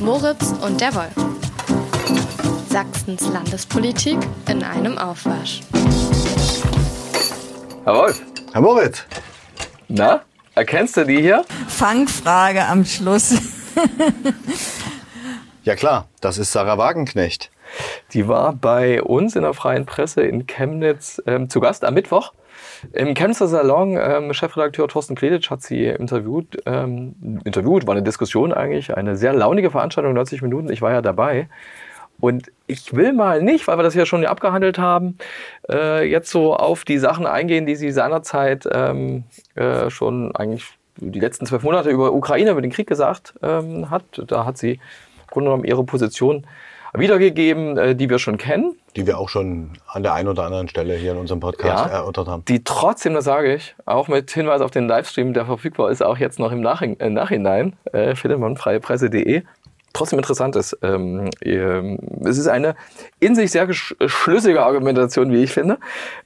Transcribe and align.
Moritz 0.00 0.54
und 0.62 0.80
der 0.80 0.94
Wolf. 0.94 1.12
Sachsens 2.70 3.28
Landespolitik 3.28 4.16
in 4.48 4.62
einem 4.62 4.96
Aufwasch. 4.96 5.60
Herr 7.84 7.94
Wolf. 7.94 8.22
Herr 8.52 8.62
Moritz. 8.62 9.04
Na, 9.88 10.22
erkennst 10.54 10.96
du 10.96 11.04
die 11.04 11.20
hier? 11.20 11.44
Fangfrage 11.68 12.64
am 12.64 12.86
Schluss. 12.86 13.34
ja 15.64 15.76
klar, 15.76 16.08
das 16.22 16.38
ist 16.38 16.52
Sarah 16.52 16.78
Wagenknecht. 16.78 17.50
Die 18.14 18.26
war 18.26 18.54
bei 18.54 19.02
uns 19.02 19.36
in 19.36 19.42
der 19.42 19.52
Freien 19.52 19.84
Presse 19.84 20.22
in 20.22 20.46
Chemnitz 20.46 21.20
ähm, 21.26 21.50
zu 21.50 21.60
Gast 21.60 21.84
am 21.84 21.92
Mittwoch. 21.92 22.32
Im 22.92 23.14
Chemnitzer 23.14 23.48
Salon, 23.48 23.98
ähm, 24.00 24.32
Chefredakteur 24.32 24.88
Thorsten 24.88 25.14
Kleditsch 25.14 25.50
hat 25.50 25.62
sie 25.62 25.86
interviewt. 25.86 26.58
Ähm, 26.66 27.40
interviewt, 27.44 27.86
war 27.86 27.94
eine 27.94 28.02
Diskussion 28.02 28.52
eigentlich, 28.52 28.96
eine 28.96 29.16
sehr 29.16 29.32
launige 29.32 29.70
Veranstaltung, 29.70 30.14
90 30.14 30.42
Minuten. 30.42 30.70
Ich 30.72 30.82
war 30.82 30.92
ja 30.92 31.02
dabei. 31.02 31.48
Und 32.20 32.52
ich 32.66 32.94
will 32.94 33.12
mal 33.12 33.42
nicht, 33.42 33.66
weil 33.66 33.78
wir 33.78 33.82
das 33.82 33.94
ja 33.94 34.04
schon 34.04 34.24
abgehandelt 34.26 34.78
haben, 34.78 35.16
äh, 35.70 36.08
jetzt 36.08 36.30
so 36.30 36.54
auf 36.54 36.84
die 36.84 36.98
Sachen 36.98 37.26
eingehen, 37.26 37.64
die 37.64 37.76
sie 37.76 37.90
seinerzeit 37.90 38.68
ähm, 38.70 39.24
äh, 39.54 39.88
schon 39.88 40.34
eigentlich 40.36 40.66
die 40.96 41.20
letzten 41.20 41.46
zwölf 41.46 41.62
Monate 41.62 41.88
über 41.90 42.12
Ukraine, 42.12 42.50
über 42.50 42.60
den 42.60 42.70
Krieg 42.70 42.86
gesagt 42.86 43.34
ähm, 43.42 43.90
hat. 43.90 44.04
Da 44.26 44.44
hat 44.44 44.58
sie 44.58 44.72
im 44.72 45.26
Grunde 45.30 45.48
genommen 45.48 45.64
ihre 45.64 45.84
Position 45.84 46.46
wiedergegeben, 46.94 47.76
äh, 47.76 47.94
die 47.94 48.10
wir 48.10 48.18
schon 48.18 48.38
kennen. 48.38 48.76
Die 48.96 49.06
wir 49.06 49.18
auch 49.18 49.28
schon 49.28 49.70
an 49.86 50.02
der 50.02 50.14
einen 50.14 50.28
oder 50.28 50.44
anderen 50.44 50.68
Stelle 50.68 50.94
hier 50.94 51.12
in 51.12 51.18
unserem 51.18 51.40
Podcast 51.40 51.86
ja, 51.86 51.98
erörtert 51.98 52.26
haben. 52.26 52.44
Die 52.46 52.64
trotzdem, 52.64 53.14
das 53.14 53.24
sage 53.24 53.54
ich, 53.54 53.74
auch 53.86 54.08
mit 54.08 54.30
Hinweis 54.30 54.60
auf 54.60 54.70
den 54.70 54.88
Livestream, 54.88 55.32
der 55.32 55.46
verfügbar 55.46 55.90
ist, 55.90 56.02
auch 56.02 56.18
jetzt 56.18 56.38
noch 56.38 56.52
im 56.52 56.60
Nachhinein, 56.60 56.98
äh, 57.00 57.10
Nachhinein 57.10 57.76
äh, 57.92 58.14
findet 58.16 58.40
man 58.40 58.56
freiepresse.de, 58.56 59.42
trotzdem 59.92 60.18
interessant 60.18 60.56
ist. 60.56 60.76
Ähm, 60.82 61.30
es 61.40 62.38
ist 62.38 62.48
eine 62.48 62.74
in 63.20 63.34
sich 63.36 63.52
sehr 63.52 63.68
schlüssige 63.72 64.62
Argumentation, 64.62 65.32
wie 65.32 65.44
ich 65.44 65.52
finde. 65.52 65.78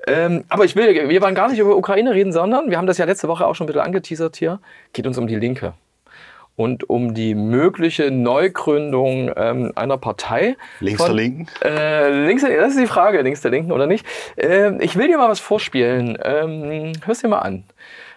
Ähm, 0.06 0.44
aber 0.48 0.64
ich 0.64 0.76
will, 0.76 1.08
wir 1.08 1.22
wollen 1.22 1.34
gar 1.34 1.48
nicht 1.48 1.58
über 1.58 1.76
Ukraine 1.76 2.12
reden, 2.12 2.32
sondern 2.32 2.70
wir 2.70 2.78
haben 2.78 2.86
das 2.86 2.98
ja 2.98 3.04
letzte 3.04 3.28
Woche 3.28 3.46
auch 3.46 3.54
schon 3.54 3.66
ein 3.66 3.68
bisschen 3.68 3.82
angeteasert 3.82 4.36
hier. 4.36 4.60
Geht 4.92 5.06
uns 5.06 5.18
um 5.18 5.26
die 5.26 5.36
Linke 5.36 5.74
und 6.56 6.88
um 6.88 7.14
die 7.14 7.34
mögliche 7.34 8.10
Neugründung 8.10 9.30
ähm, 9.36 9.72
einer 9.74 9.98
Partei. 9.98 10.56
Links 10.80 11.02
von, 11.02 11.16
der 11.16 11.24
Linken? 11.24 11.48
Äh, 11.62 12.26
links, 12.26 12.42
das 12.42 12.70
ist 12.70 12.80
die 12.80 12.86
Frage, 12.86 13.22
links 13.22 13.40
der 13.40 13.50
Linken 13.50 13.72
oder 13.72 13.86
nicht. 13.86 14.06
Äh, 14.36 14.82
ich 14.82 14.96
will 14.96 15.08
dir 15.08 15.18
mal 15.18 15.28
was 15.28 15.40
vorspielen. 15.40 16.18
Ähm, 16.22 16.92
hör's 17.04 17.20
dir 17.20 17.28
mal 17.28 17.40
an. 17.40 17.64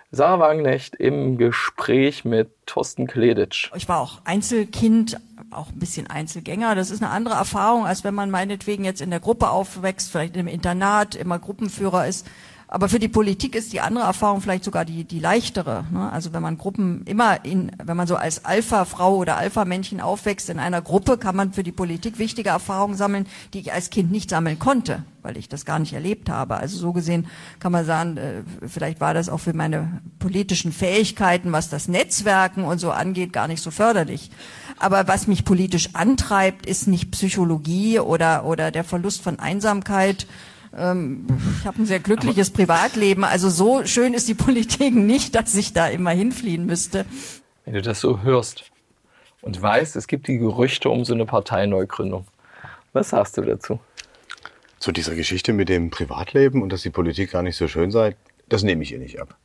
Sarah 0.09 0.39
Wagenknecht 0.39 0.95
im 0.95 1.37
Gespräch 1.37 2.23
mit 2.23 2.49
Thorsten 2.65 3.07
Kleditsch. 3.07 3.71
Ich 3.75 3.89
war 3.89 3.99
auch 3.99 4.21
Einzelkind, 4.23 5.19
auch 5.51 5.67
ein 5.67 5.79
bisschen 5.79 6.07
Einzelgänger. 6.07 6.75
Das 6.75 6.91
ist 6.91 7.03
eine 7.03 7.11
andere 7.11 7.35
Erfahrung, 7.35 7.85
als 7.85 8.05
wenn 8.05 8.13
man 8.13 8.31
meinetwegen 8.31 8.85
jetzt 8.85 9.01
in 9.01 9.09
der 9.09 9.19
Gruppe 9.19 9.49
aufwächst, 9.49 10.09
vielleicht 10.09 10.37
im 10.37 10.47
Internat, 10.47 11.15
immer 11.15 11.39
Gruppenführer 11.39 12.07
ist. 12.07 12.25
Aber 12.69 12.89
für 12.89 12.99
die 12.99 13.07
Politik 13.07 13.55
ist 13.55 13.71
die 13.71 13.79
andere 13.79 14.03
Erfahrung 14.03 14.41
vielleicht 14.41 14.65
sogar 14.65 14.83
die, 14.83 15.05
die 15.05 15.19
leichtere. 15.19 15.85
Ne? 15.89 16.11
Also 16.11 16.33
wenn 16.33 16.41
man 16.41 16.57
Gruppen 16.57 17.03
immer 17.05 17.45
in, 17.45 17.71
wenn 17.81 17.95
man 17.95 18.07
so 18.07 18.17
als 18.17 18.43
Alpha-Frau 18.43 19.15
oder 19.15 19.37
Alpha-Männchen 19.37 20.01
aufwächst 20.01 20.49
in 20.49 20.59
einer 20.59 20.81
Gruppe, 20.81 21.17
kann 21.17 21.35
man 21.35 21.53
für 21.53 21.63
die 21.63 21.71
Politik 21.71 22.19
wichtige 22.19 22.49
Erfahrungen 22.49 22.95
sammeln, 22.97 23.25
die 23.53 23.61
ich 23.61 23.71
als 23.71 23.89
Kind 23.89 24.11
nicht 24.11 24.29
sammeln 24.29 24.59
konnte, 24.59 25.03
weil 25.21 25.37
ich 25.37 25.47
das 25.47 25.63
gar 25.63 25.79
nicht 25.79 25.93
erlebt 25.93 26.29
habe. 26.29 26.57
Also 26.57 26.77
so 26.77 26.91
gesehen 26.91 27.27
kann 27.61 27.71
man 27.71 27.85
sagen, 27.85 28.17
äh, 28.17 28.41
vielleicht 28.67 28.99
war 28.99 29.13
das 29.13 29.29
auch 29.29 29.39
für 29.39 29.53
meine 29.53 30.01
politischen 30.19 30.73
Fähigkeiten, 30.73 31.53
was 31.53 31.69
das 31.69 31.87
Netzwerken 31.87 32.65
und 32.65 32.79
so 32.79 32.91
angeht, 32.91 33.31
gar 33.31 33.47
nicht 33.47 33.63
so 33.63 33.71
förderlich. 33.71 34.29
Aber 34.77 35.07
was 35.07 35.27
mich 35.27 35.45
politisch 35.45 35.91
antreibt, 35.93 36.65
ist 36.65 36.87
nicht 36.87 37.11
Psychologie 37.11 38.01
oder, 38.01 38.43
oder 38.43 38.71
der 38.71 38.83
Verlust 38.83 39.21
von 39.21 39.39
Einsamkeit, 39.39 40.27
ähm, 40.77 41.25
ich 41.59 41.65
habe 41.65 41.81
ein 41.81 41.85
sehr 41.85 41.99
glückliches 41.99 42.51
Privatleben. 42.51 43.23
Also 43.23 43.49
so 43.49 43.85
schön 43.85 44.13
ist 44.13 44.27
die 44.27 44.33
Politik 44.33 44.95
nicht, 44.95 45.35
dass 45.35 45.55
ich 45.55 45.73
da 45.73 45.87
immer 45.87 46.11
hinfliehen 46.11 46.65
müsste. 46.65 47.05
Wenn 47.65 47.73
du 47.73 47.81
das 47.81 47.99
so 47.99 48.21
hörst 48.21 48.71
und 49.41 49.61
weißt, 49.61 49.95
es 49.95 50.07
gibt 50.07 50.27
die 50.27 50.37
Gerüchte 50.37 50.89
um 50.89 51.03
so 51.03 51.13
eine 51.13 51.25
Parteineugründung, 51.25 52.25
was 52.93 53.09
sagst 53.09 53.37
du 53.37 53.41
dazu? 53.41 53.79
Zu 54.79 54.91
dieser 54.91 55.15
Geschichte 55.15 55.53
mit 55.53 55.69
dem 55.69 55.89
Privatleben 55.89 56.61
und 56.61 56.71
dass 56.71 56.83
die 56.83 56.89
Politik 56.89 57.31
gar 57.31 57.41
nicht 57.41 57.57
so 57.57 57.67
schön 57.67 57.91
sei, 57.91 58.15
das 58.47 58.63
nehme 58.63 58.83
ich 58.83 58.91
ihr 58.91 58.99
nicht 58.99 59.19
ab. 59.19 59.35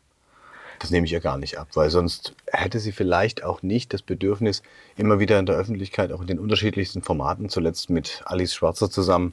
Das 0.78 0.90
nehme 0.90 1.06
ich 1.06 1.12
ihr 1.12 1.20
gar 1.20 1.38
nicht 1.38 1.58
ab, 1.58 1.68
weil 1.74 1.90
sonst 1.90 2.34
hätte 2.46 2.80
sie 2.80 2.92
vielleicht 2.92 3.44
auch 3.44 3.62
nicht 3.62 3.92
das 3.92 4.02
Bedürfnis, 4.02 4.62
immer 4.96 5.20
wieder 5.20 5.38
in 5.38 5.46
der 5.46 5.54
Öffentlichkeit, 5.54 6.12
auch 6.12 6.20
in 6.20 6.26
den 6.26 6.38
unterschiedlichsten 6.38 7.02
Formaten, 7.02 7.48
zuletzt 7.48 7.88
mit 7.88 8.22
Alice 8.24 8.54
Schwarzer 8.54 8.90
zusammen, 8.90 9.32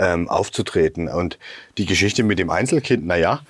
ähm, 0.00 0.28
aufzutreten. 0.28 1.08
Und 1.08 1.38
die 1.78 1.86
Geschichte 1.86 2.24
mit 2.24 2.38
dem 2.38 2.50
Einzelkind, 2.50 3.06
naja, 3.06 3.42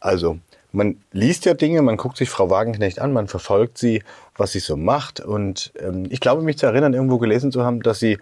also 0.00 0.38
man 0.72 0.98
liest 1.12 1.44
ja 1.44 1.54
Dinge, 1.54 1.82
man 1.82 1.96
guckt 1.96 2.16
sich 2.16 2.30
Frau 2.30 2.48
Wagenknecht 2.48 3.00
an, 3.00 3.12
man 3.12 3.28
verfolgt 3.28 3.76
sie, 3.76 4.02
was 4.36 4.52
sie 4.52 4.60
so 4.60 4.76
macht. 4.76 5.20
Und 5.20 5.72
ähm, 5.80 6.06
ich 6.08 6.20
glaube, 6.20 6.42
mich 6.42 6.58
zu 6.58 6.66
erinnern, 6.66 6.94
irgendwo 6.94 7.18
gelesen 7.18 7.50
zu 7.50 7.64
haben, 7.64 7.82
dass 7.82 7.98
sie 7.98 8.18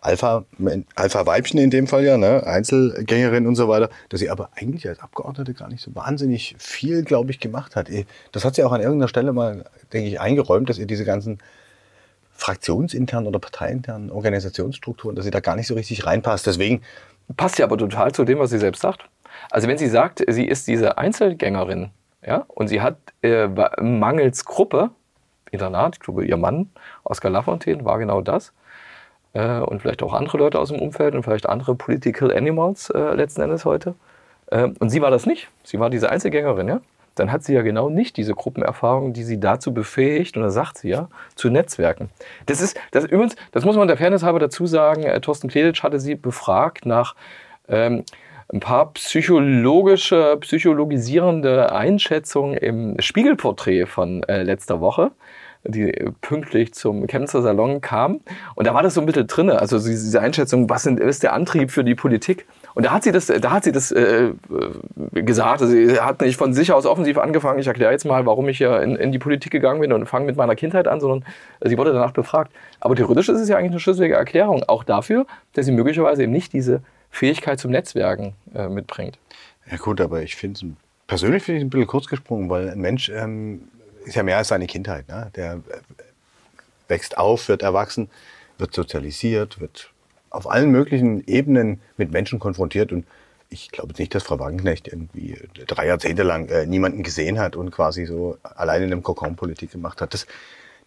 Alpha, 0.00 0.44
Alpha 0.94 1.24
Weibchen 1.26 1.58
in 1.58 1.70
dem 1.70 1.86
Fall 1.86 2.04
ja, 2.04 2.18
ne, 2.18 2.46
Einzelgängerin 2.46 3.46
und 3.46 3.56
so 3.56 3.68
weiter, 3.68 3.88
dass 4.10 4.20
sie 4.20 4.28
aber 4.28 4.50
eigentlich 4.54 4.86
als 4.86 5.00
Abgeordnete 5.00 5.54
gar 5.54 5.68
nicht 5.68 5.82
so 5.82 5.94
wahnsinnig 5.94 6.54
viel, 6.58 7.04
glaube 7.04 7.30
ich, 7.30 7.40
gemacht 7.40 7.74
hat. 7.74 7.88
Das 8.30 8.44
hat 8.44 8.54
sie 8.54 8.64
auch 8.64 8.72
an 8.72 8.82
irgendeiner 8.82 9.08
Stelle 9.08 9.32
mal, 9.32 9.64
denke 9.94 10.10
ich, 10.10 10.20
eingeräumt, 10.20 10.68
dass 10.68 10.76
ihr 10.76 10.86
diese 10.86 11.06
ganzen 11.06 11.38
fraktionsinternen 12.36 13.28
oder 13.28 13.38
parteiinternen 13.38 14.10
Organisationsstrukturen, 14.10 15.16
dass 15.16 15.24
sie 15.24 15.30
da 15.30 15.40
gar 15.40 15.56
nicht 15.56 15.68
so 15.68 15.74
richtig 15.74 16.04
reinpasst. 16.04 16.46
Deswegen 16.46 16.82
Passt 17.36 17.58
ja 17.58 17.66
aber 17.66 17.78
total 17.78 18.12
zu 18.12 18.24
dem, 18.24 18.38
was 18.38 18.50
sie 18.50 18.58
selbst 18.58 18.82
sagt. 18.82 19.08
Also 19.50 19.68
wenn 19.68 19.78
sie 19.78 19.88
sagt, 19.88 20.22
sie 20.26 20.44
ist 20.44 20.68
diese 20.68 20.98
Einzelgängerin, 20.98 21.90
ja, 22.26 22.44
und 22.48 22.68
sie 22.68 22.80
hat 22.80 22.96
äh, 23.22 23.48
mangels 23.80 24.44
Gruppe, 24.44 24.90
Internat, 25.50 25.96
ich 25.96 26.00
glaube, 26.00 26.24
ihr 26.24 26.36
Mann, 26.36 26.70
Oskar 27.04 27.30
Lafontaine, 27.30 27.84
war 27.84 27.98
genau 27.98 28.20
das. 28.20 28.52
Äh, 29.34 29.60
und 29.60 29.82
vielleicht 29.82 30.02
auch 30.02 30.12
andere 30.12 30.38
Leute 30.38 30.58
aus 30.58 30.68
dem 30.68 30.80
Umfeld 30.80 31.14
und 31.14 31.22
vielleicht 31.22 31.48
andere 31.48 31.74
Political 31.74 32.34
Animals 32.34 32.90
äh, 32.90 33.14
letzten 33.14 33.42
Endes 33.42 33.64
heute. 33.64 33.94
Äh, 34.46 34.68
und 34.78 34.90
sie 34.90 35.02
war 35.02 35.10
das 35.10 35.26
nicht. 35.26 35.48
Sie 35.62 35.78
war 35.78 35.90
diese 35.90 36.10
Einzelgängerin, 36.10 36.68
ja 36.68 36.80
dann 37.14 37.32
hat 37.32 37.44
sie 37.44 37.54
ja 37.54 37.62
genau 37.62 37.88
nicht 37.88 38.16
diese 38.16 38.34
Gruppenerfahrung, 38.34 39.12
die 39.12 39.22
sie 39.22 39.40
dazu 39.40 39.72
befähigt, 39.72 40.36
da 40.36 40.50
sagt 40.50 40.78
sie 40.78 40.90
ja, 40.90 41.08
zu 41.34 41.50
Netzwerken. 41.50 42.10
Das 42.46 42.60
ist, 42.60 42.78
das 42.90 43.04
übrigens, 43.04 43.36
das 43.52 43.64
muss 43.64 43.76
man 43.76 43.88
der 43.88 43.96
Fairness 43.96 44.22
halber 44.22 44.38
dazu 44.38 44.66
sagen, 44.66 45.02
äh, 45.04 45.20
Thorsten 45.20 45.48
Kleditsch 45.48 45.82
hatte 45.82 46.00
sie 46.00 46.14
befragt 46.14 46.86
nach 46.86 47.14
ähm, 47.68 48.04
ein 48.52 48.60
paar 48.60 48.92
psychologische, 48.92 50.36
psychologisierende 50.40 51.72
Einschätzungen 51.72 52.56
im 52.56 52.96
Spiegelporträt 53.00 53.86
von 53.86 54.22
äh, 54.24 54.42
letzter 54.42 54.80
Woche 54.80 55.12
die 55.66 55.92
pünktlich 56.20 56.74
zum 56.74 57.06
Chemnitzer 57.06 57.42
Salon 57.42 57.80
kam. 57.80 58.20
Und 58.54 58.66
da 58.66 58.74
war 58.74 58.82
das 58.82 58.94
so 58.94 59.00
ein 59.00 59.06
bisschen 59.06 59.26
drin, 59.26 59.50
also 59.50 59.78
diese 59.78 60.20
Einschätzung, 60.20 60.68
was 60.68 60.86
ist 60.86 61.22
der 61.22 61.32
Antrieb 61.32 61.70
für 61.70 61.84
die 61.84 61.94
Politik? 61.94 62.46
Und 62.74 62.86
da 62.86 62.92
hat 62.92 63.04
sie 63.04 63.12
das, 63.12 63.26
da 63.26 63.50
hat 63.50 63.64
sie 63.64 63.72
das 63.72 63.92
äh, 63.92 64.32
gesagt. 65.12 65.62
Also 65.62 65.72
sie 65.72 66.00
hat 66.00 66.20
nicht 66.20 66.36
von 66.36 66.52
sich 66.52 66.72
aus 66.72 66.86
offensiv 66.86 67.18
angefangen. 67.18 67.60
Ich 67.60 67.68
erkläre 67.68 67.92
jetzt 67.92 68.04
mal, 68.04 68.26
warum 68.26 68.48
ich 68.48 68.58
ja 68.58 68.78
in, 68.80 68.96
in 68.96 69.12
die 69.12 69.18
Politik 69.18 69.52
gegangen 69.52 69.80
bin 69.80 69.92
und 69.92 70.06
fange 70.06 70.26
mit 70.26 70.36
meiner 70.36 70.56
Kindheit 70.56 70.88
an, 70.88 71.00
sondern 71.00 71.24
sie 71.62 71.78
wurde 71.78 71.92
danach 71.92 72.10
befragt. 72.10 72.52
Aber 72.80 72.96
theoretisch 72.96 73.28
ist 73.28 73.40
es 73.40 73.48
ja 73.48 73.56
eigentlich 73.56 73.72
eine 73.72 73.80
schlüsselige 73.80 74.14
Erklärung, 74.14 74.64
auch 74.64 74.82
dafür, 74.82 75.26
dass 75.52 75.66
sie 75.66 75.72
möglicherweise 75.72 76.24
eben 76.24 76.32
nicht 76.32 76.52
diese 76.52 76.82
Fähigkeit 77.10 77.60
zum 77.60 77.70
Netzwerken 77.70 78.34
äh, 78.54 78.68
mitbringt. 78.68 79.18
Ja 79.70 79.76
gut, 79.76 80.00
aber 80.00 80.22
ich 80.22 80.34
finde 80.34 80.58
es 80.58 80.76
persönlich 81.06 81.44
finde 81.44 81.58
ich 81.58 81.64
ein 81.64 81.70
bisschen 81.70 81.86
kurz 81.86 82.06
gesprungen, 82.06 82.50
weil 82.50 82.70
ein 82.70 82.80
Mensch 82.80 83.08
ähm, 83.08 83.68
ist 84.04 84.16
ja 84.16 84.22
mehr 84.22 84.38
als 84.38 84.48
seine 84.48 84.66
Kindheit. 84.66 85.08
Ne? 85.08 85.30
Der 85.36 85.54
äh, 85.54 85.58
wächst 86.88 87.18
auf, 87.18 87.48
wird 87.48 87.62
erwachsen, 87.62 88.10
wird 88.58 88.74
sozialisiert, 88.74 89.60
wird 89.60 89.90
auf 90.34 90.50
allen 90.50 90.70
möglichen 90.70 91.24
Ebenen 91.26 91.80
mit 91.96 92.12
Menschen 92.12 92.38
konfrontiert 92.38 92.92
und 92.92 93.06
ich 93.50 93.70
glaube 93.70 93.94
nicht, 93.98 94.14
dass 94.14 94.24
Frau 94.24 94.38
Wagenknecht 94.38 94.88
irgendwie 94.88 95.38
drei 95.66 95.86
Jahrzehnte 95.86 96.24
lang 96.24 96.48
äh, 96.48 96.66
niemanden 96.66 97.02
gesehen 97.02 97.38
hat 97.38 97.56
und 97.56 97.70
quasi 97.70 98.04
so 98.04 98.36
alleine 98.42 98.86
in 98.86 98.92
einem 98.92 99.02
Kokon 99.02 99.36
Politik 99.36 99.70
gemacht 99.70 100.00
hat. 100.00 100.12
Das, 100.12 100.26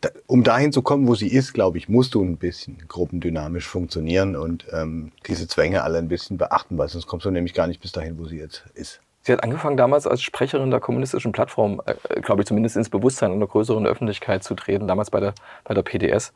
da, 0.01 0.09
um 0.25 0.43
dahin 0.43 0.71
zu 0.71 0.81
kommen, 0.81 1.07
wo 1.07 1.15
sie 1.15 1.27
ist, 1.27 1.53
glaube 1.53 1.77
ich, 1.77 1.87
musst 1.87 2.13
du 2.13 2.23
ein 2.23 2.37
bisschen 2.37 2.83
gruppendynamisch 2.87 3.67
funktionieren 3.67 4.35
und 4.35 4.65
ähm, 4.73 5.11
diese 5.27 5.47
Zwänge 5.47 5.83
alle 5.83 5.97
ein 5.97 6.09
bisschen 6.09 6.37
beachten, 6.37 6.77
weil 6.77 6.89
sonst 6.89 7.07
kommst 7.07 7.25
du 7.25 7.31
nämlich 7.31 7.53
gar 7.53 7.67
nicht 7.67 7.81
bis 7.81 7.93
dahin, 7.93 8.19
wo 8.19 8.25
sie 8.25 8.37
jetzt 8.37 8.65
ist. 8.73 8.99
Sie 9.21 9.33
hat 9.33 9.43
angefangen 9.43 9.77
damals 9.77 10.07
als 10.07 10.21
Sprecherin 10.21 10.71
der 10.71 10.79
kommunistischen 10.79 11.31
Plattform, 11.31 11.81
äh, 11.85 12.21
glaube 12.21 12.41
ich, 12.41 12.47
zumindest 12.47 12.75
ins 12.75 12.89
Bewusstsein 12.89 13.31
einer 13.31 13.47
größeren 13.47 13.85
Öffentlichkeit 13.85 14.43
zu 14.43 14.55
treten, 14.55 14.87
damals 14.87 15.09
bei 15.09 15.19
der, 15.19 15.33
bei 15.63 15.73
der 15.73 15.83
PDS. 15.83 16.33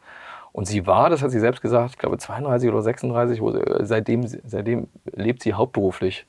Und 0.53 0.65
sie 0.65 0.85
war, 0.85 1.09
das 1.09 1.21
hat 1.21 1.31
sie 1.31 1.39
selbst 1.39 1.61
gesagt, 1.61 1.91
ich 1.91 1.97
glaube 1.97 2.17
32 2.17 2.69
oder 2.69 2.81
36, 2.81 3.41
wo 3.41 3.51
sie, 3.51 3.61
seitdem, 3.81 4.27
seitdem 4.27 4.87
lebt 5.13 5.43
sie 5.43 5.53
hauptberuflich 5.53 6.25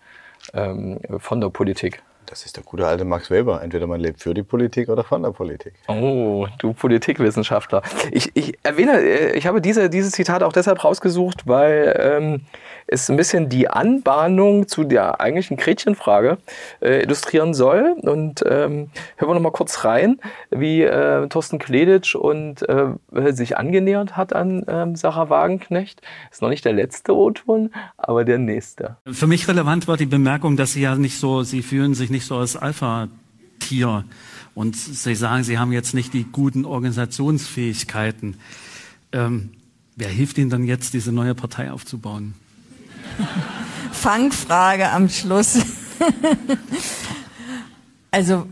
ähm, 0.55 1.01
von 1.19 1.41
der 1.41 1.49
Politik. 1.49 2.03
Das 2.33 2.47
ist 2.47 2.57
der 2.57 2.65
gute 2.65 2.87
alte 2.87 3.05
Max 3.05 3.31
Weber. 3.31 3.61
Entweder 3.63 3.87
man 3.87 4.01
lebt 4.01 4.23
für 4.23 4.33
die 4.33 4.43
Politik 4.43 4.89
oder 4.89 5.05
von 5.05 5.23
der 5.23 5.33
Politik. 5.33 5.75
Oh, 5.87 6.47
du 6.61 6.73
Politikwissenschaftler. 6.73 7.83
Ich, 8.11 8.31
ich 8.33 8.59
erwähne, 8.63 9.03
äh, 9.03 9.37
ich 9.37 9.47
habe 9.47 9.61
diese, 9.61 9.91
dieses 9.91 10.13
Zitat 10.13 10.43
auch 10.43 10.55
deshalb 10.55 10.83
rausgesucht, 10.83 11.47
weil 11.47 11.95
ähm, 12.01 12.41
es 12.87 13.11
ein 13.11 13.19
bisschen 13.19 13.51
die 13.51 13.69
Anbahnung 13.69 14.67
zu 14.67 14.85
der 14.85 15.21
eigentlichen 15.21 15.59
Gretchenfrage 15.59 16.39
äh, 16.81 17.03
illustrieren 17.03 17.53
soll. 17.53 17.97
Und 18.01 18.43
ähm, 18.49 18.89
hören 19.17 19.29
wir 19.29 19.35
noch 19.35 19.41
mal 19.43 19.51
kurz 19.51 19.85
rein, 19.85 20.19
wie 20.49 20.85
äh, 20.85 21.29
Thorsten 21.29 21.59
Kleditsch 21.59 22.15
und 22.15 22.67
äh, 22.67 22.95
sich 23.33 23.59
angenähert 23.59 24.17
hat 24.17 24.33
an 24.33 24.65
ähm, 24.69 24.97
Sarah 24.97 25.29
Wagenknecht. 25.29 26.01
Ist 26.31 26.41
noch 26.41 26.49
nicht 26.49 26.65
der 26.65 26.73
letzte 26.73 27.15
O-Ton, 27.15 27.75
aber 28.03 28.25
der 28.25 28.39
nächste. 28.39 28.97
Für 29.11 29.27
mich 29.27 29.49
relevant 29.49 29.89
war 29.89 29.97
die 29.97 30.07
Bemerkung, 30.07 30.57
dass 30.57 30.73
sie 30.73 30.83
ja 30.83 30.95
nicht 30.97 31.19
so, 31.19 31.43
sie 31.43 31.63
fühlen 31.63 31.95
sich 31.95 32.11
nicht 32.11 32.27
so 32.27 32.37
als 32.37 32.57
Alpha-Tier. 32.57 34.05
Und 34.55 34.77
Sie 34.77 35.15
sagen, 35.15 35.45
Sie 35.45 35.59
haben 35.59 35.73
jetzt 35.73 35.95
nicht 35.95 36.13
die 36.13 36.25
guten 36.25 36.65
Organisationsfähigkeiten. 36.65 38.37
Ähm, 39.13 39.51
wer 39.97 40.09
hilft 40.09 40.39
Ihnen 40.39 40.51
dann 40.51 40.65
jetzt, 40.65 40.93
diese 40.93 41.11
neue 41.11 41.35
Partei 41.35 41.73
aufzubauen? 41.73 42.35
Fangfrage 43.93 44.91
am 44.91 45.09
Schluss. 45.09 45.59
also, 48.11 48.47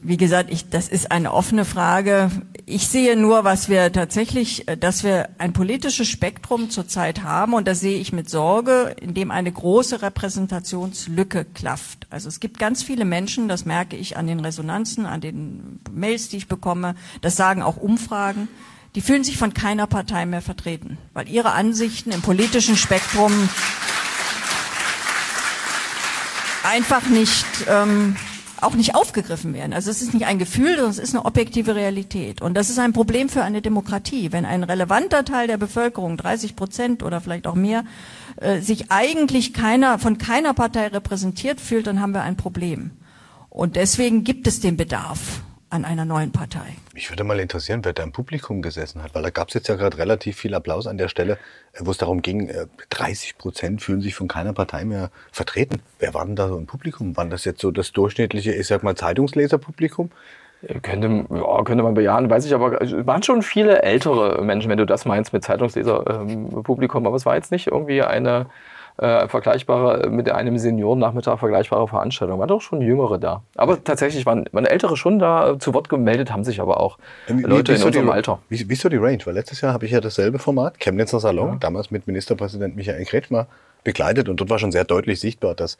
wie 0.00 0.16
gesagt, 0.16 0.50
ich, 0.50 0.68
das 0.68 0.88
ist 0.88 1.10
eine 1.10 1.32
offene 1.32 1.64
Frage. 1.64 2.30
Ich 2.66 2.88
sehe 2.88 3.16
nur, 3.16 3.44
was 3.44 3.68
wir 3.68 3.92
tatsächlich, 3.92 4.66
dass 4.78 5.02
wir 5.02 5.30
ein 5.38 5.52
politisches 5.52 6.08
Spektrum 6.08 6.70
zurzeit 6.70 7.22
haben 7.22 7.54
und 7.54 7.66
das 7.66 7.80
sehe 7.80 7.98
ich 7.98 8.12
mit 8.12 8.28
Sorge, 8.30 8.94
in 9.00 9.14
dem 9.14 9.30
eine 9.30 9.50
große 9.50 10.02
Repräsentationslücke 10.02 11.44
klafft. 11.44 12.06
Also 12.10 12.28
es 12.28 12.40
gibt 12.40 12.58
ganz 12.58 12.82
viele 12.82 13.04
Menschen, 13.04 13.48
das 13.48 13.64
merke 13.64 13.96
ich 13.96 14.16
an 14.16 14.26
den 14.26 14.40
Resonanzen, 14.40 15.06
an 15.06 15.20
den 15.20 15.80
Mails, 15.92 16.28
die 16.28 16.36
ich 16.36 16.48
bekomme, 16.48 16.94
das 17.20 17.36
sagen 17.36 17.62
auch 17.62 17.76
Umfragen, 17.76 18.48
die 18.94 19.00
fühlen 19.00 19.24
sich 19.24 19.36
von 19.36 19.54
keiner 19.54 19.86
Partei 19.86 20.26
mehr 20.26 20.42
vertreten, 20.42 20.98
weil 21.12 21.28
ihre 21.28 21.52
Ansichten 21.52 22.10
im 22.10 22.22
politischen 22.22 22.76
Spektrum 22.76 23.48
einfach 26.62 27.06
nicht 27.06 27.46
ähm, 27.68 28.16
auch 28.62 28.74
nicht 28.74 28.94
aufgegriffen 28.94 29.54
werden. 29.54 29.72
Also 29.72 29.90
es 29.90 30.02
ist 30.02 30.14
nicht 30.14 30.26
ein 30.26 30.38
Gefühl, 30.38 30.74
sondern 30.74 30.90
es 30.90 30.98
ist 30.98 31.14
eine 31.14 31.24
objektive 31.24 31.74
Realität. 31.74 32.42
Und 32.42 32.54
das 32.54 32.70
ist 32.70 32.78
ein 32.78 32.92
Problem 32.92 33.28
für 33.28 33.42
eine 33.42 33.62
Demokratie. 33.62 34.32
Wenn 34.32 34.44
ein 34.44 34.64
relevanter 34.64 35.24
Teil 35.24 35.46
der 35.46 35.56
Bevölkerung, 35.56 36.16
30 36.16 36.56
Prozent 36.56 37.02
oder 37.02 37.20
vielleicht 37.20 37.46
auch 37.46 37.54
mehr, 37.54 37.84
äh, 38.36 38.60
sich 38.60 38.90
eigentlich 38.90 39.52
keiner, 39.52 39.98
von 39.98 40.18
keiner 40.18 40.54
Partei 40.54 40.88
repräsentiert 40.88 41.60
fühlt, 41.60 41.86
dann 41.86 42.00
haben 42.00 42.12
wir 42.12 42.22
ein 42.22 42.36
Problem. 42.36 42.90
Und 43.50 43.76
deswegen 43.76 44.24
gibt 44.24 44.46
es 44.46 44.60
den 44.60 44.76
Bedarf 44.76 45.42
an 45.70 45.84
einer 45.84 46.04
neuen 46.04 46.32
Partei. 46.32 46.76
Mich 46.94 47.10
würde 47.10 47.24
mal 47.24 47.38
interessieren, 47.38 47.84
wer 47.84 47.92
da 47.92 48.02
im 48.02 48.12
Publikum 48.12 48.62
gesessen 48.62 49.02
hat, 49.02 49.14
weil 49.14 49.22
da 49.22 49.30
gab 49.30 49.48
es 49.48 49.54
jetzt 49.54 49.68
ja 49.68 49.76
gerade 49.76 49.98
relativ 49.98 50.36
viel 50.36 50.54
Applaus 50.54 50.86
an 50.86 50.98
der 50.98 51.08
Stelle, 51.08 51.34
äh, 51.72 51.80
wo 51.80 51.90
es 51.90 51.98
darum 51.98 52.22
ging, 52.22 52.50
30 52.90 53.30
äh, 53.30 53.34
Prozent 53.38 53.82
fühlen 53.82 54.00
sich 54.00 54.14
von 54.14 54.28
keiner 54.28 54.52
Partei 54.52 54.84
mehr 54.84 55.10
vertreten. 55.30 55.82
Wer 55.98 56.14
war 56.14 56.24
denn 56.24 56.36
da 56.36 56.48
so 56.48 56.56
im 56.56 56.66
Publikum? 56.66 57.16
War 57.16 57.26
das 57.26 57.44
jetzt 57.44 57.60
so 57.60 57.70
das 57.70 57.92
durchschnittliche, 57.92 58.52
ich 58.52 58.66
sag 58.66 58.82
mal, 58.82 58.94
Zeitungsleserpublikum? 58.94 60.10
Könnte, 60.82 61.26
ja, 61.30 61.62
könnte 61.62 61.84
man 61.84 61.94
bejahen, 61.94 62.28
weiß 62.28 62.44
ich, 62.44 62.52
aber 62.52 62.82
es 62.82 62.92
waren 63.06 63.22
schon 63.22 63.42
viele 63.42 63.82
ältere 63.82 64.42
Menschen, 64.42 64.68
wenn 64.68 64.78
du 64.78 64.86
das 64.86 65.04
meinst 65.04 65.32
mit 65.32 65.44
Zeitungsleserpublikum, 65.44 67.06
aber 67.06 67.14
es 67.14 67.24
war 67.24 67.36
jetzt 67.36 67.52
nicht 67.52 67.68
irgendwie 67.68 68.02
eine 68.02 68.46
äh, 68.98 69.28
vergleichbare, 69.28 70.10
mit 70.10 70.30
einem 70.30 70.58
Seniorennachmittag 70.58 71.38
vergleichbare 71.38 71.86
Veranstaltung. 71.88 72.38
Waren 72.38 72.48
doch 72.48 72.60
schon 72.60 72.80
Jüngere 72.80 73.18
da. 73.18 73.42
Aber 73.56 73.82
tatsächlich 73.82 74.26
waren, 74.26 74.46
waren 74.52 74.66
Ältere 74.66 74.96
schon 74.96 75.18
da 75.18 75.58
zu 75.58 75.72
Wort 75.72 75.88
gemeldet, 75.88 76.32
haben 76.32 76.44
sich 76.44 76.60
aber 76.60 76.80
auch 76.80 76.98
wie, 77.28 77.42
Leute 77.42 77.74
in 77.74 77.82
unserem 77.82 78.06
die, 78.06 78.12
Alter. 78.12 78.40
Wie, 78.48 78.68
wie 78.68 78.72
ist 78.72 78.82
so 78.82 78.88
die 78.88 78.96
Range? 78.96 79.18
Weil 79.24 79.34
letztes 79.34 79.60
Jahr 79.60 79.72
habe 79.72 79.86
ich 79.86 79.92
ja 79.92 80.00
dasselbe 80.00 80.38
Format, 80.38 80.78
Chemnitzer 80.80 81.20
Salon, 81.20 81.52
ja. 81.52 81.56
damals 81.60 81.90
mit 81.90 82.06
Ministerpräsident 82.06 82.76
Michael 82.76 83.04
Kretschmer 83.04 83.46
begleitet 83.84 84.28
und 84.28 84.40
dort 84.40 84.50
war 84.50 84.58
schon 84.58 84.72
sehr 84.72 84.84
deutlich 84.84 85.20
sichtbar, 85.20 85.54
dass 85.54 85.78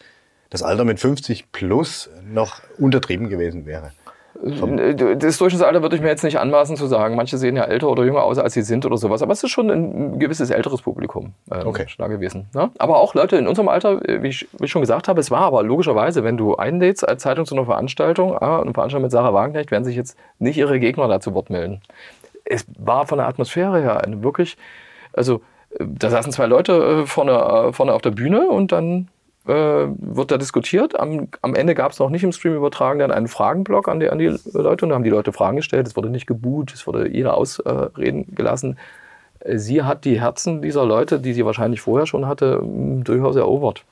das 0.51 0.63
Alter 0.63 0.85
mit 0.85 1.01
50 1.01 1.53
plus 1.53 2.09
noch 2.25 2.63
untertrieben 2.79 3.29
gewesen 3.29 3.67
wäre. 3.67 3.93
Das 4.41 5.39
Durchschnittsalter 5.39 5.83
würde 5.83 5.97
ich 5.97 6.03
mir 6.03 6.09
jetzt 6.09 6.23
nicht 6.23 6.39
anmaßen 6.39 6.77
zu 6.77 6.87
sagen. 6.87 7.17
Manche 7.17 7.37
sehen 7.39 7.57
ja 7.57 7.65
älter 7.65 7.89
oder 7.89 8.05
jünger 8.05 8.23
aus, 8.23 8.39
als 8.39 8.55
sie 8.55 8.63
sind 8.63 8.87
oder 8.87 8.97
sowas. 8.97 9.21
Aber 9.21 9.33
es 9.33 9.43
ist 9.43 9.51
schon 9.51 9.69
ein 9.69 10.19
gewisses 10.21 10.51
älteres 10.51 10.83
Publikum 10.83 11.33
äh, 11.51 11.65
okay. 11.65 11.87
da 11.99 12.07
gewesen. 12.07 12.49
Ne? 12.55 12.71
Aber 12.79 12.99
auch 12.99 13.15
Leute 13.15 13.37
in 13.37 13.49
unserem 13.49 13.69
Alter, 13.69 14.01
äh, 14.09 14.23
wie 14.23 14.29
ich, 14.29 14.49
wie 14.59 14.67
ich, 14.67 14.71
schon 14.71 14.83
gesagt 14.83 15.09
habe, 15.09 15.19
es 15.21 15.33
war 15.33 15.41
aber 15.41 15.65
logischerweise, 15.65 16.23
wenn 16.23 16.37
du 16.37 16.55
einlädst 16.55 17.09
als 17.09 17.23
Zeitung 17.23 17.47
zu 17.47 17.57
einer 17.57 17.65
Veranstaltung, 17.65 18.37
ah, 18.39 18.61
eine 18.61 18.73
Veranstaltung 18.73 19.03
mit 19.03 19.11
Sarah 19.11 19.35
Wagenknecht, 19.35 19.73
werden 19.73 19.85
sich 19.85 19.97
jetzt 19.97 20.17
nicht 20.39 20.57
ihre 20.57 20.79
Gegner 20.79 21.09
da 21.09 21.19
zu 21.19 21.35
Wort 21.35 21.51
melden. 21.51 21.81
Es 22.45 22.65
war 22.79 23.07
von 23.09 23.19
der 23.19 23.27
Atmosphäre 23.27 23.81
her 23.81 24.05
eine 24.05 24.23
wirklich, 24.23 24.57
also 25.13 25.41
äh, 25.79 25.85
da 25.85 26.11
saßen 26.11 26.31
zwei 26.31 26.47
Leute 26.47 27.03
äh, 27.03 27.07
vorne, 27.07 27.73
vorne 27.73 27.93
auf 27.93 28.03
der 28.03 28.13
Bühne 28.13 28.49
und 28.49 28.71
dann 28.71 29.09
äh, 29.49 29.89
wird 29.97 30.31
da 30.31 30.37
diskutiert. 30.37 30.99
Am, 30.99 31.29
am 31.43 31.55
Ende 31.55 31.75
gab 31.75 31.93
es 31.93 31.99
noch 31.99 32.11
nicht 32.11 32.23
im 32.23 32.33
Stream 32.33 32.55
übertragen 32.55 32.99
dann 32.99 33.11
einen 33.11 33.29
Fragenblock 33.29 33.89
an 33.89 34.01
die, 34.01 34.11
an 34.11 34.19
die 34.19 34.37
Leute 34.53 34.85
und 34.85 34.91
da 34.91 34.95
haben 34.95 35.05
die 35.05 35.11
Leute 35.11 35.33
Fragen 35.33 35.57
gestellt. 35.57 35.87
Es 35.87 35.97
wurde 35.97 36.11
nicht 36.11 36.27
geboot, 36.27 36.73
es 36.73 36.87
wurde 36.87 37.09
jeder 37.09 37.35
ausreden 37.35 38.35
gelassen. 38.35 38.77
Sie 39.47 39.83
hat 39.83 40.05
die 40.05 40.21
Herzen 40.21 40.63
dieser 40.63 40.85
Leute, 40.85 41.21
die 41.21 41.33
sie 41.33 41.45
wahrscheinlich 41.45 41.81
vorher 41.81 42.07
schon 42.07 42.27
hatte, 42.27 42.61
durchaus 42.63 43.37
erobert. 43.37 43.85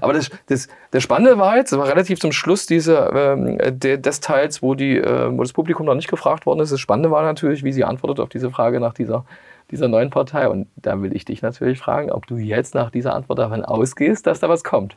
Aber 0.00 0.12
das, 0.12 0.30
das, 0.46 0.68
das 0.90 1.02
Spannende 1.02 1.38
war 1.38 1.56
jetzt, 1.56 1.76
war 1.76 1.86
relativ 1.86 2.18
zum 2.18 2.32
Schluss 2.32 2.66
diese, 2.66 2.98
äh, 2.98 3.98
des 3.98 4.20
Teils, 4.20 4.60
wo, 4.60 4.74
die, 4.74 4.98
äh, 4.98 5.30
wo 5.30 5.42
das 5.42 5.52
Publikum 5.52 5.86
noch 5.86 5.94
nicht 5.94 6.08
gefragt 6.08 6.46
worden 6.46 6.60
ist. 6.60 6.72
Das 6.72 6.80
Spannende 6.80 7.10
war 7.10 7.22
natürlich, 7.22 7.62
wie 7.62 7.72
sie 7.72 7.84
antwortet 7.84 8.20
auf 8.20 8.28
diese 8.28 8.50
Frage 8.50 8.80
nach 8.80 8.92
dieser 8.92 9.24
dieser 9.70 9.88
neuen 9.88 10.10
Partei. 10.10 10.48
Und 10.48 10.68
da 10.76 11.00
will 11.02 11.14
ich 11.14 11.24
dich 11.24 11.42
natürlich 11.42 11.78
fragen, 11.78 12.10
ob 12.10 12.26
du 12.26 12.36
jetzt 12.36 12.74
nach 12.74 12.90
dieser 12.90 13.14
Antwort 13.14 13.38
davon 13.38 13.64
ausgehst, 13.64 14.26
dass 14.26 14.40
da 14.40 14.48
was 14.48 14.64
kommt. 14.64 14.96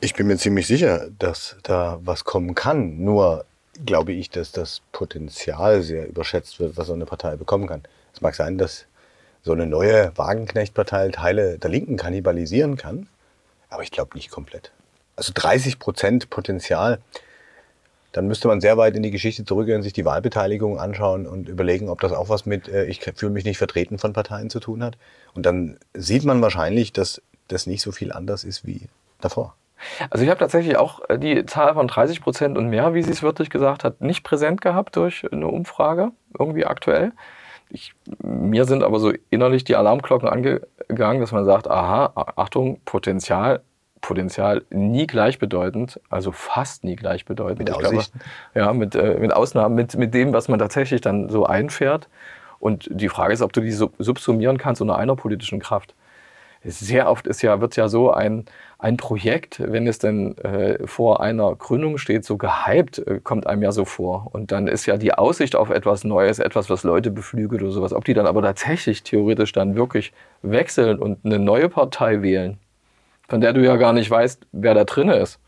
Ich 0.00 0.14
bin 0.14 0.26
mir 0.26 0.36
ziemlich 0.36 0.66
sicher, 0.66 1.08
dass 1.18 1.56
da 1.62 2.00
was 2.02 2.24
kommen 2.24 2.54
kann. 2.54 3.02
Nur 3.02 3.44
glaube 3.86 4.12
ich, 4.12 4.30
dass 4.30 4.52
das 4.52 4.82
Potenzial 4.92 5.82
sehr 5.82 6.08
überschätzt 6.08 6.60
wird, 6.60 6.76
was 6.76 6.88
so 6.88 6.92
eine 6.92 7.06
Partei 7.06 7.36
bekommen 7.36 7.66
kann. 7.66 7.82
Es 8.12 8.20
mag 8.20 8.34
sein, 8.34 8.58
dass 8.58 8.86
so 9.42 9.52
eine 9.52 9.66
neue 9.66 10.12
Wagenknecht-Partei 10.16 11.08
Teile 11.08 11.58
der 11.58 11.70
Linken 11.70 11.96
kannibalisieren 11.96 12.76
kann, 12.76 13.08
aber 13.70 13.82
ich 13.82 13.90
glaube 13.90 14.16
nicht 14.16 14.30
komplett. 14.30 14.70
Also 15.16 15.32
30 15.34 15.78
Prozent 15.78 16.30
Potenzial 16.30 17.00
dann 18.12 18.28
müsste 18.28 18.48
man 18.48 18.60
sehr 18.60 18.76
weit 18.76 18.94
in 18.94 19.02
die 19.02 19.10
Geschichte 19.10 19.44
zurückgehen, 19.44 19.82
sich 19.82 19.94
die 19.94 20.04
Wahlbeteiligung 20.04 20.78
anschauen 20.78 21.26
und 21.26 21.48
überlegen, 21.48 21.88
ob 21.88 22.00
das 22.00 22.12
auch 22.12 22.28
was 22.28 22.46
mit 22.46 22.68
äh, 22.68 22.84
ich 22.84 23.00
fühle 23.00 23.32
mich 23.32 23.44
nicht 23.44 23.58
vertreten 23.58 23.98
von 23.98 24.12
Parteien 24.12 24.50
zu 24.50 24.60
tun 24.60 24.82
hat. 24.82 24.96
Und 25.34 25.46
dann 25.46 25.78
sieht 25.94 26.24
man 26.24 26.40
wahrscheinlich, 26.42 26.92
dass 26.92 27.22
das 27.48 27.66
nicht 27.66 27.82
so 27.82 27.90
viel 27.90 28.12
anders 28.12 28.44
ist 28.44 28.66
wie 28.66 28.88
davor. 29.20 29.54
Also 30.10 30.24
ich 30.24 30.30
habe 30.30 30.38
tatsächlich 30.38 30.76
auch 30.76 31.00
äh, 31.08 31.18
die 31.18 31.44
Zahl 31.46 31.74
von 31.74 31.88
30 31.88 32.20
Prozent 32.20 32.58
und 32.58 32.68
mehr, 32.68 32.94
wie 32.94 33.02
sie 33.02 33.10
es 33.10 33.22
wirklich 33.22 33.50
gesagt 33.50 33.82
hat, 33.82 34.00
nicht 34.00 34.22
präsent 34.22 34.60
gehabt 34.60 34.96
durch 34.96 35.26
eine 35.32 35.48
Umfrage, 35.48 36.12
irgendwie 36.38 36.66
aktuell. 36.66 37.12
Ich, 37.70 37.94
mir 38.22 38.66
sind 38.66 38.82
aber 38.82 39.00
so 39.00 39.12
innerlich 39.30 39.64
die 39.64 39.76
Alarmglocken 39.76 40.28
angegangen, 40.28 41.20
dass 41.20 41.32
man 41.32 41.46
sagt, 41.46 41.68
aha, 41.68 42.12
Achtung, 42.36 42.80
Potenzial 42.84 43.62
Potenzial 44.02 44.64
nie 44.68 45.06
gleichbedeutend, 45.06 45.98
also 46.10 46.32
fast 46.32 46.84
nie 46.84 46.96
gleichbedeutend. 46.96 47.60
Mit 47.60 47.70
Aussichten? 47.70 48.20
Glaube, 48.52 48.66
ja, 48.66 48.72
mit, 48.74 48.94
äh, 48.94 49.18
mit 49.18 49.32
Ausnahmen, 49.32 49.74
mit, 49.74 49.96
mit 49.96 50.12
dem, 50.12 50.34
was 50.34 50.48
man 50.48 50.58
tatsächlich 50.58 51.00
dann 51.00 51.30
so 51.30 51.46
einfährt. 51.46 52.08
Und 52.58 52.88
die 52.90 53.08
Frage 53.08 53.32
ist, 53.32 53.42
ob 53.42 53.52
du 53.52 53.60
die 53.60 53.72
subsumieren 53.72 54.58
kannst 54.58 54.82
unter 54.82 54.98
einer 54.98 55.16
politischen 55.16 55.60
Kraft. 55.60 55.94
Sehr 56.64 57.10
oft 57.10 57.26
ist 57.26 57.42
ja, 57.42 57.60
wird 57.60 57.74
ja 57.74 57.88
so 57.88 58.12
ein, 58.12 58.44
ein 58.78 58.96
Projekt, 58.96 59.60
wenn 59.60 59.86
es 59.88 59.98
denn 59.98 60.36
äh, 60.38 60.86
vor 60.86 61.20
einer 61.20 61.56
Gründung 61.56 61.98
steht, 61.98 62.24
so 62.24 62.36
gehypt, 62.36 62.98
äh, 62.98 63.20
kommt 63.22 63.46
einem 63.46 63.62
ja 63.62 63.72
so 63.72 63.84
vor. 63.84 64.28
Und 64.32 64.52
dann 64.52 64.68
ist 64.68 64.86
ja 64.86 64.96
die 64.96 65.12
Aussicht 65.14 65.56
auf 65.56 65.70
etwas 65.70 66.04
Neues, 66.04 66.38
etwas, 66.38 66.70
was 66.70 66.84
Leute 66.84 67.10
beflügelt 67.10 67.62
oder 67.62 67.72
sowas. 67.72 67.92
Ob 67.92 68.04
die 68.04 68.14
dann 68.14 68.26
aber 68.26 68.42
tatsächlich 68.42 69.02
theoretisch 69.02 69.52
dann 69.52 69.74
wirklich 69.74 70.12
wechseln 70.42 71.00
und 71.00 71.24
eine 71.24 71.40
neue 71.40 71.68
Partei 71.68 72.22
wählen, 72.22 72.58
von 73.32 73.40
der 73.40 73.54
du 73.54 73.64
ja 73.64 73.76
gar 73.76 73.94
nicht 73.94 74.10
weißt, 74.10 74.42
wer 74.52 74.74
da 74.74 74.84
drin 74.84 75.08
ist. 75.08 75.38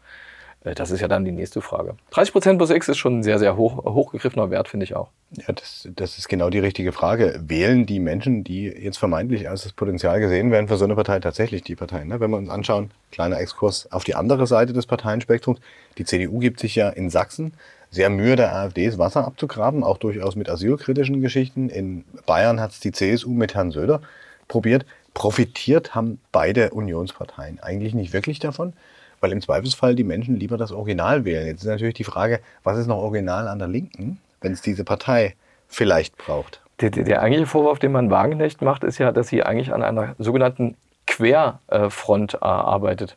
Äh, 0.64 0.74
das 0.74 0.90
ist 0.90 1.02
ja 1.02 1.06
dann 1.06 1.26
die 1.26 1.32
nächste 1.32 1.60
Frage. 1.60 1.96
30% 2.12 2.56
plus 2.56 2.70
X 2.70 2.88
ist 2.88 2.96
schon 2.96 3.18
ein 3.18 3.22
sehr, 3.22 3.38
sehr 3.38 3.58
hoch, 3.58 3.84
hochgegriffener 3.84 4.50
Wert, 4.50 4.68
finde 4.68 4.84
ich 4.84 4.96
auch. 4.96 5.10
Ja, 5.32 5.52
das, 5.52 5.86
das 5.94 6.16
ist 6.16 6.30
genau 6.30 6.48
die 6.48 6.60
richtige 6.60 6.92
Frage. 6.92 7.38
Wählen 7.46 7.84
die 7.84 8.00
Menschen, 8.00 8.42
die 8.42 8.68
jetzt 8.68 8.96
vermeintlich 8.96 9.50
als 9.50 9.64
das 9.64 9.72
Potenzial 9.72 10.18
gesehen 10.18 10.50
werden 10.50 10.66
für 10.66 10.78
so 10.78 10.86
eine 10.86 10.94
Partei, 10.94 11.20
tatsächlich 11.20 11.62
die 11.62 11.76
Partei? 11.76 12.04
Ne? 12.04 12.20
Wenn 12.20 12.30
wir 12.30 12.38
uns 12.38 12.48
anschauen, 12.48 12.90
kleiner 13.12 13.38
Exkurs 13.38 13.92
auf 13.92 14.02
die 14.02 14.14
andere 14.14 14.46
Seite 14.46 14.72
des 14.72 14.86
Parteienspektrums. 14.86 15.60
Die 15.98 16.06
CDU 16.06 16.38
gibt 16.38 16.60
sich 16.60 16.76
ja 16.76 16.88
in 16.88 17.10
Sachsen 17.10 17.52
sehr 17.90 18.08
Mühe, 18.08 18.34
der 18.34 18.56
AfD 18.56 18.86
das 18.86 18.96
Wasser 18.96 19.26
abzugraben, 19.26 19.84
auch 19.84 19.98
durchaus 19.98 20.36
mit 20.36 20.48
asylkritischen 20.48 21.20
Geschichten. 21.20 21.68
In 21.68 22.06
Bayern 22.24 22.60
hat 22.60 22.70
es 22.70 22.80
die 22.80 22.92
CSU 22.92 23.34
mit 23.34 23.54
Herrn 23.54 23.72
Söder 23.72 24.00
probiert 24.48 24.86
profitiert 25.14 25.94
haben 25.94 26.21
beide 26.33 26.71
Unionsparteien 26.71 27.61
eigentlich 27.61 27.94
nicht 27.94 28.12
wirklich 28.12 28.40
davon, 28.40 28.75
weil 29.21 29.33
im 29.33 29.40
Zweifelsfall 29.40 29.94
die 29.94 30.04
Menschen 30.04 30.38
lieber 30.38 30.59
das 30.59 30.73
Original 30.73 31.25
wählen. 31.25 31.47
Jetzt 31.47 31.62
ist 31.62 31.68
natürlich 31.68 31.94
die 31.94 32.04
Frage, 32.04 32.40
was 32.62 32.76
ist 32.76 32.88
noch 32.88 32.99
original 32.99 33.49
an 33.49 33.59
der 33.59 33.68
Linken, 33.68 34.18
wenn 34.40 34.52
es 34.52 34.61
diese 34.61 34.85
Partei 34.85 35.35
vielleicht 35.68 36.18
braucht? 36.18 36.61
Der, 36.80 36.90
der, 36.90 37.04
der 37.04 37.23
eigentliche 37.23 37.47
Vorwurf, 37.47 37.78
den 37.78 37.92
man 37.92 38.11
Wagenknecht 38.11 38.61
macht, 38.61 38.83
ist 38.85 38.99
ja, 38.99 39.12
dass 39.12 39.28
sie 39.28 39.44
eigentlich 39.44 39.73
an 39.73 39.83
einer 39.83 40.16
sogenannten 40.18 40.76
Querfront 41.06 42.35
äh, 42.35 42.38
arbeitet. 42.40 43.16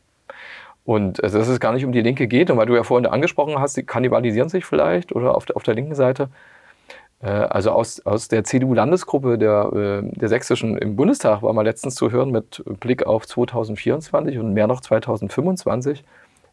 Und 0.85 1.19
äh, 1.19 1.29
dass 1.29 1.47
es 1.47 1.59
gar 1.59 1.73
nicht 1.73 1.83
um 1.83 1.91
die 1.91 2.01
Linke 2.01 2.27
geht. 2.27 2.51
Und 2.51 2.57
weil 2.57 2.67
du 2.67 2.75
ja 2.75 2.83
vorhin 2.83 3.07
angesprochen 3.07 3.59
hast, 3.59 3.75
die 3.75 3.83
kannibalisieren 3.83 4.49
sich 4.49 4.65
vielleicht 4.65 5.11
oder 5.11 5.35
auf 5.35 5.45
der, 5.45 5.55
auf 5.55 5.63
der 5.63 5.73
linken 5.73 5.95
Seite. 5.95 6.29
Äh, 7.21 7.27
also 7.27 7.71
aus, 7.71 8.05
aus 8.05 8.27
der 8.27 8.43
CDU-Landesgruppe 8.43 9.37
der, 9.37 9.71
äh, 9.73 10.17
der 10.17 10.29
Sächsischen 10.29 10.77
im 10.77 10.95
Bundestag 10.95 11.41
war 11.41 11.53
mal 11.53 11.63
letztens 11.63 11.95
zu 11.95 12.11
hören 12.11 12.31
mit 12.31 12.63
Blick 12.79 13.05
auf 13.05 13.27
2024 13.27 14.37
und 14.37 14.53
mehr 14.53 14.67
noch 14.67 14.81
2025. 14.81 16.03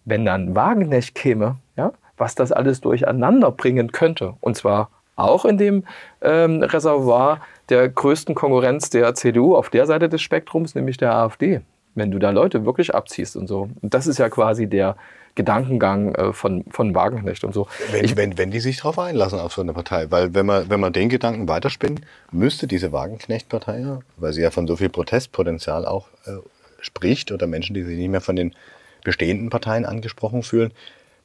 Wenn 0.05 0.25
dann 0.25 0.55
Wagenknecht 0.55 1.15
käme, 1.15 1.57
ja, 1.77 1.93
was 2.17 2.35
das 2.35 2.53
alles 2.53 2.81
durcheinander 2.81 3.51
bringen 3.51 3.93
könnte. 3.93 4.35
Und 4.41 4.57
zwar 4.57 4.91
auch 5.17 5.45
in 5.45 5.59
dem 5.59 5.85
ähm, 6.21 6.63
Reservoir 6.63 7.41
der 7.69 7.89
größten 7.89 8.35
Konkurrenz 8.35 8.91
der 8.91 9.15
CDU 9.15 9.57
auf 9.57 9.71
der 9.71 9.87
Seite 9.87 10.09
des 10.09 10.21
Spektrums, 10.21 10.75
nämlich 10.75 10.97
der 10.97 11.15
AfD. 11.15 11.61
Wenn 11.95 12.11
du 12.11 12.19
da 12.19 12.31
Leute 12.31 12.65
wirklich 12.65 12.95
abziehst 12.95 13.37
und 13.37 13.47
so. 13.47 13.69
Und 13.81 13.95
das 13.95 14.07
ist 14.07 14.19
ja 14.19 14.29
quasi 14.29 14.67
der 14.67 14.97
Gedankengang 15.35 16.15
äh, 16.15 16.33
von, 16.33 16.65
von 16.71 16.95
Wagenknecht 16.95 17.45
und 17.45 17.53
so. 17.53 17.67
Wenn, 17.91 18.05
ich, 18.05 18.17
wenn, 18.17 18.39
wenn 18.39 18.51
die 18.51 18.61
sich 18.61 18.79
darauf 18.79 18.99
einlassen 18.99 19.41
auf 19.41 19.53
so 19.53 19.63
eine 19.63 19.73
Partei. 19.73 20.11
Weil 20.11 20.35
wenn 20.35 20.47
man, 20.47 20.71
wenn 20.71 20.81
man 20.81 20.93
den 20.93 21.09
Gedanken 21.09 21.49
weiterspinnen, 21.49 22.05
müsste 22.31 22.67
diese 22.67 22.93
Wagenknecht-Partei 22.93 23.81
ja, 23.81 24.01
weil 24.17 24.33
sie 24.33 24.43
ja 24.43 24.51
von 24.51 24.67
so 24.67 24.77
viel 24.77 24.89
Protestpotenzial 24.89 25.87
auch 25.87 26.09
äh, 26.27 26.33
spricht 26.81 27.33
oder 27.33 27.47
Menschen, 27.47 27.75
die 27.75 27.83
sich 27.83 27.97
nicht 27.97 28.11
mehr 28.11 28.21
von 28.21 28.37
den 28.37 28.55
bestehenden 29.03 29.51
Parteien 29.51 29.85
angesprochen 29.85 30.43
fühlen, 30.43 30.73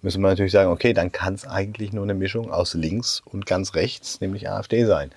müssen 0.02 0.22
wir 0.22 0.30
natürlich 0.30 0.52
sagen, 0.52 0.72
okay, 0.72 0.94
dann 0.94 1.12
kann 1.12 1.34
es 1.34 1.48
eigentlich 1.48 1.94
nur 1.94 2.04
eine 2.04 2.14
Mischung 2.14 2.52
aus 2.52 2.74
links 2.74 3.22
und 3.26 3.46
ganz 3.46 3.76
rechts, 3.76 4.22
nämlich 4.22 4.50
AfD 4.50 4.86
sein. 4.86 5.12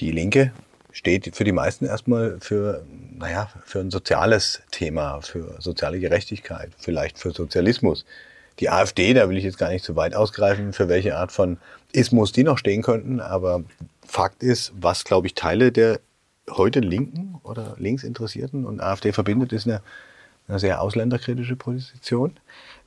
Die 0.00 0.10
Linke 0.10 0.52
steht 0.94 1.34
für 1.34 1.44
die 1.44 1.52
meisten 1.52 1.84
erstmal 1.84 2.38
für, 2.40 2.86
naja, 3.18 3.50
für 3.66 3.80
ein 3.80 3.90
soziales 3.90 4.62
Thema, 4.70 5.20
für 5.20 5.60
soziale 5.60 5.98
Gerechtigkeit, 5.98 6.70
vielleicht 6.78 7.18
für 7.18 7.32
Sozialismus. 7.32 8.06
Die 8.60 8.70
AfD, 8.70 9.12
da 9.12 9.28
will 9.28 9.36
ich 9.36 9.42
jetzt 9.42 9.58
gar 9.58 9.70
nicht 9.70 9.84
zu 9.84 9.96
weit 9.96 10.14
ausgreifen, 10.14 10.72
für 10.72 10.88
welche 10.88 11.16
Art 11.16 11.32
von 11.32 11.58
Ismus 11.92 12.30
die 12.30 12.44
noch 12.44 12.58
stehen 12.58 12.82
könnten, 12.82 13.20
aber 13.20 13.64
Fakt 14.06 14.44
ist, 14.44 14.72
was, 14.80 15.04
glaube 15.04 15.26
ich, 15.26 15.34
Teile 15.34 15.72
der 15.72 15.98
heute 16.48 16.78
Linken 16.78 17.40
oder 17.42 17.74
Linksinteressierten 17.78 18.64
und 18.64 18.80
AfD 18.80 19.12
verbindet, 19.12 19.52
ist 19.52 19.66
eine, 19.66 19.82
eine 20.46 20.60
sehr 20.60 20.80
ausländerkritische 20.80 21.56
Position 21.56 22.38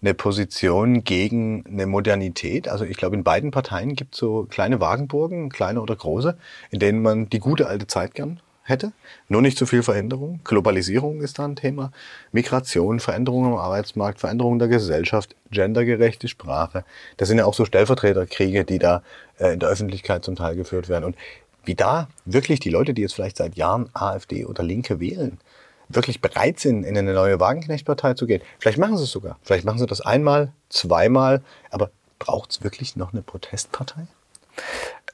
eine 0.01 0.13
Position 0.13 1.03
gegen 1.03 1.65
eine 1.65 1.87
Modernität. 1.87 2.67
Also 2.67 2.85
ich 2.85 2.97
glaube, 2.97 3.15
in 3.15 3.23
beiden 3.23 3.51
Parteien 3.51 3.95
gibt 3.95 4.13
es 4.13 4.19
so 4.19 4.47
kleine 4.49 4.79
Wagenburgen, 4.79 5.49
kleine 5.49 5.81
oder 5.81 5.95
große, 5.95 6.37
in 6.69 6.79
denen 6.79 7.01
man 7.01 7.29
die 7.29 7.39
gute 7.39 7.67
alte 7.67 7.87
Zeit 7.87 8.13
gern 8.13 8.39
hätte. 8.63 8.91
Nur 9.29 9.41
nicht 9.41 9.57
zu 9.57 9.65
viel 9.65 9.81
Veränderung. 9.81 10.41
Globalisierung 10.43 11.21
ist 11.21 11.39
da 11.39 11.45
ein 11.45 11.55
Thema. 11.55 11.91
Migration, 12.31 12.99
Veränderungen 12.99 13.53
am 13.53 13.59
Arbeitsmarkt, 13.59 14.19
Veränderungen 14.19 14.59
der 14.59 14.67
Gesellschaft, 14.67 15.35
gendergerechte 15.51 16.27
Sprache. 16.27 16.83
Das 17.15 17.29
sind 17.29 17.37
ja 17.37 17.45
auch 17.45 17.53
so 17.53 17.65
Stellvertreterkriege, 17.65 18.65
die 18.65 18.79
da 18.79 19.01
äh, 19.39 19.53
in 19.53 19.59
der 19.59 19.69
Öffentlichkeit 19.69 20.23
zum 20.23 20.35
Teil 20.35 20.55
geführt 20.55 20.89
werden. 20.89 21.05
Und 21.05 21.15
wie 21.63 21.75
da 21.75 22.07
wirklich 22.25 22.59
die 22.59 22.69
Leute, 22.69 22.93
die 22.93 23.01
jetzt 23.01 23.15
vielleicht 23.15 23.37
seit 23.37 23.55
Jahren 23.55 23.89
AfD 23.93 24.45
oder 24.45 24.63
Linke 24.63 24.99
wählen, 24.99 25.37
wirklich 25.89 26.21
bereit 26.21 26.59
sind, 26.59 26.83
in 26.83 26.97
eine 26.97 27.13
neue 27.13 27.39
Wagenknechtpartei 27.39 28.13
zu 28.13 28.25
gehen. 28.25 28.41
Vielleicht 28.59 28.77
machen 28.77 28.97
sie 28.97 29.03
es 29.03 29.11
sogar. 29.11 29.37
Vielleicht 29.43 29.65
machen 29.65 29.79
sie 29.79 29.85
das 29.85 30.01
einmal, 30.01 30.51
zweimal. 30.69 31.41
Aber 31.71 31.91
braucht 32.19 32.51
es 32.51 32.63
wirklich 32.63 32.95
noch 32.95 33.13
eine 33.13 33.21
Protestpartei? 33.21 34.07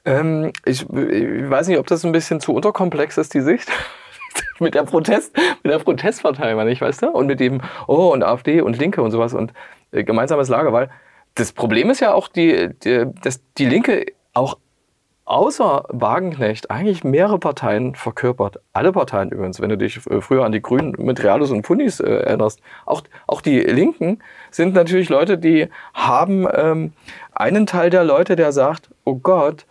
Ähm, 0.04 0.52
ich, 0.64 0.82
ich, 0.82 1.50
weiß 1.50 1.68
nicht, 1.68 1.78
ob 1.78 1.86
das 1.86 2.04
ein 2.04 2.12
bisschen 2.12 2.40
zu 2.40 2.52
unterkomplex 2.52 3.18
ist, 3.18 3.34
die 3.34 3.40
Sicht. 3.40 3.70
mit 4.58 4.74
der 4.74 4.82
Protest, 4.82 5.36
mit 5.62 5.72
der 5.72 5.78
Protestpartei, 5.78 6.54
meine 6.54 6.70
ich, 6.70 6.80
weißt 6.80 7.02
du? 7.02 7.10
Und 7.10 7.26
mit 7.26 7.40
dem, 7.40 7.60
oh, 7.86 8.12
und 8.12 8.22
AfD 8.22 8.60
und 8.60 8.78
Linke 8.78 9.02
und 9.02 9.10
sowas 9.10 9.34
und 9.34 9.52
äh, 9.92 10.04
gemeinsames 10.04 10.48
Lager, 10.48 10.72
weil 10.72 10.90
das 11.34 11.52
Problem 11.52 11.90
ist 11.90 12.00
ja 12.00 12.14
auch, 12.14 12.28
die, 12.28 12.70
die, 12.84 13.06
dass 13.22 13.40
die 13.58 13.66
Linke 13.66 14.06
auch 14.34 14.58
außer 15.24 15.84
Wagenknecht 15.88 16.70
eigentlich 16.70 17.04
mehrere 17.04 17.38
Parteien 17.38 17.94
verkörpert. 17.94 18.60
Alle 18.72 18.92
Parteien 18.92 19.30
übrigens, 19.30 19.60
wenn 19.60 19.70
du 19.70 19.78
dich 19.78 19.98
äh, 20.06 20.20
früher 20.20 20.44
an 20.44 20.52
die 20.52 20.62
Grünen 20.62 20.94
mit 20.98 21.22
Realos 21.22 21.50
und 21.50 21.62
Punis 21.62 22.00
äh, 22.00 22.10
erinnerst. 22.10 22.60
Auch, 22.84 23.02
auch 23.26 23.40
die 23.40 23.60
Linken 23.60 24.18
sind 24.50 24.74
natürlich 24.74 25.08
Leute, 25.08 25.38
die 25.38 25.68
haben 25.94 26.46
ähm, 26.52 26.92
einen 27.32 27.66
Teil 27.66 27.90
der 27.90 28.04
Leute, 28.04 28.36
der 28.36 28.52
sagt, 28.52 28.90
oh 29.04 29.16
Gott, 29.16 29.66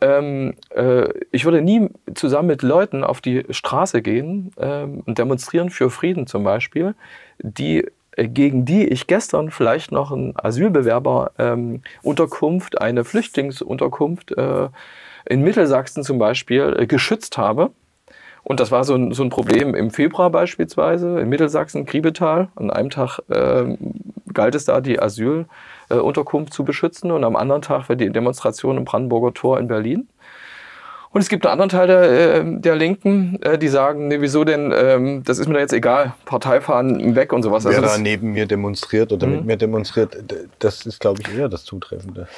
ähm, 0.00 0.54
äh, 0.70 1.08
ich 1.32 1.44
würde 1.44 1.60
nie 1.62 1.88
zusammen 2.14 2.48
mit 2.48 2.62
Leuten 2.62 3.02
auf 3.02 3.20
die 3.20 3.44
Straße 3.50 4.02
gehen 4.02 4.52
ähm, 4.58 5.02
und 5.06 5.18
demonstrieren 5.18 5.70
für 5.70 5.90
Frieden 5.90 6.26
zum 6.26 6.44
Beispiel, 6.44 6.94
die 7.38 7.86
gegen 8.26 8.64
die 8.64 8.86
ich 8.86 9.06
gestern 9.06 9.50
vielleicht 9.50 9.92
noch 9.92 10.10
eine 10.10 10.32
Asylbewerberunterkunft, 10.36 12.74
ähm, 12.74 12.80
eine 12.80 13.04
Flüchtlingsunterkunft 13.04 14.36
äh, 14.36 14.68
in 15.26 15.42
Mittelsachsen 15.42 16.02
zum 16.02 16.18
Beispiel 16.18 16.74
äh, 16.78 16.86
geschützt 16.86 17.38
habe. 17.38 17.70
Und 18.44 18.60
das 18.60 18.70
war 18.70 18.84
so 18.84 18.94
ein, 18.94 19.12
so 19.12 19.22
ein 19.22 19.28
Problem 19.28 19.74
im 19.74 19.90
Februar 19.90 20.30
beispielsweise 20.30 21.20
in 21.20 21.28
Mittelsachsen, 21.28 21.84
Griebetal. 21.84 22.48
An 22.56 22.70
einem 22.70 22.88
Tag 22.88 23.18
äh, 23.28 23.76
galt 24.32 24.54
es 24.54 24.64
da, 24.64 24.80
die 24.80 25.00
Asylunterkunft 25.00 26.52
äh, 26.52 26.54
zu 26.54 26.64
beschützen 26.64 27.10
und 27.10 27.24
am 27.24 27.36
anderen 27.36 27.62
Tag 27.62 27.88
war 27.88 27.96
die 27.96 28.10
Demonstration 28.10 28.78
im 28.78 28.84
Brandenburger 28.84 29.34
Tor 29.34 29.58
in 29.58 29.68
Berlin. 29.68 30.08
Und 31.10 31.20
es 31.20 31.28
gibt 31.28 31.46
einen 31.46 31.52
anderen 31.52 31.68
Teil 31.70 31.86
der, 31.86 32.02
äh, 32.02 32.60
der 32.60 32.76
Linken, 32.76 33.40
äh, 33.42 33.58
die 33.58 33.68
sagen, 33.68 34.08
nee, 34.08 34.20
wieso 34.20 34.44
denn, 34.44 34.72
ähm, 34.76 35.22
das 35.24 35.38
ist 35.38 35.48
mir 35.48 35.54
da 35.54 35.60
jetzt 35.60 35.72
egal, 35.72 36.14
Parteifahren 36.24 37.14
weg 37.14 37.32
und 37.32 37.42
sowas. 37.42 37.64
Wer 37.64 37.76
also 37.76 37.82
da 37.82 37.98
neben 37.98 38.32
mir 38.32 38.46
demonstriert 38.46 39.12
oder 39.12 39.26
mhm. 39.26 39.36
mit 39.36 39.44
mir 39.46 39.56
demonstriert, 39.56 40.16
das 40.58 40.84
ist, 40.86 41.00
glaube 41.00 41.22
ich, 41.22 41.34
eher 41.36 41.48
das 41.48 41.64
Zutreffende. 41.64 42.28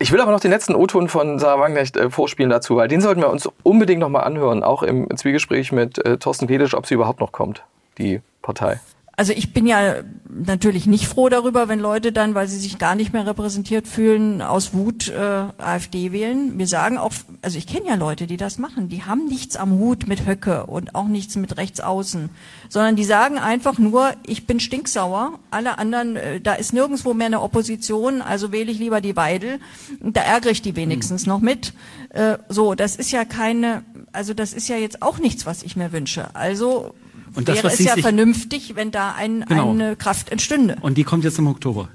Ich 0.00 0.12
will 0.12 0.20
aber 0.20 0.30
noch 0.30 0.40
den 0.40 0.52
letzten 0.52 0.76
O-Ton 0.76 1.08
von 1.08 1.38
Sarah 1.38 1.60
Wagenknecht 1.60 1.96
äh, 1.96 2.10
vorspielen 2.10 2.50
dazu, 2.50 2.76
weil 2.76 2.88
den 2.88 3.00
sollten 3.00 3.20
wir 3.20 3.30
uns 3.30 3.48
unbedingt 3.62 4.00
nochmal 4.00 4.24
anhören, 4.24 4.62
auch 4.62 4.82
im 4.82 5.08
Zwiegespräch 5.16 5.72
mit 5.72 6.04
äh, 6.04 6.18
Thorsten 6.18 6.46
Kedisch, 6.46 6.74
ob 6.74 6.86
sie 6.86 6.94
überhaupt 6.94 7.20
noch 7.20 7.32
kommt, 7.32 7.64
die 7.96 8.20
Partei. 8.42 8.80
Also 9.18 9.32
ich 9.32 9.52
bin 9.52 9.66
ja 9.66 9.96
natürlich 10.28 10.86
nicht 10.86 11.08
froh 11.08 11.28
darüber, 11.28 11.66
wenn 11.66 11.80
Leute 11.80 12.12
dann, 12.12 12.36
weil 12.36 12.46
sie 12.46 12.56
sich 12.56 12.78
gar 12.78 12.94
nicht 12.94 13.12
mehr 13.12 13.26
repräsentiert 13.26 13.88
fühlen, 13.88 14.42
aus 14.42 14.74
Wut 14.74 15.08
äh, 15.08 15.18
AfD 15.18 16.12
wählen. 16.12 16.56
Wir 16.56 16.68
sagen 16.68 16.98
auch, 16.98 17.12
also 17.42 17.58
ich 17.58 17.66
kenne 17.66 17.88
ja 17.88 17.96
Leute, 17.96 18.28
die 18.28 18.36
das 18.36 18.58
machen. 18.58 18.88
Die 18.88 19.02
haben 19.02 19.26
nichts 19.26 19.56
am 19.56 19.72
Hut 19.72 20.06
mit 20.06 20.24
Höcke 20.24 20.66
und 20.66 20.94
auch 20.94 21.08
nichts 21.08 21.34
mit 21.34 21.56
Rechtsaußen, 21.56 22.30
sondern 22.68 22.94
die 22.94 23.02
sagen 23.02 23.38
einfach 23.38 23.76
nur, 23.80 24.12
ich 24.24 24.46
bin 24.46 24.60
stinksauer. 24.60 25.40
Alle 25.50 25.78
anderen, 25.78 26.14
äh, 26.14 26.40
da 26.40 26.54
ist 26.54 26.72
nirgendwo 26.72 27.12
mehr 27.12 27.26
eine 27.26 27.42
Opposition, 27.42 28.22
also 28.22 28.52
wähle 28.52 28.70
ich 28.70 28.78
lieber 28.78 29.00
die 29.00 29.16
Weidel. 29.16 29.58
Da 30.00 30.20
ärgere 30.20 30.52
ich 30.52 30.62
die 30.62 30.76
wenigstens 30.76 31.26
noch 31.26 31.40
mit. 31.40 31.74
Äh, 32.10 32.38
so, 32.48 32.76
das 32.76 32.94
ist 32.94 33.10
ja 33.10 33.24
keine, 33.24 33.82
also 34.12 34.32
das 34.32 34.52
ist 34.52 34.68
ja 34.68 34.76
jetzt 34.76 35.02
auch 35.02 35.18
nichts, 35.18 35.44
was 35.44 35.64
ich 35.64 35.74
mir 35.74 35.90
wünsche. 35.90 36.36
Also 36.36 36.94
und 37.38 37.48
das, 37.48 37.58
wäre 37.58 37.68
es 37.68 37.78
ja 37.78 37.96
vernünftig, 37.96 38.74
wenn 38.74 38.90
da 38.90 39.14
ein, 39.16 39.44
genau. 39.48 39.70
eine 39.70 39.94
Kraft 39.94 40.32
entstünde. 40.32 40.76
Und 40.80 40.98
die 40.98 41.04
kommt 41.04 41.22
jetzt 41.22 41.38
im 41.38 41.46
Oktober. 41.46 41.88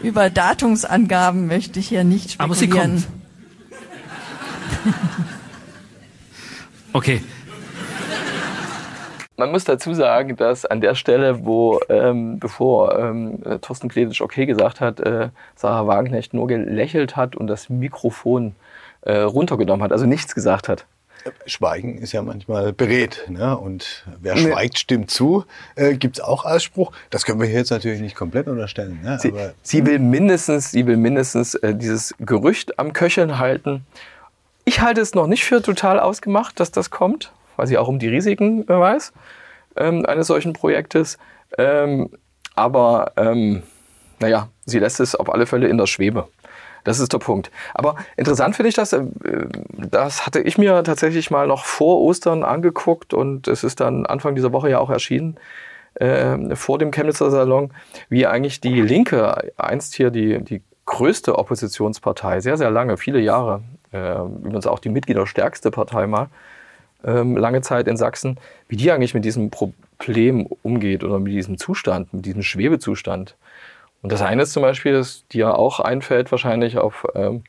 Über 0.00 0.30
Datumsangaben 0.30 1.48
möchte 1.48 1.80
ich 1.80 1.88
hier 1.88 2.04
nicht 2.04 2.30
spekulieren. 2.30 2.44
Aber 2.44 2.54
sie 2.54 2.68
kommt. 2.68 3.08
okay. 6.92 7.20
Man 9.36 9.50
muss 9.50 9.64
dazu 9.64 9.92
sagen, 9.92 10.36
dass 10.36 10.64
an 10.64 10.80
der 10.80 10.94
Stelle, 10.94 11.44
wo, 11.44 11.80
ähm, 11.88 12.38
bevor 12.38 12.96
ähm, 12.96 13.42
Thorsten 13.60 13.88
Kleditsch 13.88 14.20
okay 14.20 14.46
gesagt 14.46 14.80
hat, 14.80 15.00
äh, 15.00 15.30
Sarah 15.56 15.88
Wagenknecht 15.88 16.32
nur 16.32 16.46
gelächelt 16.46 17.16
hat 17.16 17.34
und 17.34 17.48
das 17.48 17.68
Mikrofon 17.68 18.54
äh, 19.00 19.18
runtergenommen 19.18 19.82
hat, 19.82 19.90
also 19.90 20.06
nichts 20.06 20.36
gesagt 20.36 20.68
hat. 20.68 20.86
Schweigen 21.46 21.98
ist 21.98 22.12
ja 22.12 22.22
manchmal 22.22 22.72
berät. 22.72 23.24
Ne? 23.28 23.56
Und 23.56 24.04
wer 24.20 24.34
nee. 24.34 24.42
schweigt, 24.42 24.78
stimmt 24.78 25.10
zu. 25.10 25.44
Äh, 25.74 25.94
Gibt 25.94 26.18
es 26.18 26.24
auch 26.24 26.44
Ausspruch. 26.44 26.92
Das 27.10 27.24
können 27.24 27.40
wir 27.40 27.46
hier 27.46 27.58
jetzt 27.58 27.70
natürlich 27.70 28.00
nicht 28.00 28.16
komplett 28.16 28.46
unterstellen. 28.46 29.00
Ne? 29.02 29.18
Sie, 29.20 29.32
sie, 29.62 29.86
will 29.86 29.98
mindestens, 29.98 30.70
sie 30.70 30.86
will 30.86 30.96
mindestens 30.96 31.54
äh, 31.56 31.74
dieses 31.74 32.14
Gerücht 32.18 32.78
am 32.78 32.92
Köcheln 32.92 33.38
halten. 33.38 33.86
Ich 34.64 34.80
halte 34.80 35.00
es 35.00 35.14
noch 35.14 35.26
nicht 35.26 35.44
für 35.44 35.62
total 35.62 35.98
ausgemacht, 35.98 36.60
dass 36.60 36.70
das 36.70 36.90
kommt, 36.90 37.32
weil 37.56 37.66
sie 37.66 37.78
auch 37.78 37.88
um 37.88 37.98
die 37.98 38.08
Risiken 38.08 38.68
weiß 38.68 39.12
ähm, 39.78 40.04
eines 40.06 40.26
solchen 40.26 40.52
Projektes. 40.52 41.18
Ähm, 41.56 42.10
aber 42.54 43.12
ähm, 43.16 43.62
naja, 44.20 44.48
sie 44.66 44.78
lässt 44.78 45.00
es 45.00 45.14
auf 45.14 45.32
alle 45.32 45.46
Fälle 45.46 45.68
in 45.68 45.78
der 45.78 45.86
Schwebe. 45.86 46.28
Das 46.88 47.00
ist 47.00 47.12
der 47.12 47.18
Punkt. 47.18 47.50
Aber 47.74 47.96
interessant 48.16 48.56
finde 48.56 48.70
ich 48.70 48.74
das, 48.74 48.94
äh, 48.94 49.04
das 49.90 50.24
hatte 50.24 50.40
ich 50.40 50.56
mir 50.56 50.82
tatsächlich 50.84 51.30
mal 51.30 51.46
noch 51.46 51.66
vor 51.66 52.00
Ostern 52.00 52.42
angeguckt 52.42 53.12
und 53.12 53.46
es 53.46 53.62
ist 53.62 53.80
dann 53.80 54.06
Anfang 54.06 54.34
dieser 54.34 54.52
Woche 54.52 54.70
ja 54.70 54.78
auch 54.78 54.88
erschienen. 54.88 55.36
äh, 56.00 56.54
vor 56.56 56.78
dem 56.78 56.90
Chemnitzer 56.90 57.30
Salon, 57.30 57.72
wie 58.08 58.26
eigentlich 58.26 58.60
die 58.60 58.80
Linke, 58.80 59.52
einst 59.56 59.94
hier 59.94 60.10
die, 60.10 60.42
die 60.42 60.62
größte 60.86 61.38
Oppositionspartei, 61.38 62.40
sehr, 62.40 62.56
sehr 62.56 62.70
lange, 62.70 62.96
viele 62.96 63.20
Jahre, 63.20 63.62
äh, 63.92 64.20
übrigens 64.20 64.66
auch 64.66 64.78
die 64.78 64.88
mitgliederstärkste 64.88 65.70
Partei 65.70 66.06
mal, 66.06 66.28
ähm, 67.04 67.36
lange 67.36 67.60
Zeit 67.60 67.86
in 67.86 67.96
Sachsen, 67.96 68.38
wie 68.68 68.76
die 68.76 68.90
eigentlich 68.92 69.14
mit 69.14 69.24
diesem 69.24 69.50
Problem 69.50 70.46
umgeht 70.62 71.04
oder 71.04 71.18
mit 71.18 71.32
diesem 71.32 71.58
Zustand, 71.58 72.14
mit 72.14 72.24
diesem 72.24 72.42
Schwebezustand. 72.42 73.36
Und 74.02 74.12
das 74.12 74.22
eine 74.22 74.42
ist 74.42 74.52
zum 74.52 74.62
Beispiel, 74.62 74.92
das 74.92 75.26
dir 75.28 75.58
auch 75.58 75.80
einfällt 75.80 76.30
wahrscheinlich 76.30 76.78
auf, 76.78 77.06
ähm, 77.14 77.42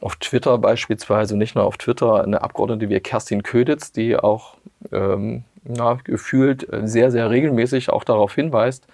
auf 0.00 0.16
Twitter 0.16 0.56
beispielsweise, 0.58 1.36
nicht 1.36 1.54
nur 1.54 1.64
auf 1.64 1.76
Twitter, 1.76 2.22
eine 2.22 2.42
Abgeordnete 2.42 2.88
wie 2.88 3.00
Kerstin 3.00 3.42
Köditz, 3.42 3.92
die 3.92 4.16
auch 4.16 4.56
ähm, 4.92 5.44
na, 5.64 5.98
gefühlt 6.04 6.66
sehr, 6.84 7.10
sehr 7.10 7.30
regelmäßig 7.30 7.90
auch 7.90 8.04
darauf 8.04 8.34
hinweist, 8.34 8.86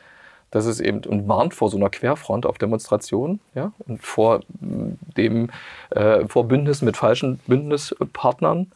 dass 0.50 0.66
es 0.66 0.80
eben 0.80 1.04
und 1.04 1.28
warnt 1.28 1.54
vor 1.54 1.70
so 1.70 1.76
einer 1.76 1.90
Querfront 1.90 2.46
auf 2.46 2.58
Demonstrationen 2.58 3.40
ja, 3.54 3.72
und 3.86 4.02
vor 4.02 4.40
dem 4.58 5.50
äh, 5.90 6.26
vor 6.26 6.48
Bündnissen 6.48 6.86
mit 6.86 6.96
falschen 6.96 7.38
Bündnispartnern, 7.46 8.72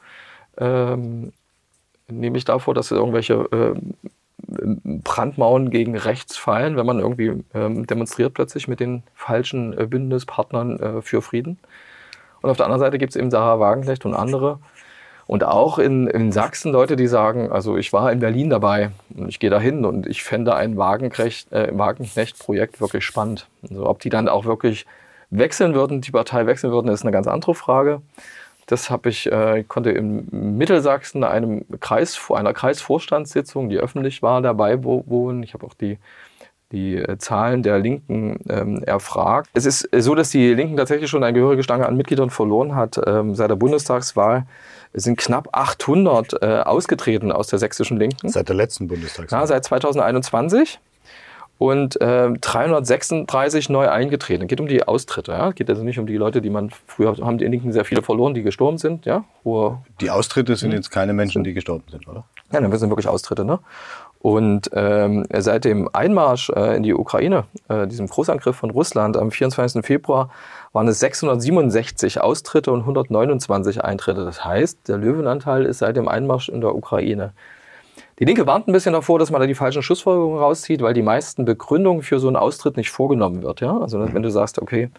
ähm, 0.59 1.33
nämlich 2.09 2.45
davor, 2.45 2.75
dass 2.75 2.91
irgendwelche 2.91 3.35
äh, 3.35 3.81
Brandmauern 5.05 5.71
gegen 5.71 5.97
rechts 5.97 6.37
fallen, 6.37 6.77
wenn 6.77 6.87
man 6.87 6.99
irgendwie 6.99 7.45
ähm, 7.55 7.87
demonstriert 7.87 8.35
plötzlich 8.35 8.69
mit 8.69 8.81
den 8.81 9.03
falschen 9.15 9.79
äh, 9.79 9.87
Bündnispartnern 9.87 10.81
äh, 10.81 11.03
für 11.03 11.23
Frieden. 11.23 11.59
Und 12.43 12.51
auf 12.51 12.57
der 12.57 12.67
anderen 12.67 12.81
Seite 12.81 12.99
gibt 12.99 13.11
es 13.11 13.17
eben 13.17 13.31
Sarah 13.31 13.61
Wagenknecht 13.61 14.05
und 14.05 14.15
andere, 14.15 14.59
und 15.31 15.45
auch 15.45 15.79
in, 15.79 16.09
in 16.09 16.33
Sachsen 16.33 16.73
Leute, 16.73 16.97
die 16.97 17.07
sagen, 17.07 17.53
also 17.53 17.77
ich 17.77 17.93
war 17.93 18.11
in 18.11 18.19
Berlin 18.19 18.51
dabei 18.51 18.91
und 19.17 19.29
ich 19.29 19.39
gehe 19.39 19.49
da 19.49 19.61
hin 19.61 19.85
und 19.85 20.09
ich 20.09 20.25
fände 20.25 20.57
ein 20.57 20.73
äh, 20.73 20.77
Wagenknecht-Projekt 20.77 22.81
wirklich 22.81 23.05
spannend. 23.05 23.47
Also 23.63 23.87
ob 23.87 24.01
die 24.01 24.09
dann 24.09 24.29
auch 24.29 24.45
wirklich 24.45 24.87
wechseln 25.31 25.73
würden, 25.73 26.01
die 26.01 26.11
Partei 26.11 26.47
wechseln 26.47 26.73
würden, 26.73 26.89
ist 26.89 27.03
eine 27.03 27.13
ganz 27.13 27.29
andere 27.29 27.55
Frage. 27.55 28.03
Das 28.71 28.89
habe 28.89 29.09
ich, 29.09 29.31
äh, 29.31 29.65
konnte 29.67 29.91
in 29.91 30.29
Mittelsachsen 30.31 31.25
einem 31.25 31.65
Kreis, 31.81 32.21
einer 32.31 32.53
Kreisvorstandssitzung, 32.53 33.69
die 33.69 33.79
öffentlich 33.79 34.23
war, 34.23 34.41
dabei 34.43 34.85
wohnen. 34.85 35.43
Ich 35.43 35.55
habe 35.55 35.67
auch 35.67 35.75
die 35.75 35.99
die 36.73 36.97
äh, 36.97 37.19
Zahlen 37.19 37.63
der 37.63 37.79
Linken 37.79 38.39
ähm, 38.49 38.83
erfragt. 38.85 39.51
Es 39.55 39.67
ist 39.67 39.89
so, 39.93 40.15
dass 40.15 40.31
die 40.31 40.55
Linken 40.55 40.77
tatsächlich 40.77 41.11
schon 41.11 41.25
eine 41.25 41.33
gehörige 41.33 41.63
Stange 41.63 41.87
an 41.87 41.97
Mitgliedern 41.97 42.31
verloren 42.31 42.75
hat. 42.75 43.01
Ähm, 43.07 43.35
seit 43.35 43.51
der 43.51 43.57
Bundestagswahl 43.57 44.47
sind 44.93 45.19
knapp 45.19 45.49
800 45.53 46.43
äh, 46.43 46.47
ausgetreten 46.61 47.33
aus 47.33 47.49
der 47.49 47.59
sächsischen 47.59 47.97
Linken. 47.97 48.29
Seit 48.29 48.49
der 48.49 48.57
letzten 48.57 48.89
Bundestagswahl? 48.89 49.41
Ja, 49.41 49.47
seit 49.47 49.65
2021 49.65 50.79
und 51.61 52.01
äh, 52.01 52.33
336 52.33 53.69
neu 53.69 53.87
eingetreten. 53.87 54.45
Es 54.45 54.49
geht 54.49 54.63
um 54.63 54.67
die 54.67 54.89
Austritte. 54.89 55.33
Ja? 55.33 55.51
Es 55.51 55.55
geht 55.57 55.69
also 55.69 55.85
nicht 55.85 55.99
um 55.99 56.07
die 56.07 56.17
Leute, 56.17 56.41
die 56.41 56.49
man 56.49 56.71
früher 56.87 57.15
haben 57.19 57.37
die 57.37 57.45
Linken 57.45 57.71
sehr 57.71 57.85
viele 57.85 58.01
verloren, 58.01 58.33
die 58.33 58.43
gestorben 58.43 58.79
sind. 58.79 59.05
Ja? 59.05 59.25
Wo, 59.45 59.77
die 60.01 60.11
Austritte 60.11 60.57
sind 60.57 60.71
hm? 60.71 60.79
jetzt 60.79 60.91
keine 60.91 61.13
Menschen, 61.13 61.45
die 61.45 61.53
gestorben 61.53 61.85
sind, 61.91 62.09
oder? 62.09 62.25
Ja, 62.51 62.63
dann 62.63 62.75
sind 62.79 62.89
wirklich 62.89 63.09
Austritte. 63.09 63.45
Ne? 63.45 63.59
Und 64.21 64.71
ähm, 64.73 65.27
seit 65.37 65.67
dem 65.67 65.91
Einmarsch 65.93 66.49
äh, 66.49 66.79
in 66.79 66.83
die 66.83 66.95
Ukraine, 66.95 67.45
äh, 67.69 67.87
diesem 67.87 68.07
Großangriff 68.07 68.57
von 68.57 68.71
Russland 68.71 69.19
am 69.19 69.31
24. 69.31 69.85
Februar, 69.85 70.31
waren 70.73 70.89
es 70.89 70.99
667 71.01 72.23
Austritte 72.23 72.73
und 72.73 72.81
129 72.81 73.85
Eintritte. 73.85 74.25
Das 74.25 74.47
heißt, 74.47 74.89
der 74.89 74.97
Löwenanteil 74.97 75.67
ist 75.67 75.81
seit 75.81 75.97
dem 75.97 76.09
Einmarsch 76.09 76.49
in 76.49 76.63
der 76.63 76.75
Ukraine. 76.75 77.35
Die 78.21 78.27
Linke 78.27 78.47
warnt 78.47 78.69
ein 78.69 78.73
bisschen 78.73 78.93
davor, 78.93 79.19
dass 79.19 79.31
man 79.31 79.41
da 79.41 79.47
die 79.47 79.55
falschen 79.55 79.83
Schlussfolgerungen 79.83 80.39
rauszieht, 80.39 80.83
weil 80.83 80.93
die 80.93 81.03
meisten 81.03 81.47
Begründungen 81.47 82.03
für 82.03 82.21
so 82.21 82.27
einen 82.27 82.37
Austritt 82.37 82.77
nicht 82.77 82.91
vorgenommen 82.91 83.43
wird. 83.43 83.63
Ja? 83.63 83.79
Also 83.79 83.99
wenn 84.13 84.23
du 84.23 84.31
sagst, 84.31 84.61
okay, 84.61 84.91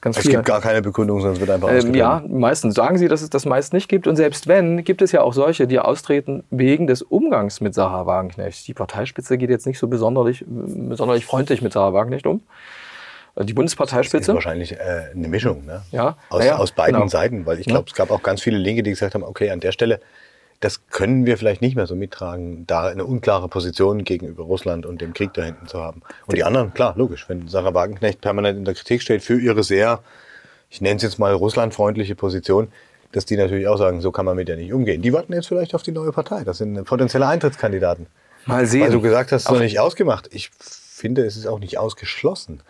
Ganz 0.00 0.16
es 0.16 0.28
gibt 0.28 0.44
gar 0.44 0.60
keine 0.60 0.80
Begründung, 0.80 1.20
sondern 1.20 1.34
es 1.34 1.40
wird 1.40 1.50
einfach 1.50 1.70
ähm, 1.70 1.94
Ja, 1.94 2.22
meistens 2.28 2.74
sagen 2.74 2.98
sie, 2.98 3.08
dass 3.08 3.20
es 3.20 3.30
das 3.30 3.46
meist 3.46 3.72
nicht 3.72 3.88
gibt. 3.88 4.06
Und 4.06 4.14
selbst 4.14 4.46
wenn, 4.46 4.84
gibt 4.84 5.02
es 5.02 5.10
ja 5.10 5.22
auch 5.22 5.32
solche, 5.32 5.66
die 5.66 5.80
austreten 5.80 6.44
wegen 6.50 6.86
des 6.86 7.02
Umgangs 7.02 7.60
mit 7.60 7.74
Sarah 7.74 8.06
Wagenknecht. 8.06 8.68
Die 8.68 8.74
Parteispitze 8.74 9.38
geht 9.38 9.50
jetzt 9.50 9.66
nicht 9.66 9.78
so 9.78 9.88
besonders, 9.88 10.36
besonders 10.46 11.22
freundlich 11.24 11.62
mit 11.62 11.72
Sarah 11.72 11.94
Wagenknecht 11.94 12.26
um. 12.26 12.42
Die 13.40 13.54
Bundesparteispitze. 13.54 14.18
Das 14.18 14.28
ist 14.28 14.34
wahrscheinlich 14.34 14.72
äh, 14.72 15.10
eine 15.14 15.28
Mischung, 15.28 15.64
ne? 15.64 15.82
Ja. 15.90 16.16
Aus, 16.28 16.44
ja, 16.44 16.56
aus 16.56 16.72
beiden 16.72 16.94
genau. 16.94 17.08
Seiten, 17.08 17.46
weil 17.46 17.58
ich 17.58 17.66
glaube, 17.66 17.86
ja. 17.86 17.92
es 17.92 17.94
gab 17.94 18.10
auch 18.10 18.22
ganz 18.22 18.40
viele 18.40 18.58
Linke, 18.58 18.82
die 18.82 18.90
gesagt 18.90 19.14
haben, 19.14 19.22
okay, 19.22 19.50
an 19.50 19.60
der 19.60 19.72
Stelle 19.72 20.00
das 20.60 20.88
können 20.88 21.24
wir 21.24 21.38
vielleicht 21.38 21.62
nicht 21.62 21.76
mehr 21.76 21.86
so 21.86 21.94
mittragen, 21.94 22.66
da 22.66 22.88
eine 22.88 23.04
unklare 23.04 23.48
Position 23.48 24.02
gegenüber 24.02 24.42
Russland 24.44 24.86
und 24.86 25.00
dem 25.00 25.12
Krieg 25.14 25.32
da 25.34 25.42
hinten 25.42 25.68
zu 25.68 25.80
haben. 25.80 26.02
Und 26.26 26.36
die 26.36 26.42
anderen, 26.42 26.74
klar, 26.74 26.94
logisch, 26.96 27.28
wenn 27.28 27.46
Sarah 27.46 27.74
Wagenknecht 27.74 28.20
permanent 28.20 28.58
in 28.58 28.64
der 28.64 28.74
Kritik 28.74 29.02
steht 29.02 29.22
für 29.22 29.38
ihre 29.38 29.62
sehr, 29.62 30.00
ich 30.68 30.80
nenne 30.80 30.96
es 30.96 31.02
jetzt 31.02 31.18
mal 31.18 31.32
russlandfreundliche 31.32 32.16
Position, 32.16 32.72
dass 33.12 33.24
die 33.24 33.36
natürlich 33.36 33.68
auch 33.68 33.78
sagen, 33.78 34.00
so 34.00 34.10
kann 34.10 34.24
man 34.24 34.36
mit 34.36 34.48
der 34.48 34.56
nicht 34.56 34.72
umgehen. 34.72 35.00
Die 35.00 35.12
warten 35.12 35.32
jetzt 35.32 35.46
vielleicht 35.46 35.74
auf 35.74 35.82
die 35.82 35.92
neue 35.92 36.12
Partei. 36.12 36.42
Das 36.44 36.58
sind 36.58 36.84
potenzielle 36.84 37.26
Eintrittskandidaten. 37.26 38.06
Mal 38.44 38.66
sehen. 38.66 38.82
Weil 38.82 38.90
du 38.90 39.00
gesagt 39.00 39.32
hast, 39.32 39.42
es 39.42 39.46
ist 39.46 39.52
noch 39.52 39.60
nicht 39.60 39.78
ausgemacht. 39.78 40.28
Ich 40.32 40.50
finde, 40.50 41.24
es 41.24 41.36
ist 41.36 41.46
auch 41.46 41.58
nicht 41.58 41.78
ausgeschlossen. 41.78 42.60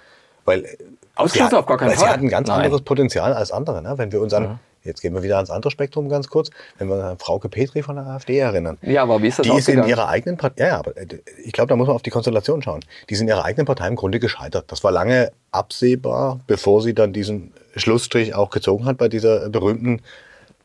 Weil 0.44 0.66
Ausgeschlossen 1.14 1.57
auf 1.57 1.66
gar 1.66 1.79
keinen 1.79 1.90
Fall. 1.90 1.98
Sie 1.98 2.12
hat 2.12 2.20
ein 2.20 2.29
ganz 2.29 2.48
Nein. 2.48 2.64
anderes 2.64 2.83
Potenzial 2.83 3.33
als 3.33 3.51
andere. 3.51 3.83
Ne? 3.83 3.94
Wenn 3.96 4.12
wir 4.12 4.20
uns 4.20 4.33
an 4.33 4.44
ja. 4.44 4.59
Jetzt 4.88 5.01
gehen 5.01 5.14
wir 5.14 5.22
wieder 5.22 5.37
ans 5.37 5.51
andere 5.51 5.70
Spektrum 5.70 6.09
ganz 6.09 6.29
kurz. 6.29 6.51
Wenn 6.79 6.88
wir 6.88 6.96
an 7.05 7.18
Frauke 7.18 7.48
Petri 7.48 7.83
von 7.83 7.94
der 7.94 8.07
AfD 8.07 8.38
erinnern. 8.38 8.79
Ja, 8.83 9.03
aber 9.03 9.22
wie 9.22 9.29
ist 9.29 9.38
das 9.38 9.46
Die 9.46 9.53
ist 9.53 9.68
in 9.68 9.85
ihrer 9.85 10.09
eigenen 10.09 10.37
Partei, 10.37 10.66
ja, 10.66 10.79
aber 10.79 10.96
äh, 10.96 11.07
ich 11.44 11.53
glaube, 11.53 11.68
da 11.68 11.77
muss 11.77 11.87
man 11.87 11.94
auf 11.94 12.03
die 12.03 12.11
Konstellation 12.11 12.62
schauen. 12.62 12.81
Die 13.09 13.14
ist 13.14 13.20
in 13.20 13.29
ihrer 13.29 13.44
eigenen 13.44 13.66
Partei 13.66 13.87
im 13.87 13.94
Grunde 13.94 14.18
gescheitert. 14.18 14.64
Das 14.72 14.83
war 14.83 14.90
lange 14.90 15.31
absehbar, 15.53 16.40
bevor 16.48 16.83
sie 16.83 16.94
dann 16.94 17.12
diesen 17.12 17.53
Schlussstrich 17.77 18.35
auch 18.35 18.51
gezogen 18.51 18.87
hat 18.87 18.98
bei 18.98 19.09
dieser 19.09 19.48
berühmten 19.51 20.03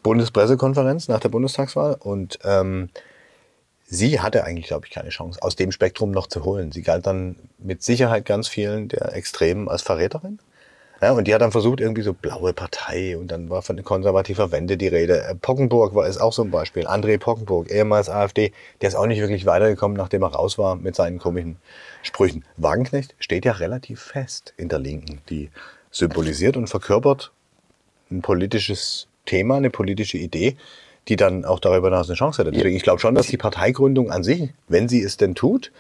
Bundespressekonferenz 0.02 1.08
nach 1.08 1.20
der 1.20 1.30
Bundestagswahl. 1.30 1.96
Und 2.00 2.40
ähm, 2.44 2.90
sie 3.86 4.20
hatte 4.20 4.44
eigentlich, 4.44 4.68
glaube 4.68 4.86
ich, 4.86 4.92
keine 4.92 5.10
Chance, 5.10 5.42
aus 5.42 5.56
dem 5.56 5.72
Spektrum 5.72 6.12
noch 6.12 6.28
zu 6.28 6.44
holen. 6.44 6.72
Sie 6.72 6.82
galt 6.82 7.06
dann 7.06 7.36
mit 7.60 7.84
Sicherheit 7.84 8.26
ganz 8.26 8.48
vielen 8.48 8.90
der 8.90 9.14
Extremen 9.14 9.70
als 9.70 9.82
Verräterin. 9.82 10.40
Ja, 11.04 11.12
und 11.12 11.28
die 11.28 11.34
hat 11.34 11.42
dann 11.42 11.52
versucht, 11.52 11.82
irgendwie 11.82 12.02
so 12.02 12.14
blaue 12.14 12.54
Partei 12.54 13.18
und 13.18 13.28
dann 13.28 13.50
war 13.50 13.62
von 13.62 13.84
konservativer 13.84 14.54
Wende 14.54 14.78
die 14.78 14.88
Rede. 14.88 15.22
Äh, 15.22 15.36
Pockenburg 15.36 15.94
war 15.96 16.08
ist 16.08 16.22
auch 16.22 16.32
so 16.32 16.44
ein 16.44 16.50
Beispiel. 16.50 16.88
André 16.88 17.18
Pockenburg, 17.18 17.70
ehemals 17.70 18.10
AfD, 18.10 18.54
der 18.82 18.88
ist 18.88 18.96
auch 18.96 19.06
nicht 19.06 19.20
wirklich 19.20 19.46
weitergekommen, 19.46 19.98
nachdem 19.98 20.22
er 20.22 20.30
raus 20.30 20.58
war 20.58 20.78
mit 20.78 20.96
seinen 20.96 21.20
komischen 21.20 21.58
Sprüchen. 22.04 22.46
Wagenknecht 22.56 23.16
steht 23.20 23.44
ja 23.44 23.52
relativ 23.52 24.02
fest 24.02 24.54
in 24.56 24.70
der 24.70 24.80
Linken. 24.80 25.20
Die 25.30 25.50
symbolisiert 25.92 26.56
und 26.56 26.68
verkörpert 26.68 27.32
ein 28.10 28.22
politisches 28.22 29.08
Thema, 29.26 29.58
eine 29.58 29.72
politische 29.72 30.18
Idee, 30.18 30.56
die 31.10 31.18
dann 31.18 31.44
auch 31.44 31.60
darüber 31.60 31.90
hinaus 31.90 32.08
eine 32.08 32.16
Chance 32.16 32.42
hätte. 32.42 32.52
Deswegen, 32.52 32.78
ich 32.78 32.84
glaube 32.84 33.02
schon, 33.02 33.16
dass 33.16 33.28
die 33.28 33.36
Parteigründung 33.36 34.10
an 34.10 34.24
sich, 34.24 34.54
wenn 34.70 34.88
sie 34.88 35.02
es 35.02 35.18
denn 35.18 35.36
tut, 35.36 35.74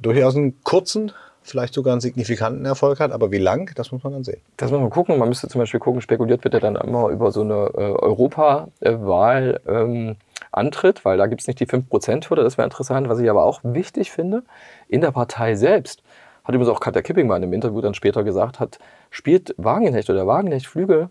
durchaus 0.00 0.34
einen 0.34 0.62
kurzen, 0.64 1.12
vielleicht 1.50 1.74
sogar 1.74 1.92
einen 1.92 2.00
signifikanten 2.00 2.64
Erfolg 2.64 3.00
hat. 3.00 3.12
Aber 3.12 3.30
wie 3.30 3.38
lang, 3.38 3.70
das 3.74 3.92
muss 3.92 4.02
man 4.04 4.12
dann 4.12 4.24
sehen. 4.24 4.40
Das 4.56 4.70
muss 4.70 4.80
man 4.80 4.90
gucken. 4.90 5.18
Man 5.18 5.28
müsste 5.28 5.48
zum 5.48 5.60
Beispiel 5.60 5.80
gucken, 5.80 6.00
spekuliert 6.00 6.44
wird 6.44 6.54
ja 6.54 6.60
dann 6.60 6.76
immer 6.76 7.08
über 7.08 7.30
so 7.32 7.42
eine 7.42 7.70
äh, 7.74 7.92
Europawahl. 7.92 9.60
Ähm, 9.66 10.16
antritt, 10.50 11.04
weil 11.04 11.18
da 11.18 11.26
gibt 11.26 11.40
es 11.40 11.46
nicht 11.46 11.60
die 11.60 11.66
5%-Hürde, 11.66 12.42
das 12.42 12.58
wäre 12.58 12.66
interessant. 12.66 13.08
Was 13.08 13.18
ich 13.18 13.30
aber 13.30 13.44
auch 13.44 13.60
wichtig 13.62 14.10
finde, 14.10 14.42
in 14.88 15.00
der 15.00 15.10
Partei 15.10 15.54
selbst, 15.54 16.02
hat 16.44 16.54
übrigens 16.54 16.74
auch 16.74 16.80
Katja 16.80 17.02
Kipping 17.02 17.26
mal 17.26 17.36
in 17.36 17.42
einem 17.42 17.52
Interview 17.52 17.80
dann 17.80 17.94
später 17.94 18.24
gesagt, 18.24 18.60
hat, 18.60 18.78
spielt 19.10 19.54
Wagenknecht 19.58 20.08
oder 20.10 20.26
Wagenknecht 20.26 20.66
Flügel 20.66 21.10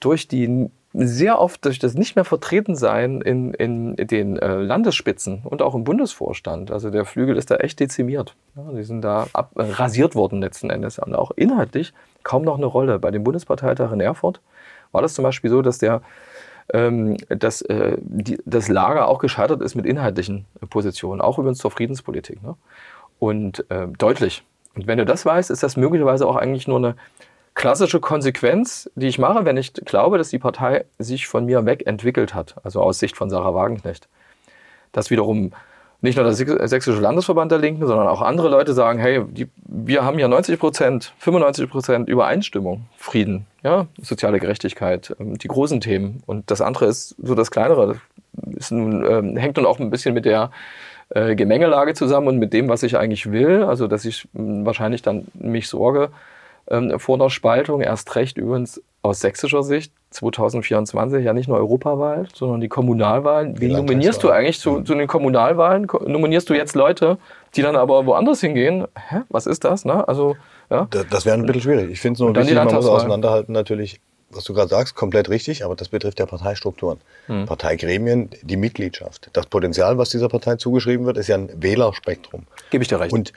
durch 0.00 0.28
die 0.28 0.70
sehr 0.98 1.38
oft 1.38 1.64
durch 1.64 1.78
das 1.78 1.94
nicht 1.94 2.16
mehr 2.16 2.24
vertreten 2.24 2.74
sein 2.74 3.20
in, 3.20 3.52
in 3.52 3.96
den 3.96 4.38
äh, 4.38 4.56
Landesspitzen 4.56 5.42
und 5.44 5.60
auch 5.60 5.74
im 5.74 5.84
Bundesvorstand. 5.84 6.70
Also 6.70 6.90
der 6.90 7.04
Flügel 7.04 7.36
ist 7.36 7.50
da 7.50 7.56
echt 7.56 7.80
dezimiert. 7.80 8.34
Ja, 8.56 8.72
die 8.72 8.82
sind 8.82 9.02
da 9.02 9.26
ab, 9.34 9.50
äh, 9.56 9.62
rasiert 9.62 10.14
worden 10.14 10.40
letzten 10.40 10.70
Endes. 10.70 10.98
Und 10.98 11.14
auch 11.14 11.32
inhaltlich 11.36 11.92
kaum 12.22 12.44
noch 12.44 12.56
eine 12.56 12.66
Rolle. 12.66 12.98
Bei 12.98 13.10
dem 13.10 13.24
Bundesparteitag 13.24 13.92
in 13.92 14.00
Erfurt 14.00 14.40
war 14.92 15.02
das 15.02 15.12
zum 15.12 15.22
Beispiel 15.22 15.50
so, 15.50 15.60
dass 15.60 15.78
der 15.78 16.00
ähm, 16.72 17.16
dass 17.28 17.62
äh, 17.62 17.96
die, 18.00 18.38
das 18.44 18.68
Lager 18.68 19.06
auch 19.06 19.18
gescheitert 19.18 19.62
ist 19.62 19.76
mit 19.76 19.86
inhaltlichen 19.86 20.46
Positionen, 20.68 21.20
auch 21.20 21.38
übrigens 21.38 21.58
zur 21.58 21.70
Friedenspolitik. 21.70 22.42
Ne? 22.42 22.56
Und 23.18 23.70
äh, 23.70 23.86
deutlich. 23.98 24.44
Und 24.74 24.86
wenn 24.86 24.98
du 24.98 25.04
das 25.04 25.24
weißt, 25.24 25.50
ist 25.50 25.62
das 25.62 25.76
möglicherweise 25.76 26.26
auch 26.26 26.36
eigentlich 26.36 26.66
nur 26.66 26.78
eine 26.78 26.96
klassische 27.56 28.00
Konsequenz, 28.00 28.88
die 28.94 29.08
ich 29.08 29.18
mache, 29.18 29.44
wenn 29.44 29.56
ich 29.56 29.72
glaube, 29.72 30.18
dass 30.18 30.28
die 30.28 30.38
Partei 30.38 30.84
sich 30.98 31.26
von 31.26 31.46
mir 31.46 31.66
wegentwickelt 31.66 32.34
hat, 32.34 32.54
also 32.62 32.82
aus 32.82 33.00
Sicht 33.00 33.16
von 33.16 33.30
Sarah 33.30 33.54
Wagenknecht. 33.54 34.06
Das 34.92 35.10
wiederum 35.10 35.52
nicht 36.02 36.16
nur 36.16 36.24
der 36.24 36.34
Sächsische 36.34 37.00
Landesverband 37.00 37.50
der 37.50 37.58
Linken, 37.58 37.86
sondern 37.86 38.06
auch 38.08 38.20
andere 38.20 38.50
Leute 38.50 38.74
sagen, 38.74 38.98
hey, 38.98 39.24
die, 39.24 39.48
wir 39.64 40.04
haben 40.04 40.18
ja 40.18 40.28
90 40.28 40.60
Prozent, 40.60 41.14
95 41.18 41.70
Prozent 41.70 42.08
Übereinstimmung, 42.08 42.84
Frieden, 42.98 43.46
ja, 43.62 43.86
soziale 44.02 44.38
Gerechtigkeit, 44.38 45.16
ähm, 45.18 45.38
die 45.38 45.48
großen 45.48 45.80
Themen. 45.80 46.22
Und 46.26 46.50
das 46.50 46.60
andere 46.60 46.84
ist 46.84 47.16
so 47.22 47.34
das 47.34 47.50
kleinere. 47.50 47.96
Ist 48.54 48.70
nun, 48.70 49.04
ähm, 49.04 49.36
hängt 49.38 49.56
nun 49.56 49.64
auch 49.64 49.80
ein 49.80 49.88
bisschen 49.88 50.12
mit 50.12 50.26
der 50.26 50.50
äh, 51.08 51.34
Gemengelage 51.34 51.94
zusammen 51.94 52.28
und 52.28 52.38
mit 52.38 52.52
dem, 52.52 52.68
was 52.68 52.82
ich 52.82 52.98
eigentlich 52.98 53.32
will. 53.32 53.62
Also, 53.62 53.86
dass 53.86 54.04
ich 54.04 54.28
wahrscheinlich 54.34 55.00
dann 55.00 55.26
mich 55.32 55.68
sorge 55.68 56.10
ähm, 56.70 56.98
vor 56.98 57.16
einer 57.16 57.30
Spaltung. 57.30 57.80
Erst 57.80 58.14
recht 58.16 58.36
übrigens 58.38 58.82
aus 59.02 59.20
sächsischer 59.20 59.62
Sicht 59.62 59.92
2024 60.10 61.24
ja 61.24 61.32
nicht 61.32 61.48
nur 61.48 61.58
Europawahl, 61.58 62.26
sondern 62.34 62.60
die 62.60 62.68
Kommunalwahlen. 62.68 63.60
Wen 63.60 63.72
nominierst 63.72 64.22
du 64.22 64.30
eigentlich 64.30 64.58
zu, 64.60 64.80
zu 64.82 64.94
den 64.94 65.06
Kommunalwahlen? 65.06 65.86
Ko- 65.86 66.02
Nominierst 66.08 66.48
du 66.50 66.54
jetzt 66.54 66.74
Leute, 66.74 67.18
die 67.54 67.62
dann 67.62 67.76
aber 67.76 68.06
woanders 68.06 68.40
hingehen? 68.40 68.86
Hä? 69.08 69.20
Was 69.28 69.46
ist 69.46 69.64
das? 69.64 69.84
Ne? 69.84 70.06
Also, 70.08 70.36
ja. 70.70 70.86
Da- 70.90 71.04
Das 71.08 71.24
wäre 71.26 71.36
ein 71.36 71.46
bisschen 71.46 71.62
schwierig. 71.62 71.90
Ich 71.90 72.00
finde 72.00 72.14
es 72.14 72.20
nur 72.20 72.34
wichtig, 72.34 72.54
man 72.56 72.72
muss 72.72 72.86
auseinanderhalten 72.86 73.52
natürlich, 73.52 74.00
was 74.30 74.42
du 74.44 74.54
gerade 74.54 74.68
sagst, 74.68 74.96
komplett 74.96 75.28
richtig, 75.30 75.64
aber 75.64 75.76
das 75.76 75.88
betrifft 75.88 76.18
ja 76.18 76.26
Parteistrukturen. 76.26 76.98
Hm. 77.26 77.46
Parteigremien, 77.46 78.28
die 78.42 78.56
Mitgliedschaft. 78.56 79.30
Das 79.34 79.46
Potenzial, 79.46 79.98
was 79.98 80.10
dieser 80.10 80.28
Partei 80.28 80.56
zugeschrieben 80.56 81.06
wird, 81.06 81.16
ist 81.16 81.28
ja 81.28 81.36
ein 81.36 81.48
Wählerspektrum. 81.62 82.42
Gebe 82.70 82.82
ich 82.82 82.88
dir 82.88 82.98
recht. 83.00 83.12
Und 83.12 83.32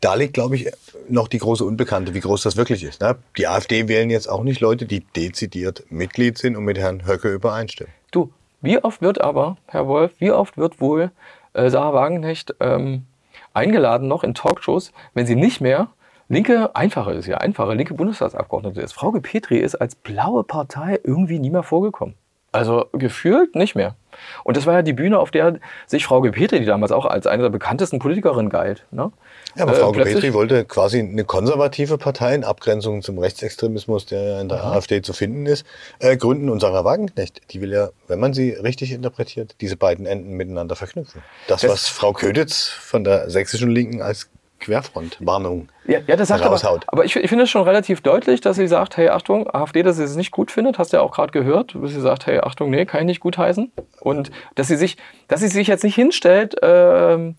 da 0.00 0.14
liegt, 0.14 0.34
glaube 0.34 0.56
ich, 0.56 0.70
noch 1.08 1.28
die 1.28 1.38
große 1.38 1.64
Unbekannte, 1.64 2.14
wie 2.14 2.20
groß 2.20 2.42
das 2.42 2.56
wirklich 2.56 2.82
ist. 2.84 3.00
Ne? 3.00 3.16
Die 3.36 3.46
AfD 3.46 3.88
wählen 3.88 4.10
jetzt 4.10 4.28
auch 4.28 4.42
nicht 4.42 4.60
Leute, 4.60 4.86
die 4.86 5.00
dezidiert 5.00 5.84
Mitglied 5.90 6.38
sind 6.38 6.56
und 6.56 6.64
mit 6.64 6.78
Herrn 6.78 7.06
Höcke 7.06 7.32
übereinstimmen. 7.32 7.92
Du, 8.10 8.32
wie 8.60 8.82
oft 8.82 9.02
wird 9.02 9.20
aber, 9.20 9.56
Herr 9.66 9.86
Wolf, 9.86 10.12
wie 10.18 10.30
oft 10.30 10.56
wird 10.56 10.80
wohl 10.80 11.10
äh, 11.52 11.68
Sarah 11.70 11.92
Wagenknecht 11.92 12.54
ähm, 12.60 13.06
eingeladen 13.52 14.08
noch 14.08 14.24
in 14.24 14.34
Talkshows, 14.34 14.92
wenn 15.14 15.26
sie 15.26 15.36
nicht 15.36 15.60
mehr 15.60 15.88
linke, 16.28 16.74
einfache 16.74 17.12
ist 17.12 17.26
ja, 17.26 17.38
einfache 17.38 17.74
linke 17.74 17.94
Bundestagsabgeordnete 17.94 18.80
ist. 18.80 18.92
Frau 18.92 19.10
Petri 19.10 19.58
ist 19.58 19.74
als 19.74 19.94
blaue 19.94 20.44
Partei 20.44 20.98
irgendwie 21.02 21.38
nie 21.38 21.50
mehr 21.50 21.62
vorgekommen. 21.62 22.14
Also 22.52 22.86
gefühlt 22.92 23.54
nicht 23.54 23.76
mehr. 23.76 23.94
Und 24.42 24.56
das 24.56 24.66
war 24.66 24.74
ja 24.74 24.82
die 24.82 24.92
Bühne, 24.92 25.18
auf 25.20 25.30
der 25.30 25.60
sich 25.86 26.04
Frau 26.04 26.20
Petri, 26.20 26.58
die 26.58 26.66
damals 26.66 26.90
auch 26.90 27.06
als 27.06 27.26
eine 27.28 27.42
der 27.44 27.50
bekanntesten 27.50 28.00
Politikerinnen 28.00 28.50
galt. 28.50 28.84
Ne? 28.90 29.12
Ja, 29.54 29.62
aber 29.62 29.72
äh, 29.72 29.76
Frau 29.76 29.92
plötzlich- 29.92 30.16
Petri 30.16 30.34
wollte 30.34 30.64
quasi 30.64 30.98
eine 30.98 31.24
konservative 31.24 31.96
Partei 31.96 32.34
in 32.34 32.42
Abgrenzung 32.44 33.02
zum 33.02 33.18
Rechtsextremismus, 33.18 34.06
der 34.06 34.22
ja 34.22 34.40
in 34.40 34.48
der 34.48 34.64
AfD 34.64 35.00
zu 35.00 35.12
finden 35.12 35.46
ist, 35.46 35.64
äh, 36.00 36.16
gründen. 36.16 36.50
Und 36.50 36.60
Sarah 36.60 36.84
Wagenknecht, 36.84 37.40
die 37.52 37.60
will 37.60 37.72
ja, 37.72 37.90
wenn 38.08 38.18
man 38.18 38.34
sie 38.34 38.50
richtig 38.50 38.90
interpretiert, 38.92 39.54
diese 39.60 39.76
beiden 39.76 40.04
Enden 40.06 40.32
miteinander 40.32 40.74
verknüpfen. 40.74 41.22
Das, 41.46 41.60
Das- 41.62 41.70
was 41.70 41.88
Frau 41.88 42.12
Köditz 42.12 42.66
von 42.68 43.04
der 43.04 43.30
sächsischen 43.30 43.70
Linken 43.70 44.02
als 44.02 44.28
Querfrontwarnung 44.60 45.68
Ja, 45.86 45.98
ja, 46.06 46.16
das 46.16 46.28
sagt 46.28 46.42
aber, 46.42 46.52
raushaut. 46.52 46.84
aber 46.86 47.04
ich, 47.04 47.16
ich 47.16 47.28
finde 47.28 47.44
es 47.44 47.50
schon 47.50 47.62
relativ 47.62 48.00
deutlich, 48.02 48.40
dass 48.40 48.56
sie 48.56 48.68
sagt, 48.68 48.96
hey, 48.96 49.08
Achtung, 49.08 49.48
AfD, 49.52 49.82
dass 49.82 49.96
sie 49.96 50.04
es 50.04 50.16
nicht 50.16 50.30
gut 50.30 50.50
findet, 50.50 50.78
hast 50.78 50.92
du 50.92 50.98
ja 50.98 51.02
auch 51.02 51.12
gerade 51.12 51.32
gehört, 51.32 51.74
dass 51.74 51.90
sie 51.92 52.00
sagt, 52.00 52.26
hey, 52.26 52.40
Achtung, 52.40 52.70
nee, 52.70 52.84
kann 52.84 53.00
ich 53.00 53.06
nicht 53.06 53.20
gut 53.20 53.38
heißen. 53.38 53.72
Und 54.00 54.30
dass 54.54 54.68
sie 54.68 54.76
sich, 54.76 54.96
dass 55.28 55.40
sie 55.40 55.48
sich 55.48 55.66
jetzt 55.66 55.84
nicht 55.84 55.94
hinstellt, 55.94 56.56
ähm, 56.62 57.36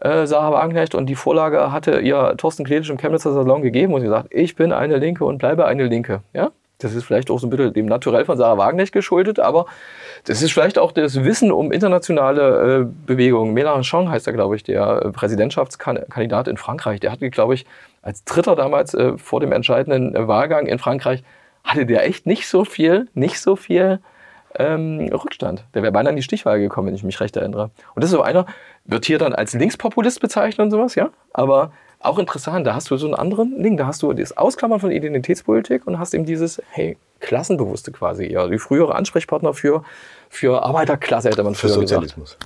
äh, 0.00 0.26
Sarah 0.26 0.52
Wagenknecht, 0.52 0.94
und 0.94 1.06
die 1.06 1.14
Vorlage 1.14 1.70
hatte 1.70 2.00
ihr 2.00 2.34
Thorsten 2.36 2.64
Kledisch 2.64 2.90
im 2.90 2.96
Chemnitzer 2.98 3.32
Salon 3.32 3.62
gegeben 3.62 3.94
und 3.94 4.00
sie 4.00 4.08
sagt, 4.08 4.34
ich 4.34 4.56
bin 4.56 4.72
eine 4.72 4.96
Linke 4.96 5.24
und 5.24 5.38
bleibe 5.38 5.66
eine 5.66 5.86
Linke. 5.86 6.22
Ja? 6.32 6.50
Das 6.82 6.94
ist 6.94 7.04
vielleicht 7.04 7.30
auch 7.30 7.38
so 7.38 7.46
ein 7.46 7.50
bisschen 7.50 7.72
dem 7.72 7.86
Naturell 7.86 8.24
von 8.24 8.36
Sarah 8.36 8.58
Wagenknecht 8.58 8.92
geschuldet, 8.92 9.38
aber 9.38 9.66
das 10.24 10.42
ist 10.42 10.52
vielleicht 10.52 10.78
auch 10.78 10.92
das 10.92 11.24
Wissen 11.24 11.50
um 11.50 11.72
internationale 11.72 12.80
äh, 12.80 12.86
Bewegungen. 13.06 13.56
Mélenchon 13.56 14.08
heißt 14.08 14.26
er, 14.26 14.32
glaube 14.32 14.56
ich, 14.56 14.62
der 14.62 15.02
äh, 15.04 15.10
Präsidentschaftskandidat 15.10 16.48
in 16.48 16.56
Frankreich. 16.56 17.00
Der 17.00 17.12
hatte, 17.12 17.30
glaube 17.30 17.54
ich, 17.54 17.66
als 18.02 18.24
Dritter 18.24 18.56
damals 18.56 18.94
äh, 18.94 19.16
vor 19.18 19.40
dem 19.40 19.52
entscheidenden 19.52 20.14
äh, 20.14 20.28
Wahlgang 20.28 20.66
in 20.66 20.78
Frankreich, 20.78 21.22
hatte 21.64 21.86
der 21.86 22.06
echt 22.06 22.26
nicht 22.26 22.48
so 22.48 22.64
viel, 22.64 23.08
nicht 23.14 23.40
so 23.40 23.56
viel 23.56 24.00
ähm, 24.56 25.08
Rückstand. 25.12 25.64
Der 25.74 25.82
wäre 25.82 25.92
beinahe 25.92 26.10
in 26.10 26.16
die 26.16 26.22
Stichwahl 26.22 26.58
gekommen, 26.58 26.88
wenn 26.88 26.94
ich 26.94 27.04
mich 27.04 27.20
recht 27.20 27.36
erinnere. 27.36 27.70
Und 27.94 28.02
das 28.02 28.10
ist 28.10 28.16
so 28.16 28.22
einer, 28.22 28.46
wird 28.84 29.04
hier 29.04 29.18
dann 29.18 29.34
als 29.34 29.54
Linkspopulist 29.54 30.20
bezeichnet 30.20 30.64
und 30.64 30.70
sowas, 30.70 30.94
ja. 30.94 31.10
Aber 31.32 31.72
auch 32.02 32.18
interessant, 32.18 32.66
da 32.66 32.74
hast 32.74 32.90
du 32.90 32.96
so 32.96 33.06
einen 33.06 33.14
anderen 33.14 33.62
Ding, 33.62 33.76
da 33.76 33.86
hast 33.86 34.02
du 34.02 34.12
das 34.12 34.36
Ausklammern 34.36 34.80
von 34.80 34.90
Identitätspolitik 34.90 35.86
und 35.86 35.98
hast 35.98 36.14
eben 36.14 36.24
dieses, 36.24 36.60
hey, 36.70 36.96
Klassenbewusste 37.20 37.92
quasi 37.92 38.26
eher, 38.26 38.48
die 38.48 38.58
frühere 38.58 38.94
Ansprechpartner 38.94 39.54
für, 39.54 39.84
für 40.28 40.62
Arbeiterklasse, 40.62 41.30
hätte 41.30 41.44
man 41.44 41.54
für 41.54 41.68
früher 41.68 41.80
gesagt. 41.80 42.02
Sozialismus. 42.02 42.36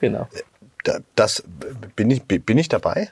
Genau. 0.00 0.28
Da, 0.84 0.98
das 1.14 1.44
bin 1.96 2.10
ich, 2.10 2.22
bin 2.24 2.58
ich 2.58 2.68
dabei. 2.68 3.10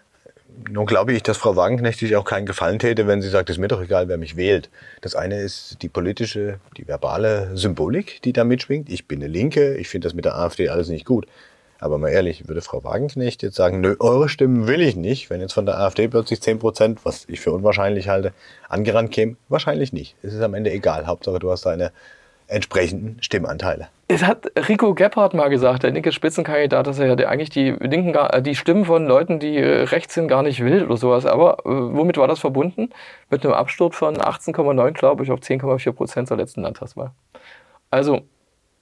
Nun 0.71 0.87
glaube 0.87 1.13
ich, 1.13 1.23
dass 1.23 1.37
Frau 1.37 1.55
Wagenknecht 1.55 1.99
sich 1.99 2.17
auch 2.17 2.25
keinen 2.25 2.47
Gefallen 2.47 2.79
täte, 2.79 3.07
wenn 3.07 3.21
sie 3.21 3.29
sagt, 3.29 3.51
es 3.51 3.57
ist 3.57 3.61
mir 3.61 3.69
doch 3.69 3.83
egal, 3.83 4.09
wer 4.09 4.17
mich 4.17 4.37
wählt. 4.37 4.71
Das 5.03 5.15
eine 5.15 5.41
ist 5.41 5.83
die 5.83 5.89
politische, 5.89 6.59
die 6.77 6.89
verbale 6.89 7.57
Symbolik, 7.57 8.23
die 8.23 8.33
da 8.33 8.45
mitschwingt. 8.45 8.89
Ich 8.89 9.07
bin 9.07 9.23
eine 9.23 9.31
Linke, 9.31 9.75
ich 9.75 9.89
finde 9.89 10.07
das 10.07 10.15
mit 10.15 10.25
der 10.25 10.37
AfD 10.37 10.71
alles 10.71 10.89
nicht 10.89 11.05
gut. 11.05 11.27
Aber 11.79 11.99
mal 11.99 12.09
ehrlich, 12.09 12.49
würde 12.49 12.61
Frau 12.63 12.83
Wagenknecht 12.85 13.43
jetzt 13.43 13.57
sagen, 13.57 13.81
nö, 13.81 13.97
eure 13.99 14.29
Stimmen 14.29 14.67
will 14.67 14.81
ich 14.81 14.97
nicht, 14.97 15.31
wenn 15.31 15.41
jetzt 15.41 15.53
von 15.53 15.67
der 15.67 15.79
AfD 15.79 16.09
plötzlich 16.09 16.41
10 16.41 16.59
Prozent, 16.59 17.05
was 17.05 17.25
ich 17.29 17.41
für 17.41 17.53
unwahrscheinlich 17.53 18.09
halte, 18.09 18.33
angerannt 18.69 19.11
käme? 19.11 19.37
Wahrscheinlich 19.49 19.93
nicht. 19.93 20.17
Es 20.23 20.33
ist 20.33 20.41
am 20.41 20.55
Ende 20.55 20.71
egal. 20.71 21.07
Hauptsache, 21.07 21.39
du 21.39 21.51
hast 21.51 21.67
deine 21.67 21.93
entsprechenden 22.49 23.23
Stimmanteile. 23.23 23.89
Es 24.09 24.23
hat 24.23 24.47
Rico 24.69 24.95
Gebhardt 24.95 25.35
mal 25.35 25.49
gesagt, 25.49 25.83
der 25.83 25.91
linke 25.91 26.13
Spitzenkandidat, 26.13 26.87
dass 26.87 26.99
er 26.99 27.19
ja 27.19 27.29
eigentlich 27.29 27.51
die 27.51 27.71
Linken, 27.71 28.15
äh, 28.15 28.41
die 28.41 28.55
Stimmen 28.55 28.85
von 28.85 29.07
Leuten, 29.07 29.41
die 29.41 29.57
äh, 29.57 29.83
rechts 29.83 30.15
sind, 30.15 30.29
gar 30.29 30.43
nicht 30.43 30.63
will 30.63 30.85
oder 30.85 30.97
sowas. 30.97 31.27
Aber 31.27 31.59
äh, 31.61 31.71
womit 31.71 32.17
war 32.17 32.29
das 32.29 32.39
verbunden? 32.39 32.91
Mit 33.31 33.45
einem 33.45 33.55
Absturz 33.55 33.97
von 33.97 34.17
18,9, 34.17 34.93
glaube 34.93 35.25
ich, 35.25 35.33
auf 35.33 35.41
10,4 35.41 35.93
Prozent 35.93 36.29
zur 36.29 36.37
letzten 36.37 36.63
Landtagswahl. 36.63 37.11
Also, 37.91 38.21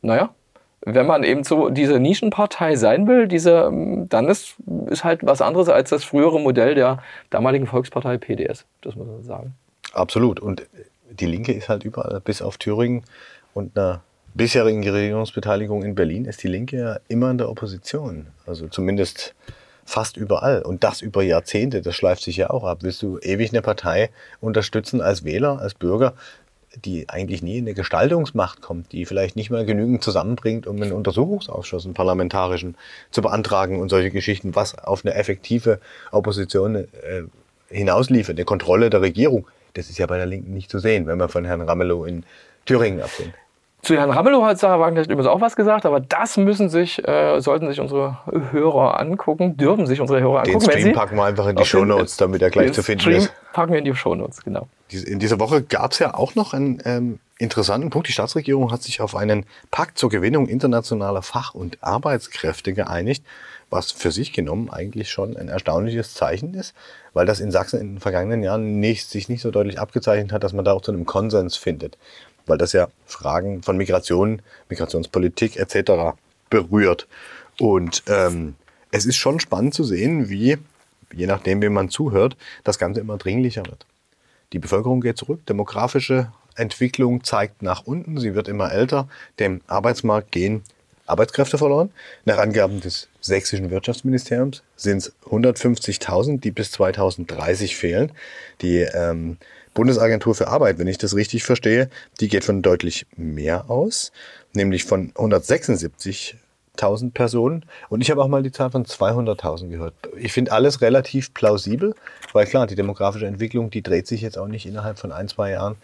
naja, 0.02 0.34
wenn 0.84 1.06
man 1.06 1.24
eben 1.24 1.44
so 1.44 1.70
diese 1.70 1.98
Nischenpartei 1.98 2.76
sein 2.76 3.06
will, 3.06 3.26
diese, 3.26 3.68
ähm, 3.68 4.08
dann 4.08 4.28
ist, 4.28 4.56
ist 4.86 5.04
halt 5.04 5.20
was 5.24 5.40
anderes 5.40 5.68
als 5.68 5.90
das 5.90 6.04
frühere 6.04 6.38
Modell 6.38 6.74
der 6.74 7.02
damaligen 7.30 7.66
Volkspartei 7.66 8.18
PDS, 8.18 8.64
das 8.82 8.94
muss 8.94 9.06
man 9.06 9.22
sagen. 9.22 9.54
Absolut. 9.92 10.40
Und 10.40 10.66
die 11.10 11.26
Linke 11.26 11.52
ist 11.52 11.68
halt 11.68 11.84
überall, 11.84 12.20
bis 12.20 12.42
auf 12.42 12.58
Thüringen 12.58 13.02
und 13.54 13.78
einer 13.78 14.02
bisherigen 14.34 14.86
Regierungsbeteiligung 14.88 15.82
in 15.84 15.94
Berlin, 15.94 16.24
ist 16.24 16.42
die 16.42 16.48
Linke 16.48 16.76
ja 16.76 16.98
immer 17.08 17.30
in 17.30 17.38
der 17.38 17.48
Opposition. 17.48 18.26
Also 18.46 18.68
zumindest 18.68 19.34
fast 19.84 20.16
überall. 20.16 20.62
Und 20.62 20.82
das 20.82 21.02
über 21.02 21.22
Jahrzehnte, 21.22 21.82
das 21.82 21.94
schleift 21.94 22.22
sich 22.22 22.36
ja 22.36 22.50
auch 22.50 22.64
ab. 22.64 22.78
Willst 22.82 23.02
du 23.02 23.18
ewig 23.18 23.52
eine 23.52 23.62
Partei 23.62 24.10
unterstützen 24.40 25.00
als 25.00 25.24
Wähler, 25.24 25.60
als 25.60 25.74
Bürger, 25.74 26.14
die 26.76 27.08
eigentlich 27.08 27.42
nie 27.42 27.58
in 27.58 27.64
eine 27.64 27.74
Gestaltungsmacht 27.74 28.60
kommt, 28.60 28.92
die 28.92 29.06
vielleicht 29.06 29.36
nicht 29.36 29.50
mal 29.50 29.64
genügend 29.64 30.02
zusammenbringt, 30.02 30.66
um 30.66 30.80
einen 30.80 30.92
Untersuchungsausschuss, 30.92 31.84
einen 31.84 31.94
parlamentarischen, 31.94 32.76
zu 33.10 33.22
beantragen 33.22 33.80
und 33.80 33.88
solche 33.88 34.10
Geschichten, 34.10 34.54
was 34.54 34.76
auf 34.78 35.04
eine 35.04 35.14
effektive 35.14 35.80
Opposition 36.10 36.76
äh, 36.76 36.86
hinausliefert, 37.68 38.36
eine 38.36 38.44
Kontrolle 38.44 38.90
der 38.90 39.02
Regierung. 39.02 39.46
Das 39.74 39.90
ist 39.90 39.98
ja 39.98 40.06
bei 40.06 40.16
der 40.16 40.26
Linken 40.26 40.54
nicht 40.54 40.70
zu 40.70 40.78
sehen, 40.78 41.06
wenn 41.06 41.18
wir 41.18 41.28
von 41.28 41.44
Herrn 41.44 41.62
Ramelow 41.62 42.04
in 42.04 42.24
Thüringen 42.64 43.00
absehen. 43.00 43.34
Zu 43.84 43.96
Herrn 43.96 44.10
Ramelow 44.10 44.44
hat 44.44 44.58
Sarah 44.58 44.80
Wagenknecht 44.80 45.10
übrigens 45.10 45.26
auch 45.28 45.40
was 45.42 45.56
gesagt, 45.56 45.84
aber 45.84 46.00
das 46.00 46.36
müssen 46.38 46.70
sich, 46.70 47.06
äh, 47.06 47.38
sollten 47.40 47.68
sich 47.68 47.80
unsere 47.80 48.18
Hörer 48.50 48.98
angucken, 48.98 49.56
dürfen 49.58 49.86
sich 49.86 50.00
unsere 50.00 50.20
Hörer 50.20 50.42
Den 50.42 50.54
angucken. 50.54 50.72
wenn 50.72 50.80
Stream 50.80 50.94
packen 50.94 51.16
wir 51.16 51.24
einfach 51.24 51.44
in 51.46 51.56
die 51.56 51.62
den- 51.62 51.66
Shownotes, 51.66 52.16
damit 52.16 52.40
er 52.40 52.50
gleich 52.50 52.66
den 52.68 52.74
zu 52.74 52.82
finden 52.82 53.00
Stream 53.02 53.16
ist. 53.18 53.32
packen 53.52 53.72
wir 53.72 53.78
in 53.78 53.84
die 53.84 53.94
Shownotes, 53.94 54.42
genau. 54.42 54.68
In 54.90 55.18
dieser 55.18 55.38
Woche 55.38 55.62
gab 55.62 55.92
es 55.92 55.98
ja 55.98 56.14
auch 56.14 56.34
noch 56.34 56.54
einen 56.54 56.80
ähm, 56.84 57.18
interessanten 57.38 57.90
Punkt. 57.90 58.08
Die 58.08 58.12
Staatsregierung 58.12 58.70
hat 58.72 58.82
sich 58.82 59.00
auf 59.00 59.14
einen 59.14 59.44
Pakt 59.70 59.98
zur 59.98 60.08
Gewinnung 60.08 60.46
internationaler 60.48 61.22
Fach- 61.22 61.54
und 61.54 61.76
Arbeitskräfte 61.82 62.72
geeinigt, 62.72 63.22
was 63.70 63.90
für 63.92 64.12
sich 64.12 64.32
genommen 64.32 64.70
eigentlich 64.70 65.10
schon 65.10 65.36
ein 65.36 65.48
erstaunliches 65.48 66.14
Zeichen 66.14 66.54
ist, 66.54 66.74
weil 67.12 67.26
das 67.26 67.40
in 67.40 67.50
Sachsen 67.50 67.80
in 67.80 67.94
den 67.94 68.00
vergangenen 68.00 68.42
Jahren 68.42 68.78
nicht, 68.80 69.10
sich 69.10 69.28
nicht 69.28 69.42
so 69.42 69.50
deutlich 69.50 69.80
abgezeichnet 69.80 70.32
hat, 70.32 70.44
dass 70.44 70.52
man 70.52 70.64
da 70.64 70.72
auch 70.72 70.82
zu 70.82 70.92
einem 70.92 71.06
Konsens 71.06 71.56
findet, 71.56 71.98
weil 72.46 72.58
das 72.58 72.72
ja 72.72 72.88
Fragen 73.06 73.62
von 73.62 73.76
Migration, 73.76 74.42
Migrationspolitik 74.68 75.56
etc. 75.56 76.16
berührt. 76.50 77.06
Und 77.58 78.02
ähm, 78.08 78.54
es 78.90 79.06
ist 79.06 79.16
schon 79.16 79.40
spannend 79.40 79.74
zu 79.74 79.84
sehen, 79.84 80.28
wie, 80.28 80.58
je 81.12 81.26
nachdem, 81.26 81.62
wem 81.62 81.72
man 81.72 81.88
zuhört, 81.88 82.36
das 82.64 82.78
Ganze 82.78 83.00
immer 83.00 83.16
dringlicher 83.16 83.64
wird. 83.66 83.86
Die 84.52 84.58
Bevölkerung 84.58 85.00
geht 85.00 85.16
zurück, 85.16 85.44
demografische 85.46 86.32
Entwicklung 86.56 87.24
zeigt 87.24 87.62
nach 87.62 87.84
unten, 87.84 88.18
sie 88.18 88.34
wird 88.34 88.46
immer 88.48 88.72
älter, 88.72 89.08
dem 89.38 89.60
Arbeitsmarkt 89.66 90.30
gehen 90.30 90.62
Arbeitskräfte 91.06 91.58
verloren. 91.58 91.90
Nach 92.24 92.38
Angaben 92.38 92.80
des 92.80 93.08
sächsischen 93.20 93.70
Wirtschaftsministeriums 93.70 94.62
sind 94.76 94.98
es 94.98 95.12
150.000, 95.26 96.40
die 96.40 96.50
bis 96.50 96.70
2030 96.72 97.76
fehlen. 97.76 98.12
Die 98.62 98.78
ähm, 98.78 99.36
Bundesagentur 99.74 100.34
für 100.34 100.48
Arbeit, 100.48 100.78
wenn 100.78 100.86
ich 100.86 100.98
das 100.98 101.14
richtig 101.14 101.44
verstehe, 101.44 101.90
die 102.20 102.28
geht 102.28 102.44
von 102.44 102.62
deutlich 102.62 103.06
mehr 103.16 103.70
aus, 103.70 104.12
nämlich 104.52 104.84
von 104.84 105.12
176.000 105.12 107.12
Personen. 107.12 107.64
Und 107.88 108.00
ich 108.00 108.10
habe 108.10 108.22
auch 108.22 108.28
mal 108.28 108.42
die 108.42 108.52
Zahl 108.52 108.70
von 108.70 108.86
200.000 108.86 109.68
gehört. 109.68 109.94
Ich 110.16 110.32
finde 110.32 110.52
alles 110.52 110.80
relativ 110.80 111.34
plausibel, 111.34 111.94
weil 112.32 112.46
klar, 112.46 112.66
die 112.66 112.76
demografische 112.76 113.26
Entwicklung, 113.26 113.70
die 113.70 113.82
dreht 113.82 114.06
sich 114.06 114.22
jetzt 114.22 114.38
auch 114.38 114.48
nicht 114.48 114.64
innerhalb 114.64 114.98
von 114.98 115.12
ein, 115.12 115.28
zwei 115.28 115.50
Jahren 115.50 115.76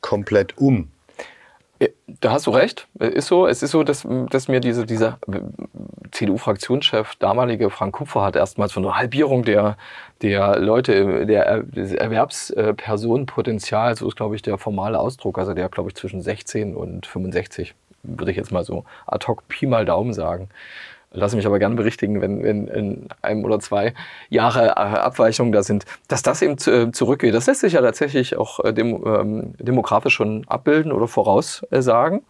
komplett 0.00 0.56
um. 0.56 0.88
Da 2.06 2.32
hast 2.32 2.46
du 2.46 2.52
recht. 2.52 2.88
Ist 2.98 3.26
so. 3.26 3.46
Es 3.46 3.62
ist 3.62 3.72
so, 3.72 3.82
dass, 3.82 4.06
dass 4.30 4.48
mir 4.48 4.60
diese, 4.60 4.86
dieser 4.86 5.18
CDU-Fraktionschef, 6.10 7.16
damalige 7.16 7.68
Frank 7.68 7.96
Kupfer, 7.96 8.22
hat 8.22 8.36
erstmals 8.36 8.72
von 8.72 8.84
einer 8.84 8.96
Halbierung 8.96 9.42
der, 9.42 9.76
der 10.22 10.58
Leute, 10.58 11.26
der, 11.26 11.64
des 11.64 11.92
Erwerbspersonenpotenzial, 11.92 13.96
so 13.96 14.08
ist, 14.08 14.16
glaube 14.16 14.36
ich, 14.36 14.42
der 14.42 14.56
formale 14.56 14.98
Ausdruck, 14.98 15.38
also 15.38 15.52
der, 15.52 15.68
glaube 15.68 15.90
ich, 15.90 15.96
zwischen 15.96 16.22
16 16.22 16.74
und 16.74 17.04
65, 17.04 17.74
würde 18.02 18.30
ich 18.30 18.36
jetzt 18.36 18.52
mal 18.52 18.64
so 18.64 18.84
ad 19.06 19.26
hoc 19.26 19.46
Pi 19.48 19.66
mal 19.66 19.84
Daumen 19.84 20.14
sagen, 20.14 20.48
lasse 21.16 21.36
mich 21.36 21.46
aber 21.46 21.58
gerne 21.58 21.74
berichtigen, 21.74 22.20
wenn, 22.20 22.42
wenn 22.42 22.68
in 22.68 23.08
einem 23.22 23.44
oder 23.44 23.58
zwei 23.60 23.94
Jahre 24.28 24.68
äh, 24.68 24.70
Abweichungen 24.70 25.52
da 25.52 25.62
sind, 25.62 25.84
dass 26.08 26.22
das 26.22 26.42
eben 26.42 26.56
äh, 26.66 26.92
zurückgeht. 26.92 27.34
Das 27.34 27.46
lässt 27.46 27.60
sich 27.60 27.74
ja 27.74 27.80
tatsächlich 27.80 28.36
auch 28.36 28.64
äh, 28.64 28.72
dem, 28.72 29.02
ähm, 29.06 29.54
demografisch 29.58 30.14
schon 30.14 30.44
abbilden 30.46 30.92
oder 30.92 31.08
voraussagen. 31.08 32.22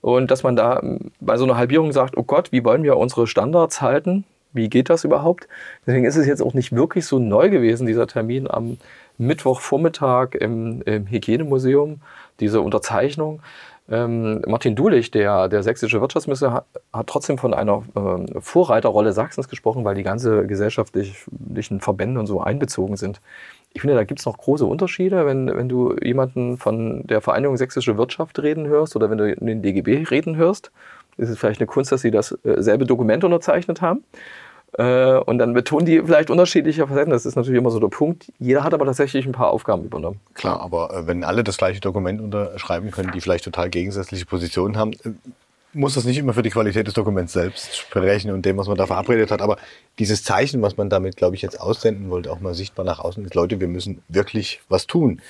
Und 0.00 0.30
dass 0.30 0.42
man 0.42 0.56
da 0.56 0.80
ähm, 0.82 1.10
bei 1.20 1.36
so 1.36 1.44
einer 1.44 1.56
Halbierung 1.56 1.92
sagt, 1.92 2.16
oh 2.16 2.22
Gott, 2.22 2.52
wie 2.52 2.64
wollen 2.64 2.82
wir 2.82 2.96
unsere 2.96 3.26
Standards 3.26 3.80
halten? 3.80 4.24
Wie 4.52 4.68
geht 4.68 4.88
das 4.88 5.04
überhaupt? 5.04 5.48
Deswegen 5.86 6.06
ist 6.06 6.16
es 6.16 6.26
jetzt 6.26 6.42
auch 6.42 6.54
nicht 6.54 6.72
wirklich 6.72 7.06
so 7.06 7.18
neu 7.18 7.50
gewesen, 7.50 7.86
dieser 7.86 8.06
Termin 8.06 8.48
am 8.48 8.78
Mittwochvormittag 9.18 10.34
im, 10.34 10.82
im 10.82 11.06
Hygienemuseum, 11.06 12.00
diese 12.40 12.60
Unterzeichnung. 12.60 13.40
Ähm, 13.88 14.42
Martin 14.46 14.74
Dulich, 14.74 15.12
der, 15.12 15.48
der 15.48 15.62
sächsische 15.62 16.00
Wirtschaftsminister, 16.00 16.52
hat, 16.52 16.66
hat 16.92 17.06
trotzdem 17.06 17.38
von 17.38 17.54
einer 17.54 17.84
äh, 17.94 18.40
Vorreiterrolle 18.40 19.12
Sachsens 19.12 19.48
gesprochen, 19.48 19.84
weil 19.84 19.94
die 19.94 20.02
ganze 20.02 20.46
gesellschaftlichen 20.46 21.80
Verbände 21.80 22.18
und 22.18 22.26
so 22.26 22.40
einbezogen 22.40 22.96
sind. 22.96 23.20
Ich 23.72 23.82
finde, 23.82 23.94
da 23.94 24.04
gibt 24.04 24.20
es 24.20 24.26
noch 24.26 24.38
große 24.38 24.64
Unterschiede, 24.64 25.24
wenn, 25.26 25.46
wenn 25.46 25.68
du 25.68 25.94
jemanden 26.02 26.56
von 26.56 27.06
der 27.06 27.20
Vereinigung 27.20 27.56
Sächsische 27.56 27.96
Wirtschaft 27.96 28.42
reden 28.42 28.66
hörst 28.66 28.96
oder 28.96 29.08
wenn 29.10 29.18
du 29.18 29.36
den 29.36 29.62
DGB 29.62 30.04
reden 30.10 30.36
hörst. 30.36 30.72
Ist 31.16 31.30
es 31.30 31.38
vielleicht 31.38 31.60
eine 31.60 31.66
Kunst, 31.66 31.92
dass 31.92 32.02
sie 32.02 32.10
dasselbe 32.10 32.84
äh, 32.84 32.86
Dokument 32.86 33.22
unterzeichnet 33.24 33.80
haben. 33.80 34.02
Äh, 34.78 35.16
und 35.18 35.38
dann 35.38 35.54
betonen 35.54 35.86
die 35.86 36.02
vielleicht 36.02 36.30
unterschiedliche 36.30 36.86
Facetten. 36.86 37.10
Das 37.10 37.24
ist 37.24 37.34
natürlich 37.34 37.58
immer 37.58 37.70
so 37.70 37.80
der 37.80 37.88
Punkt. 37.88 38.30
Jeder 38.38 38.62
hat 38.62 38.74
aber 38.74 38.84
tatsächlich 38.84 39.24
ein 39.26 39.32
paar 39.32 39.50
Aufgaben 39.50 39.84
übernommen. 39.84 40.20
Klar, 40.34 40.60
aber 40.60 40.92
äh, 40.92 41.06
wenn 41.06 41.24
alle 41.24 41.44
das 41.44 41.56
gleiche 41.56 41.80
Dokument 41.80 42.20
unterschreiben 42.20 42.90
können, 42.90 43.10
die 43.12 43.20
vielleicht 43.20 43.44
total 43.44 43.70
gegensätzliche 43.70 44.26
Positionen 44.26 44.76
haben, 44.76 44.92
äh, 44.92 45.10
muss 45.72 45.94
das 45.94 46.04
nicht 46.04 46.18
immer 46.18 46.32
für 46.32 46.42
die 46.42 46.50
Qualität 46.50 46.86
des 46.86 46.94
Dokuments 46.94 47.32
selbst 47.32 47.76
sprechen 47.76 48.30
und 48.30 48.44
dem, 48.44 48.56
was 48.56 48.66
man 48.66 48.76
da 48.76 48.86
verabredet 48.86 49.30
hat. 49.30 49.42
Aber 49.42 49.56
dieses 49.98 50.24
Zeichen, 50.24 50.62
was 50.62 50.76
man 50.76 50.88
damit, 50.88 51.16
glaube 51.16 51.36
ich, 51.36 51.42
jetzt 51.42 51.60
aussenden 51.60 52.10
wollte, 52.10 52.30
auch 52.30 52.40
mal 52.40 52.54
sichtbar 52.54 52.84
nach 52.84 52.98
außen 52.98 53.24
ist, 53.24 53.34
Leute, 53.34 53.60
wir 53.60 53.68
müssen 53.68 54.02
wirklich 54.08 54.60
was 54.68 54.86
tun. 54.86 55.20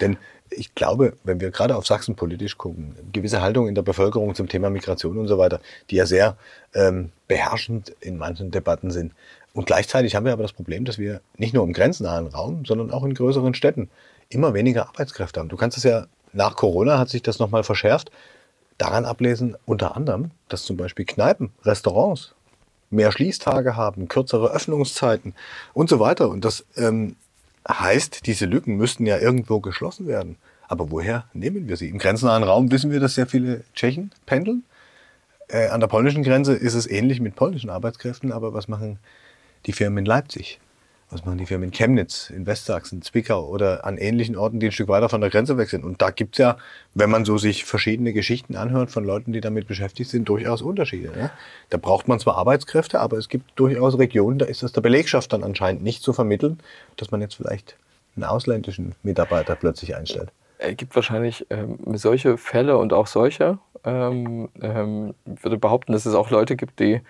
Denn 0.00 0.16
ich 0.56 0.74
glaube, 0.74 1.14
wenn 1.24 1.40
wir 1.40 1.50
gerade 1.50 1.76
auf 1.76 1.86
Sachsen 1.86 2.14
politisch 2.14 2.58
gucken, 2.58 2.94
gewisse 3.12 3.42
Haltung 3.42 3.68
in 3.68 3.74
der 3.74 3.82
Bevölkerung 3.82 4.34
zum 4.34 4.48
Thema 4.48 4.70
Migration 4.70 5.18
und 5.18 5.28
so 5.28 5.38
weiter, 5.38 5.60
die 5.90 5.96
ja 5.96 6.06
sehr 6.06 6.36
ähm, 6.74 7.10
beherrschend 7.28 7.94
in 8.00 8.16
manchen 8.16 8.50
Debatten 8.50 8.90
sind. 8.90 9.12
Und 9.52 9.66
gleichzeitig 9.66 10.16
haben 10.16 10.26
wir 10.26 10.32
aber 10.32 10.42
das 10.42 10.52
Problem, 10.52 10.84
dass 10.84 10.98
wir 10.98 11.20
nicht 11.36 11.54
nur 11.54 11.64
im 11.64 11.72
grenznahen 11.72 12.26
Raum, 12.26 12.64
sondern 12.64 12.90
auch 12.90 13.04
in 13.04 13.14
größeren 13.14 13.54
Städten 13.54 13.88
immer 14.28 14.54
weniger 14.54 14.88
Arbeitskräfte 14.88 15.40
haben. 15.40 15.48
Du 15.48 15.56
kannst 15.56 15.76
es 15.76 15.84
ja, 15.84 16.06
nach 16.32 16.56
Corona 16.56 16.98
hat 16.98 17.08
sich 17.08 17.22
das 17.22 17.38
nochmal 17.38 17.62
verschärft, 17.62 18.10
daran 18.78 19.04
ablesen, 19.04 19.56
unter 19.66 19.96
anderem, 19.96 20.32
dass 20.48 20.64
zum 20.64 20.76
Beispiel 20.76 21.04
Kneipen, 21.04 21.52
Restaurants 21.64 22.34
mehr 22.90 23.12
Schließtage 23.12 23.76
haben, 23.76 24.08
kürzere 24.08 24.50
Öffnungszeiten 24.52 25.34
und 25.72 25.88
so 25.88 26.00
weiter. 26.00 26.28
Und 26.28 26.44
das 26.44 26.64
ähm, 26.76 27.16
heißt, 27.68 28.26
diese 28.26 28.46
Lücken 28.46 28.76
müssten 28.76 29.06
ja 29.06 29.18
irgendwo 29.18 29.60
geschlossen 29.60 30.06
werden. 30.06 30.36
Aber 30.68 30.90
woher 30.90 31.24
nehmen 31.32 31.68
wir 31.68 31.76
sie? 31.76 31.88
Im 31.88 31.98
grenznahen 31.98 32.42
Raum 32.42 32.70
wissen 32.70 32.90
wir, 32.90 33.00
dass 33.00 33.14
sehr 33.14 33.26
viele 33.26 33.64
Tschechen 33.74 34.10
pendeln. 34.26 34.64
Äh, 35.48 35.68
an 35.68 35.80
der 35.80 35.88
polnischen 35.88 36.22
Grenze 36.22 36.54
ist 36.54 36.74
es 36.74 36.86
ähnlich 36.90 37.20
mit 37.20 37.34
polnischen 37.36 37.70
Arbeitskräften, 37.70 38.32
aber 38.32 38.54
was 38.54 38.68
machen 38.68 38.98
die 39.66 39.72
Firmen 39.72 39.98
in 39.98 40.04
Leipzig? 40.06 40.58
Was 41.14 41.24
machen 41.24 41.38
die 41.38 41.46
Firmen 41.46 41.68
in 41.68 41.70
Chemnitz, 41.70 42.28
in 42.28 42.44
Westsachsen, 42.44 43.00
Zwickau 43.00 43.46
oder 43.46 43.84
an 43.84 43.98
ähnlichen 43.98 44.36
Orten, 44.36 44.58
die 44.58 44.66
ein 44.66 44.72
Stück 44.72 44.88
weiter 44.88 45.08
von 45.08 45.20
der 45.20 45.30
Grenze 45.30 45.56
weg 45.56 45.70
sind? 45.70 45.84
Und 45.84 46.02
da 46.02 46.10
gibt 46.10 46.34
es 46.34 46.38
ja, 46.38 46.56
wenn 46.92 47.08
man 47.08 47.24
so 47.24 47.38
sich 47.38 47.64
verschiedene 47.64 48.12
Geschichten 48.12 48.56
anhört 48.56 48.90
von 48.90 49.04
Leuten, 49.04 49.32
die 49.32 49.40
damit 49.40 49.68
beschäftigt 49.68 50.10
sind, 50.10 50.28
durchaus 50.28 50.60
Unterschiede. 50.60 51.12
Ne? 51.16 51.30
Da 51.70 51.78
braucht 51.78 52.08
man 52.08 52.18
zwar 52.18 52.36
Arbeitskräfte, 52.36 52.98
aber 52.98 53.16
es 53.16 53.28
gibt 53.28 53.52
durchaus 53.54 53.96
Regionen, 53.96 54.40
da 54.40 54.46
ist 54.46 54.64
es 54.64 54.72
der 54.72 54.80
Belegschaft 54.80 55.32
dann 55.32 55.44
anscheinend 55.44 55.84
nicht 55.84 56.02
zu 56.02 56.12
vermitteln, 56.12 56.58
dass 56.96 57.12
man 57.12 57.20
jetzt 57.20 57.36
vielleicht 57.36 57.76
einen 58.16 58.24
ausländischen 58.24 58.96
Mitarbeiter 59.04 59.54
plötzlich 59.54 59.94
einstellt. 59.94 60.32
Es 60.58 60.76
gibt 60.76 60.96
wahrscheinlich 60.96 61.46
ähm, 61.48 61.78
solche 61.92 62.38
Fälle 62.38 62.76
und 62.76 62.92
auch 62.92 63.06
solche. 63.06 63.58
Ähm, 63.84 64.48
ähm, 64.60 65.14
ich 65.32 65.44
würde 65.44 65.58
behaupten, 65.58 65.92
dass 65.92 66.06
es 66.06 66.14
auch 66.14 66.30
Leute 66.30 66.56
gibt, 66.56 66.80
die 66.80 67.02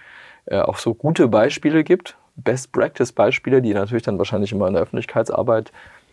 äh, 0.45 0.59
auch 0.59 0.77
so 0.77 0.93
gute 0.93 1.27
Beispiele 1.27 1.85
gibt, 1.85 2.19
Best-Practice-Beispiele, 2.37 3.63
die 3.63 3.75
natürlich 3.75 4.03
dann 4.03 4.19
wahrscheinlich 4.19 4.53
immer 4.53 4.67
in 4.67 4.75
der 4.75 4.83
Öffentlichkeitsarbeit 4.83 5.73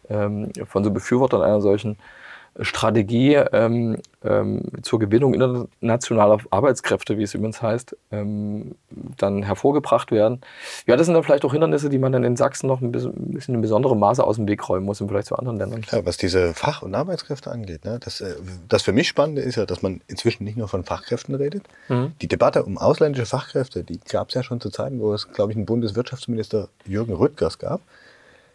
ähm, 0.10 0.52
von 0.66 0.84
so 0.84 0.92
Befürwortern 0.92 1.42
einer 1.42 1.62
solchen 1.62 1.98
Strategie 2.60 3.36
ähm, 3.36 3.98
ähm, 4.24 4.64
zur 4.82 5.00
Gewinnung 5.00 5.34
internationaler 5.34 6.40
Arbeitskräfte, 6.50 7.18
wie 7.18 7.24
es 7.24 7.34
übrigens 7.34 7.62
heißt, 7.62 7.96
ähm, 8.12 8.76
dann 9.18 9.42
hervorgebracht 9.44 10.12
werden. 10.12 10.42
Ja, 10.86 10.98
das 10.98 11.08
sind 11.08 11.14
dann 11.14 11.24
vielleicht 11.24 11.46
auch 11.46 11.54
Hindernisse, 11.54 11.90
die 11.90 11.98
man 11.98 12.12
dann 12.12 12.26
in 12.26 12.36
Sachsen 12.36 12.68
noch 12.68 12.82
ein 12.82 12.92
bisschen, 12.92 13.34
in 13.34 13.62
besonderem 13.62 14.00
Maße 14.00 14.24
aus 14.24 14.36
dem 14.36 14.48
Weg 14.48 14.68
räumen 14.68 14.86
muss, 14.86 15.00
im 15.00 15.08
Vergleich 15.08 15.26
zu 15.26 15.36
anderen 15.38 15.58
Ländern. 15.58 15.82
Klar, 15.82 16.06
was 16.06 16.18
diese 16.18 16.54
Fach- 16.54 16.82
und 16.82 16.94
Arbeitskräfte 16.94 17.50
angeht, 17.50 17.86
ne, 17.86 18.00
das, 18.04 18.20
äh, 18.20 18.36
das 18.68 18.84
für 18.84 18.92
mich 18.92 19.08
Spannende 19.08 19.42
ist 19.42 19.56
ja, 19.56 19.66
dass 19.66 19.82
man 19.82 20.02
inzwischen 20.08 20.44
nicht 20.44 20.58
nur 20.58 20.68
von 20.68 20.84
Fachkräften 20.84 21.36
redet. 21.36 21.64
Mhm. 21.88 22.12
Die 22.22 22.28
Debatte 22.28 22.64
um 22.64 22.78
ausländische 22.78 23.26
Fachkräfte, 23.26 23.84
die 23.84 24.00
gab 24.00 24.30
es 24.30 24.36
ja 24.36 24.44
schon 24.44 24.60
zu 24.60 24.70
Zeiten, 24.70 25.00
wo 25.00 25.14
es, 25.14 25.32
glaube 25.32 25.52
ich, 25.52 25.58
einen 25.58 25.66
Bundeswirtschaftsminister 25.66 26.68
Jürgen 26.86 27.14
Rüttgers 27.14 27.60
gab 27.60 27.82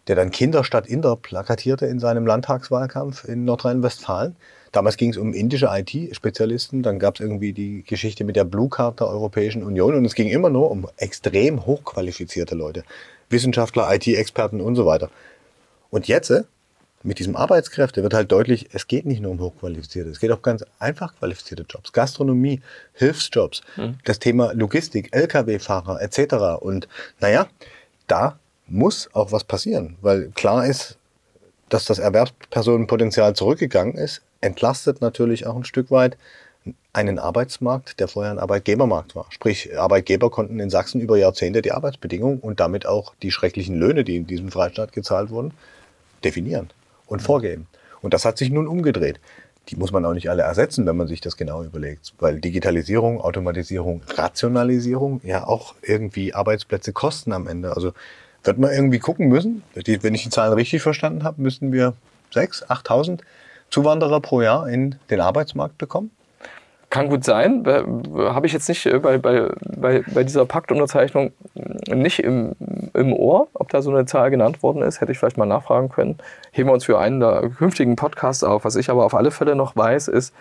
der 0.09 0.17
dann 0.17 0.31
Kinder 0.31 0.65
statt 0.65 0.87
Inder 0.87 1.17
plakatierte 1.17 1.87
in 1.87 1.99
seinem 1.99 2.27
Landtagswahlkampf 2.27 3.25
in 3.25 3.45
Nordrhein-Westfalen. 3.45 4.37
Damals 4.73 4.97
ging 4.97 5.11
es 5.11 5.17
um 5.17 5.33
indische 5.33 5.69
IT-Spezialisten, 5.71 6.83
dann 6.83 6.99
gab 6.99 7.15
es 7.15 7.21
irgendwie 7.21 7.53
die 7.53 7.83
Geschichte 7.83 8.25
mit 8.25 8.37
der 8.37 8.45
Blue 8.45 8.69
Card 8.69 9.01
der 9.01 9.09
Europäischen 9.09 9.63
Union 9.63 9.95
und 9.95 10.05
es 10.05 10.15
ging 10.15 10.29
immer 10.29 10.51
nur 10.51 10.71
um 10.71 10.87
extrem 10.97 11.67
hochqualifizierte 11.67 12.55
Leute, 12.55 12.85
Wissenschaftler, 13.31 13.93
IT-Experten 13.95 14.61
und 14.61 14.77
so 14.77 14.87
weiter. 14.87 15.11
Und 15.91 16.09
jetzt, 16.09 16.31
äh, 16.31 16.45
mit 17.03 17.19
diesem 17.21 17.37
Arbeitskräfte, 17.37 18.03
wird 18.03 18.15
halt 18.15 18.33
deutlich, 18.33 18.69
es 18.73 18.87
geht 18.89 19.07
nicht 19.07 19.23
nur 19.23 19.31
um 19.31 19.41
hochqualifizierte, 19.41 20.11
es 20.11 20.21
geht 20.21 20.33
auch 20.33 20.43
ganz 20.43 20.65
einfach 20.79 21.15
qualifizierte 21.17 21.65
Jobs, 21.69 21.93
Gastronomie, 21.93 22.61
Hilfsjobs, 22.95 23.63
mhm. 23.77 23.97
das 24.05 24.19
Thema 24.19 24.53
Logistik, 24.53 25.15
Lkw-Fahrer 25.15 26.03
etc. 26.03 26.61
Und 26.61 26.89
naja, 27.21 27.47
da 28.09 28.39
muss 28.69 29.09
auch 29.13 29.33
was 29.33 29.45
passieren, 29.45 29.97
weil 30.01 30.31
klar 30.31 30.67
ist, 30.67 30.99
dass 31.69 31.85
das 31.85 31.99
Erwerbspersonenpotenzial 31.99 33.35
zurückgegangen 33.35 33.97
ist, 33.97 34.23
entlastet 34.41 35.01
natürlich 35.01 35.47
auch 35.47 35.57
ein 35.57 35.65
Stück 35.65 35.91
weit 35.91 36.17
einen 36.93 37.19
Arbeitsmarkt, 37.19 38.01
der 38.01 38.09
vorher 38.09 38.33
ein 38.33 38.39
Arbeitgebermarkt 38.39 39.15
war. 39.15 39.27
Sprich, 39.31 39.79
Arbeitgeber 39.79 40.31
konnten 40.31 40.59
in 40.59 40.71
Sachsen 40.71 41.01
über 41.01 41.17
Jahrzehnte 41.17 41.63
die 41.63 41.73
Arbeitsbedingungen 41.73 42.41
und 42.41 42.59
damit 42.61 42.87
auch 42.87 43.15
die 43.23 43.31
schrecklichen 43.31 43.77
Löhne, 43.77 44.03
die 44.03 44.17
in 44.17 44.27
diesem 44.27 44.51
Freistaat 44.51 44.93
gezahlt 44.93 45.31
wurden, 45.31 45.53
definieren 46.25 46.71
und 47.07 47.23
vorgeben. 47.23 47.67
Und 48.03 48.15
das 48.15 48.25
hat 48.25 48.39
sich 48.39 48.51
nun 48.51 48.67
umgedreht. 48.67 49.21
Die 49.69 49.77
muss 49.77 49.93
man 49.93 50.05
auch 50.05 50.13
nicht 50.13 50.31
alle 50.31 50.43
ersetzen, 50.43 50.87
wenn 50.87 50.97
man 50.97 51.09
sich 51.09 51.21
das 51.21 51.37
genau 51.37 51.65
überlegt, 51.65 52.15
weil 52.21 52.41
Digitalisierung, 52.41 53.21
Automatisierung, 53.21 54.03
Rationalisierung 54.15 55.21
ja 55.25 55.47
auch 55.47 55.75
irgendwie 55.83 56.35
Arbeitsplätze 56.35 56.93
kosten 56.93 57.33
am 57.33 57.49
Ende. 57.49 57.75
Also 57.75 57.93
wird 58.47 58.59
man 58.59 58.73
irgendwie 58.73 58.99
gucken 58.99 59.29
müssen. 59.29 59.63
Wenn 59.75 60.15
ich 60.15 60.23
die 60.23 60.31
Zahlen 60.31 60.53
richtig 60.53 60.83
verstanden 60.83 61.25
habe, 61.25 61.41
müssten 61.41 61.73
wir 61.73 61.95
6.000, 62.35 62.67
8.000 62.67 63.21
Zuwanderer 63.71 64.21
pro 64.21 64.43
Jahr 64.43 64.69
in 64.69 64.97
den 65.11 65.21
Arbeitsmarkt 65.21 65.79
bekommen. 65.79 66.11
Kann 66.89 67.09
gut 67.09 67.25
sein. 67.25 67.65
Habe 67.67 68.47
ich 68.47 68.53
jetzt 68.53 68.69
nicht 68.69 68.87
äh, 68.87 68.99
bei, 69.01 69.19
bei, 69.19 69.51
bei, 69.61 70.05
bei 70.07 70.23
dieser 70.23 70.47
Paktunterzeichnung 70.47 71.33
nicht 71.89 72.21
im, 72.21 72.53
im 72.95 73.13
Ohr, 73.13 73.49
ob 73.55 73.71
da 73.71 73.83
so 73.83 73.91
eine 73.91 74.07
Zahl 74.07 74.31
genannt 74.31 74.63
worden 74.63 74.83
ist. 74.83 75.01
Hätte 75.01 75.11
ich 75.11 75.19
vielleicht 75.19 75.37
mal 75.37 75.47
nachfragen 75.47 75.89
können. 75.89 76.17
Heben 76.53 76.69
wir 76.69 76.75
uns 76.75 76.85
für 76.85 76.99
einen 77.01 77.19
der 77.19 77.51
künftigen 77.59 77.97
Podcasts 77.97 78.45
auf. 78.45 78.65
Was 78.65 78.77
ich 78.77 78.89
aber 78.89 79.05
auf 79.05 79.15
alle 79.15 79.33
Fälle 79.33 79.57
noch 79.57 79.75
weiß, 79.75 80.07
ist, 80.07 80.33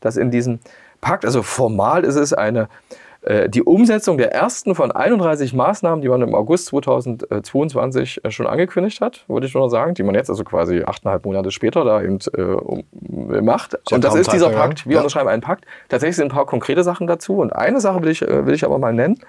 dass 0.00 0.16
in 0.16 0.32
diesem 0.32 0.58
Pakt, 1.00 1.24
also 1.24 1.42
formal 1.42 2.04
ist 2.04 2.16
es 2.16 2.32
eine 2.32 2.62
äh, 2.62 2.66
die 3.24 3.62
Umsetzung 3.62 4.18
der 4.18 4.32
ersten 4.32 4.74
von 4.74 4.90
31 4.90 5.54
Maßnahmen, 5.54 6.02
die 6.02 6.08
man 6.08 6.22
im 6.22 6.34
August 6.34 6.66
2022 6.66 8.24
äh, 8.24 8.30
schon 8.32 8.48
angekündigt 8.48 9.00
hat, 9.00 9.24
würde 9.28 9.46
ich 9.46 9.54
nur 9.54 9.70
sagen, 9.70 9.94
die 9.94 10.02
man 10.02 10.16
jetzt 10.16 10.28
also 10.28 10.42
quasi 10.42 10.82
achteinhalb 10.84 11.24
Monate 11.24 11.52
später 11.52 11.84
da 11.84 12.02
eben 12.02 12.18
äh, 12.36 13.40
macht. 13.40 13.78
Und 13.92 14.02
das 14.02 14.16
ist 14.16 14.32
dieser 14.32 14.50
Pakt. 14.50 14.88
Wir 14.88 14.98
unterschreiben 14.98 15.28
einen 15.28 15.40
Pakt. 15.40 15.66
Tatsächlich 15.88 16.16
sind 16.16 16.26
ein 16.26 16.34
paar 16.34 16.46
konkrete 16.46 16.82
Sachen 16.82 17.06
dazu. 17.06 17.36
Und 17.36 17.54
eine 17.54 17.80
Sache 17.80 18.02
will 18.02 18.10
ich, 18.10 18.22
äh, 18.22 18.44
will 18.44 18.54
ich 18.54 18.64
aber 18.64 18.78
mal 18.78 18.92
nennen. 18.92 19.20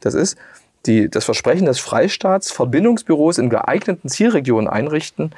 Das 0.00 0.14
ist 0.14 0.38
die, 0.86 1.10
das 1.10 1.26
Versprechen 1.26 1.66
des 1.66 1.78
Freistaats, 1.78 2.50
Verbindungsbüros 2.50 3.36
in 3.36 3.50
geeigneten 3.50 4.08
Zielregionen 4.08 4.68
einrichten 4.68 5.32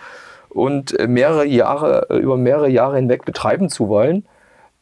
und 0.49 0.97
mehrere 1.09 1.45
Jahre, 1.45 2.07
über 2.11 2.37
mehrere 2.37 2.69
Jahre 2.69 2.97
hinweg 2.97 3.25
betreiben 3.25 3.69
zu 3.69 3.89
wollen 3.89 4.25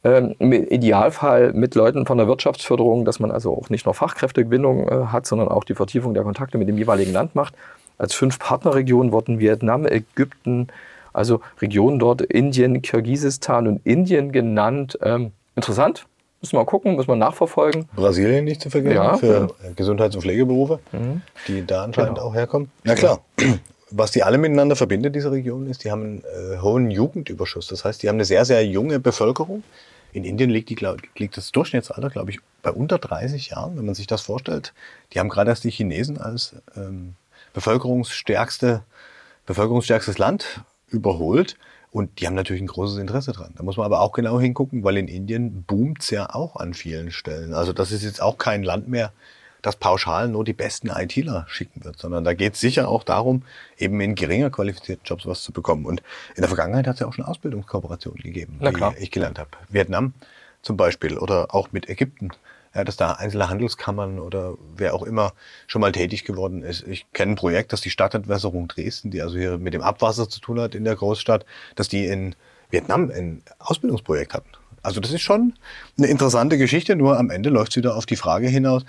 Ähm, 0.05 0.35
Im 0.38 0.53
Idealfall 0.53 1.55
mit 1.55 1.75
Leuten 1.75 2.05
von 2.05 2.19
der 2.19 2.29
Wirtschaftsförderung, 2.29 3.07
dass 3.07 3.21
man 3.21 3.31
also 3.31 3.57
auch 3.57 3.71
nicht 3.71 3.87
nur 3.87 3.95
Fachkräftegewinnung 3.95 4.88
äh, 4.88 5.07
hat, 5.07 5.27
sondern 5.27 5.49
auch 5.49 5.64
die 5.64 5.75
Vertiefung 5.75 6.12
der 6.12 6.25
Kontakte 6.25 6.59
mit 6.59 6.69
dem 6.69 6.77
jeweiligen 6.77 7.12
Land 7.12 7.35
macht. 7.35 7.55
Als 7.97 8.12
fünf 8.12 8.38
Partnerregionen 8.38 9.12
wurden 9.12 9.38
Vietnam, 9.38 9.87
Ägypten, 9.87 10.69
also 11.14 11.40
Regionen 11.62 11.99
dort, 11.99 12.21
Indien, 12.21 12.83
Kirgisistan 12.83 13.67
und 13.67 13.81
Indien 13.87 14.31
genannt. 14.31 14.99
Ähm, 15.01 15.33
interessant, 15.57 16.05
müssen 16.43 16.53
wir 16.53 16.59
mal 16.59 16.67
gucken, 16.67 16.97
müssen 16.97 17.09
wir 17.09 17.17
nachverfolgen. 17.17 17.88
Brasilien 17.97 18.45
nicht 18.45 18.61
zu 18.61 18.69
vergessen 18.69 18.97
Ja, 18.97 19.17
für 19.17 19.55
ja. 19.64 19.71
Gesundheits- 19.75 20.17
und 20.17 20.23
Pflegeberufe, 20.23 20.81
die 21.49 21.64
da 21.64 21.85
anscheinend 21.85 22.19
auch 22.19 22.35
herkommen. 22.35 22.71
Na 22.83 22.95
klar. 22.95 23.21
Was 23.97 24.11
die 24.11 24.25
alle 24.25 24.38
miteinander 24.38 24.75
verbindet, 24.75 25.14
diese 25.14 25.31
Region, 25.31 25.69
ist, 25.69 25.85
die 25.85 25.93
haben 25.93 26.03
einen 26.03 26.25
äh, 26.55 26.59
hohen 26.61 26.90
Jugendüberschuss. 26.90 27.69
Das 27.69 27.85
heißt, 27.85 28.03
die 28.03 28.09
haben 28.09 28.17
eine 28.17 28.25
sehr, 28.25 28.45
sehr 28.45 28.67
junge 28.67 28.99
Bevölkerung. 28.99 29.62
In 30.14 30.22
Indien 30.24 30.48
liegt, 30.48 30.70
die, 30.70 30.79
liegt 31.18 31.37
das 31.37 31.50
Durchschnittsalter, 31.50 32.09
glaube 32.09 32.31
ich, 32.31 32.38
bei 32.62 32.70
unter 32.70 32.98
30 32.98 33.48
Jahren, 33.48 33.77
wenn 33.77 33.85
man 33.85 33.96
sich 33.96 34.07
das 34.07 34.22
vorstellt. 34.22 34.72
Die 35.12 35.18
haben 35.18 35.29
gerade 35.29 35.50
erst 35.50 35.64
die 35.64 35.70
Chinesen 35.70 36.18
als 36.18 36.55
ähm, 36.77 37.16
bevölkerungsstärkste, 37.53 38.85
bevölkerungsstärkstes 39.44 40.18
Land 40.18 40.61
überholt. 40.88 41.57
Und 41.90 42.20
die 42.20 42.29
haben 42.29 42.35
natürlich 42.35 42.62
ein 42.62 42.68
großes 42.68 42.98
Interesse 42.98 43.33
dran. 43.33 43.55
Da 43.57 43.64
muss 43.64 43.77
man 43.77 43.87
aber 43.87 44.00
auch 44.00 44.12
genau 44.12 44.38
hingucken, 44.38 44.85
weil 44.85 44.96
in 44.98 45.09
Indien 45.09 45.64
boomt 45.64 46.03
es 46.03 46.11
ja 46.11 46.33
auch 46.33 46.55
an 46.57 46.74
vielen 46.74 47.11
Stellen. 47.11 47.53
Also 47.53 47.72
das 47.72 47.90
ist 47.90 48.05
jetzt 48.05 48.22
auch 48.22 48.38
kein 48.38 48.62
Land 48.62 48.88
mehr, 48.88 49.12
das 49.64 49.77
pauschal 49.77 50.29
nur 50.29 50.44
die 50.44 50.53
besten 50.53 50.88
ITler 50.88 51.46
schicken 51.48 51.85
wird, 51.85 51.98
sondern 51.98 52.22
da 52.22 52.35
geht 52.35 52.55
es 52.55 52.61
sicher 52.61 52.88
auch 52.88 53.03
darum, 53.03 53.44
eben 53.79 53.98
in 54.00 54.14
geringer 54.14 54.50
qualifizierten 54.50 55.05
Jobs 55.07 55.24
was 55.24 55.42
zu 55.42 55.53
bekommen. 55.53 55.87
Und 55.87 56.03
in 56.37 56.42
der 56.42 56.48
Vergangenheit 56.48 56.87
hat 56.87 56.94
es 56.94 57.00
ja 57.00 57.07
auch 57.07 57.14
schon 57.14 57.24
Ausbildungskooperationen 57.24 58.22
gegeben, 58.22 58.57
Na 58.61 58.72
klar. 58.72 58.94
die 58.96 59.03
ich 59.03 59.11
gelernt 59.11 59.38
habe. 59.38 59.48
Vietnam 59.70 60.12
zum 60.61 60.77
Beispiel 60.77 61.16
oder 61.16 61.55
auch 61.55 61.72
mit 61.72 61.88
Ägypten. 61.88 62.31
Ja, 62.74 62.83
dass 62.83 62.96
da 62.96 63.12
einzelne 63.12 63.48
Handelskammern 63.48 64.18
oder 64.18 64.55
wer 64.77 64.94
auch 64.94 65.05
immer 65.05 65.33
schon 65.68 65.81
mal 65.81 65.92
tätig 65.92 66.24
geworden 66.24 66.62
ist. 66.62 66.85
Ich 66.88 67.07
kenne 67.12 67.33
ein 67.33 67.37
Projekt, 67.37 67.72
das 67.72 67.81
die 67.81 67.90
Stadtentwässerung 67.90 68.66
Dresden, 68.66 69.12
die 69.12 69.22
also 69.22 69.38
hier 69.38 69.59
mit 69.59 69.74
dem 69.74 69.81
Abwasser 69.81 70.29
zu 70.29 70.40
tun 70.40 70.59
hat 70.59 70.74
in 70.74 70.83
der 70.83 70.96
Großstadt, 70.96 71.46
dass 71.77 71.88
die 71.88 72.07
in 72.07 72.35
Vietnam 72.70 73.12
ein 73.14 73.42
Ausbildungsprojekt 73.61 74.35
hatten. 74.35 74.50
Also 74.83 75.00
das 75.00 75.12
ist 75.12 75.22
schon 75.22 75.55
eine 75.96 76.09
interessante 76.09 76.59
Geschichte, 76.59 76.96
nur 76.96 77.16
am 77.16 77.31
Ende 77.31 77.48
läuft 77.48 77.70
es 77.70 77.77
wieder 77.77 77.96
auf 77.96 78.07
die 78.07 78.16
Frage 78.16 78.48
hinaus, 78.48 78.85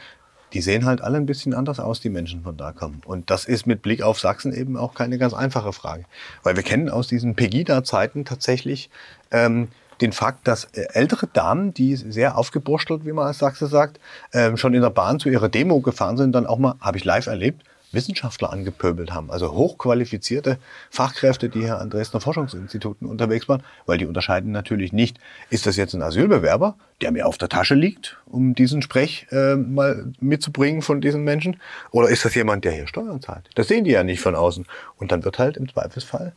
die 0.53 0.61
sehen 0.61 0.85
halt 0.85 1.01
alle 1.01 1.17
ein 1.17 1.25
bisschen 1.25 1.53
anders 1.53 1.79
aus, 1.79 1.99
die 1.99 2.09
Menschen 2.09 2.43
von 2.43 2.57
da 2.57 2.71
kommen. 2.71 3.01
Und 3.05 3.29
das 3.29 3.45
ist 3.45 3.67
mit 3.67 3.81
Blick 3.81 4.01
auf 4.01 4.19
Sachsen 4.19 4.53
eben 4.53 4.77
auch 4.77 4.93
keine 4.93 5.17
ganz 5.17 5.33
einfache 5.33 5.73
Frage. 5.73 6.05
Weil 6.43 6.55
wir 6.55 6.63
kennen 6.63 6.89
aus 6.89 7.07
diesen 7.07 7.35
Pegida-Zeiten 7.35 8.25
tatsächlich 8.25 8.89
ähm, 9.31 9.67
den 10.01 10.11
Fakt, 10.11 10.47
dass 10.47 10.65
äh, 10.73 10.87
ältere 10.93 11.27
Damen, 11.27 11.73
die 11.73 11.95
sehr 11.95 12.37
aufgeburstelt, 12.37 13.05
wie 13.05 13.11
man 13.11 13.27
als 13.27 13.39
Sachse 13.39 13.67
sagt, 13.67 13.99
ähm, 14.33 14.57
schon 14.57 14.73
in 14.73 14.81
der 14.81 14.89
Bahn 14.89 15.19
zu 15.19 15.29
ihrer 15.29 15.49
Demo 15.49 15.79
gefahren 15.79 16.17
sind, 16.17 16.33
dann 16.33 16.45
auch 16.45 16.57
mal, 16.57 16.75
habe 16.79 16.97
ich 16.97 17.05
live 17.05 17.27
erlebt, 17.27 17.63
Wissenschaftler 17.95 18.53
angepöbelt 18.53 19.13
haben. 19.13 19.31
Also 19.31 19.53
hochqualifizierte 19.53 20.59
Fachkräfte, 20.91 21.49
die 21.49 21.61
hier 21.61 21.79
an 21.79 21.89
Dresdner 21.89 22.21
Forschungsinstituten 22.21 23.07
unterwegs 23.07 23.49
waren, 23.49 23.63
weil 23.85 23.97
die 23.97 24.05
unterscheiden 24.05 24.51
natürlich 24.51 24.93
nicht, 24.93 25.17
ist 25.49 25.65
das 25.65 25.77
jetzt 25.77 25.93
ein 25.93 26.03
Asylbewerber, 26.03 26.75
der 27.01 27.11
mir 27.11 27.25
auf 27.25 27.37
der 27.37 27.49
Tasche 27.49 27.75
liegt, 27.75 28.17
um 28.25 28.53
diesen 28.53 28.81
Sprech 28.81 29.27
äh, 29.31 29.55
mal 29.55 30.13
mitzubringen 30.19 30.81
von 30.81 31.01
diesen 31.01 31.23
Menschen, 31.23 31.59
oder 31.91 32.09
ist 32.09 32.23
das 32.25 32.35
jemand, 32.35 32.65
der 32.65 32.73
hier 32.73 32.87
Steuern 32.87 33.21
zahlt? 33.21 33.49
Das 33.55 33.67
sehen 33.67 33.83
die 33.83 33.91
ja 33.91 34.03
nicht 34.03 34.21
von 34.21 34.35
außen. 34.35 34.65
Und 34.97 35.11
dann 35.11 35.23
wird 35.23 35.39
halt 35.39 35.57
im 35.57 35.67
Zweifelsfall 35.67 36.33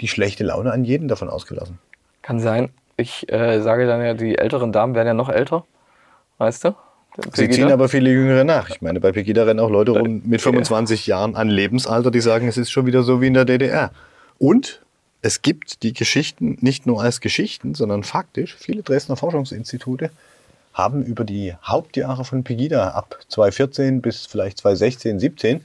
die 0.00 0.08
schlechte 0.08 0.44
Laune 0.44 0.72
an 0.72 0.84
jeden 0.84 1.08
davon 1.08 1.28
ausgelassen. 1.28 1.78
Kann 2.22 2.40
sein. 2.40 2.70
Ich 2.96 3.30
äh, 3.30 3.60
sage 3.60 3.86
dann 3.86 4.02
ja, 4.02 4.14
die 4.14 4.38
älteren 4.38 4.72
Damen 4.72 4.94
werden 4.94 5.08
ja 5.08 5.14
noch 5.14 5.28
älter, 5.28 5.64
weißt 6.38 6.64
du? 6.64 6.74
Sie 7.34 7.48
ziehen 7.48 7.70
aber 7.70 7.88
viele 7.88 8.10
Jüngere 8.10 8.44
nach. 8.44 8.68
Ich 8.68 8.82
meine, 8.82 9.00
bei 9.00 9.12
Pegida 9.12 9.44
rennen 9.44 9.60
auch 9.60 9.70
Leute 9.70 9.92
rum 9.92 10.22
mit 10.24 10.42
25 10.42 11.06
Jahren 11.06 11.34
an 11.34 11.48
Lebensalter, 11.48 12.10
die 12.10 12.20
sagen, 12.20 12.48
es 12.48 12.56
ist 12.56 12.70
schon 12.70 12.86
wieder 12.86 13.02
so 13.02 13.20
wie 13.20 13.28
in 13.28 13.34
der 13.34 13.44
DDR. 13.44 13.90
Und 14.38 14.82
es 15.22 15.42
gibt 15.42 15.82
die 15.82 15.92
Geschichten 15.92 16.58
nicht 16.60 16.86
nur 16.86 17.02
als 17.02 17.20
Geschichten, 17.20 17.74
sondern 17.74 18.04
faktisch. 18.04 18.56
Viele 18.58 18.82
Dresdner 18.82 19.16
Forschungsinstitute 19.16 20.10
haben 20.74 21.02
über 21.02 21.24
die 21.24 21.54
Hauptjahre 21.64 22.24
von 22.24 22.44
Pegida 22.44 22.90
ab 22.90 23.18
2014 23.28 24.02
bis 24.02 24.26
vielleicht 24.26 24.58
2016, 24.58 25.18
17 25.18 25.60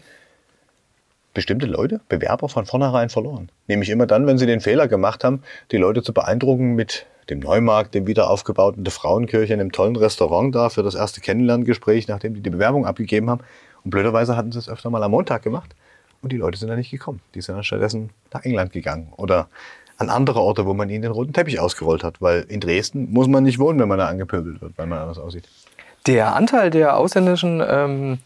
bestimmte 1.34 1.65
Leute, 1.65 2.02
Bewerber 2.10 2.50
von 2.50 2.65
vornherein 2.65 3.10
verloren. 3.10 3.50
Nämlich 3.67 3.89
immer 3.89 4.06
dann, 4.06 4.28
wenn 4.28 4.38
sie 4.38 4.46
den 4.46 4.60
Fehler 4.60 4.88
gemacht 4.88 5.24
haben, 5.24 5.44
die 5.72 5.78
Leute 5.78 6.04
zu 6.04 6.13
beeindrucken 6.13 6.76
mit 6.76 7.06
dem 7.30 7.39
Neumarkt, 7.39 7.96
dem 7.96 8.08
wiederaufgebauten 8.08 8.84
der 8.84 8.91
Frauenkirche, 8.91 9.54
einem 9.54 9.72
tollen 9.72 9.96
Restaurant 9.96 10.54
da 10.54 10.70
für 10.70 10.84
das 10.84 10.96
erste 10.96 11.22
Kennenlerngespräch, 11.22 12.08
nachdem 12.08 12.34
die 12.34 12.41
die 12.41 12.50
Bewerbung 12.50 12.86
abgegeben 12.86 13.30
haben. 13.30 13.41
Und 13.84 13.91
blöderweise 13.91 14.36
hatten 14.36 14.52
sie 14.52 14.60
es 14.60 14.70
öfter 14.70 14.89
mal 14.89 15.04
am 15.04 15.12
Montag 15.12 15.41
gemacht 15.44 15.74
und 16.22 16.32
die 16.32 16.38
Leute 16.38 16.58
sind 16.58 16.70
da 16.70 16.76
nicht 16.76 16.91
gekommen. 16.91 17.22
Die 17.34 17.41
sind 17.41 17.56
dann 17.56 17.63
stattdessen 17.63 18.10
nach 18.34 18.44
England 18.44 18.74
gegangen 18.74 19.13
oder 19.15 19.48
an 19.98 20.10
andere 20.10 20.41
Orte, 20.41 20.65
wo 20.65 20.74
man 20.74 20.89
ihnen 20.89 21.04
den 21.04 21.12
roten 21.12 21.34
Teppich 21.34 21.60
ausgerollt 21.60 22.04
hat. 22.04 22.22
Weil 22.22 22.41
in 22.48 22.60
Dresden 22.60 23.12
muss 23.12 23.28
man 23.28 23.44
nicht 23.44 23.60
wohnen, 23.60 23.80
wenn 23.80 23.88
man 23.88 24.00
da 24.00 24.08
angepöbelt 24.08 24.62
wird, 24.62 24.78
weil 24.78 24.88
man 24.88 25.00
anders 25.00 25.20
aussieht. 25.20 25.48
Der 26.08 26.36
Anteil 26.36 26.72
der 26.72 26.98
ausländischen 26.98 27.63
ähm, 27.65 28.17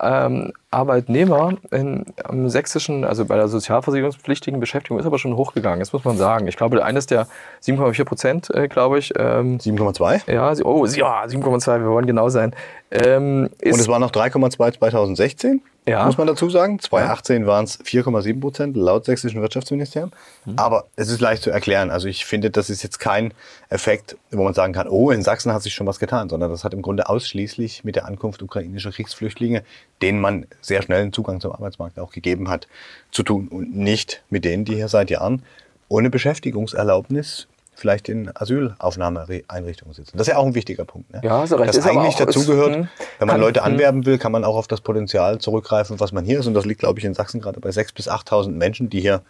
ähm, 0.00 0.52
Arbeitnehmer 0.74 1.54
in, 1.70 2.04
am 2.24 2.48
sächsischen, 2.48 3.04
also 3.04 3.24
bei 3.24 3.36
der 3.36 3.48
sozialversicherungspflichtigen 3.48 4.60
Beschäftigung 4.60 4.98
ist 4.98 5.06
aber 5.06 5.18
schon 5.18 5.36
hochgegangen, 5.36 5.78
das 5.80 5.92
muss 5.92 6.04
man 6.04 6.16
sagen. 6.16 6.46
Ich 6.48 6.56
glaube, 6.56 6.84
eines 6.84 7.06
der 7.06 7.26
7,4 7.62 8.04
Prozent, 8.04 8.50
äh, 8.54 8.68
glaube 8.68 8.98
ich. 8.98 9.12
Ähm, 9.18 9.58
7,2? 9.58 10.30
ja, 10.32 10.52
oh, 10.64 10.84
ja, 10.86 11.24
7,2, 11.24 11.80
wir 11.80 11.88
wollen 11.90 12.06
genau 12.06 12.28
sein. 12.28 12.54
Ähm, 12.90 13.48
Und 13.64 13.80
es 13.80 13.88
waren 13.88 14.00
noch 14.00 14.12
3,2 14.12 14.78
2016, 14.78 15.62
Ja. 15.88 16.04
muss 16.06 16.16
man 16.16 16.28
dazu 16.28 16.48
sagen. 16.48 16.78
2018 16.78 17.46
waren 17.46 17.64
es 17.64 17.80
4,7 17.84 18.40
Prozent 18.40 18.76
laut 18.76 19.04
sächsischen 19.04 19.40
Wirtschaftsministerium. 19.42 20.12
Mhm. 20.44 20.54
Aber 20.56 20.84
es 20.94 21.08
ist 21.08 21.20
leicht 21.20 21.42
zu 21.42 21.50
erklären. 21.50 21.90
Also 21.90 22.06
ich 22.06 22.24
finde, 22.24 22.50
das 22.50 22.70
ist 22.70 22.84
jetzt 22.84 23.00
kein 23.00 23.34
Effekt, 23.68 24.16
wo 24.30 24.44
man 24.44 24.54
sagen 24.54 24.72
kann, 24.72 24.86
oh, 24.88 25.10
in 25.10 25.22
Sachsen 25.22 25.52
hat 25.52 25.62
sich 25.62 25.74
schon 25.74 25.86
was 25.88 25.98
getan, 25.98 26.28
sondern 26.28 26.50
das 26.50 26.62
hat 26.62 26.72
im 26.72 26.82
Grunde 26.82 27.08
ausschließlich 27.08 27.82
mit 27.82 27.96
der 27.96 28.06
Ankunft 28.06 28.42
ukrainischer 28.42 28.92
Kriegsflüchtlinge, 28.92 29.64
denen 30.00 30.20
man 30.20 30.46
sehr 30.66 30.82
schnell 30.82 31.02
einen 31.02 31.12
Zugang 31.12 31.40
zum 31.40 31.52
Arbeitsmarkt 31.52 31.98
auch 31.98 32.10
gegeben 32.12 32.48
hat, 32.48 32.66
zu 33.10 33.22
tun 33.22 33.48
und 33.48 33.74
nicht 33.76 34.22
mit 34.30 34.44
denen, 34.44 34.64
die 34.64 34.74
hier 34.74 34.88
seit 34.88 35.10
Jahren 35.10 35.42
ohne 35.88 36.10
Beschäftigungserlaubnis 36.10 37.46
vielleicht 37.76 38.08
in 38.08 38.30
Asylaufnahmeeinrichtungen 38.34 39.94
sitzen. 39.94 40.16
Das 40.16 40.28
ist 40.28 40.32
ja 40.32 40.38
auch 40.38 40.46
ein 40.46 40.54
wichtiger 40.54 40.84
Punkt. 40.84 41.12
Ne? 41.12 41.20
Ja, 41.24 41.44
du 41.44 41.54
recht. 41.56 41.68
Das 41.70 41.76
Ist 41.76 41.86
eigentlich 41.86 42.10
ist- 42.10 42.20
dazugehört, 42.20 42.74
hm, 42.74 42.88
wenn 43.18 43.26
man 43.26 43.28
kann- 43.34 43.40
Leute 43.40 43.60
hm. 43.64 43.72
anwerben 43.72 44.06
will, 44.06 44.18
kann 44.18 44.32
man 44.32 44.44
auch 44.44 44.56
auf 44.56 44.68
das 44.68 44.80
Potenzial 44.80 45.38
zurückgreifen, 45.38 45.98
was 46.00 46.12
man 46.12 46.24
hier 46.24 46.38
ist. 46.40 46.46
Und 46.46 46.54
das 46.54 46.64
liegt, 46.66 46.80
glaube 46.80 46.98
ich, 47.00 47.04
in 47.04 47.14
Sachsen 47.14 47.40
gerade 47.40 47.60
bei 47.60 47.70
6.000 47.70 47.94
bis 47.94 48.08
8.000 48.08 48.56
Menschen, 48.56 48.90
die 48.90 49.00
hier 49.00 49.22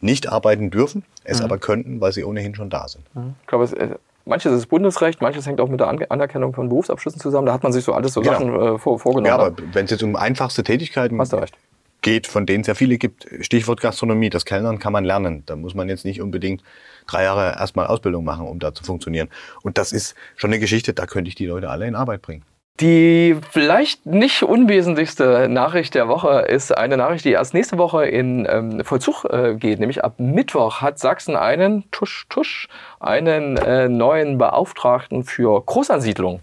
nicht 0.00 0.28
arbeiten 0.28 0.70
dürfen, 0.70 1.04
es 1.22 1.38
Mhm. 1.38 1.44
aber 1.44 1.58
könnten, 1.58 2.00
weil 2.00 2.12
sie 2.12 2.24
ohnehin 2.24 2.54
schon 2.56 2.70
da 2.70 2.88
sind. 2.88 3.04
Ich 3.40 3.46
glaube, 3.46 3.64
es, 3.64 3.72
äh, 3.72 3.90
manches 4.24 4.52
ist 4.52 4.66
Bundesrecht, 4.66 5.20
manches 5.20 5.46
hängt 5.46 5.60
auch 5.60 5.68
mit 5.68 5.80
der 5.80 5.88
An 5.88 6.02
Anerkennung 6.08 6.54
von 6.54 6.68
Berufsabschlüssen 6.68 7.20
zusammen. 7.20 7.46
Da 7.46 7.52
hat 7.52 7.62
man 7.62 7.72
sich 7.72 7.84
so 7.84 7.92
alles 7.92 8.12
so 8.12 8.20
Genau. 8.20 8.32
Sachen 8.32 8.54
äh, 8.54 8.78
vor, 8.78 8.98
vorgenommen. 8.98 9.26
Ja, 9.26 9.34
aber 9.34 9.54
wenn 9.72 9.84
es 9.84 9.90
jetzt 9.90 10.02
um 10.02 10.16
einfachste 10.16 10.62
Tätigkeiten 10.62 11.20
geht, 12.02 12.26
von 12.26 12.46
denen 12.46 12.62
es 12.62 12.66
ja 12.66 12.74
viele 12.74 12.98
gibt, 12.98 13.28
Stichwort 13.40 13.80
Gastronomie, 13.80 14.28
das 14.28 14.44
Kellnern 14.44 14.78
kann 14.78 14.92
man 14.92 15.04
lernen. 15.04 15.44
Da 15.46 15.56
muss 15.56 15.74
man 15.74 15.88
jetzt 15.88 16.04
nicht 16.04 16.20
unbedingt 16.20 16.62
drei 17.06 17.22
Jahre 17.24 17.56
erstmal 17.58 17.86
Ausbildung 17.86 18.24
machen, 18.24 18.46
um 18.46 18.58
da 18.58 18.74
zu 18.74 18.84
funktionieren. 18.84 19.28
Und 19.62 19.78
das 19.78 19.92
ist 19.92 20.14
schon 20.36 20.50
eine 20.50 20.58
Geschichte, 20.58 20.92
da 20.94 21.06
könnte 21.06 21.28
ich 21.28 21.34
die 21.34 21.46
Leute 21.46 21.70
alle 21.70 21.86
in 21.86 21.94
Arbeit 21.94 22.22
bringen. 22.22 22.44
Die 22.80 23.36
vielleicht 23.50 24.06
nicht 24.06 24.42
unwesentlichste 24.42 25.46
Nachricht 25.48 25.94
der 25.94 26.08
Woche 26.08 26.40
ist 26.48 26.76
eine 26.76 26.96
Nachricht, 26.96 27.24
die 27.24 27.32
erst 27.32 27.54
nächste 27.54 27.76
Woche 27.78 28.06
in 28.06 28.46
ähm, 28.50 28.82
Vollzug 28.84 29.24
äh, 29.26 29.54
geht. 29.54 29.78
Nämlich 29.78 30.02
ab 30.02 30.14
Mittwoch 30.18 30.80
hat 30.80 30.98
Sachsen 30.98 31.36
einen, 31.36 31.84
tusch, 31.90 32.26
tusch, 32.28 32.68
einen 32.98 33.56
äh, 33.58 33.88
neuen 33.88 34.38
Beauftragten 34.38 35.22
für 35.22 35.62
Großansiedlung. 35.64 36.40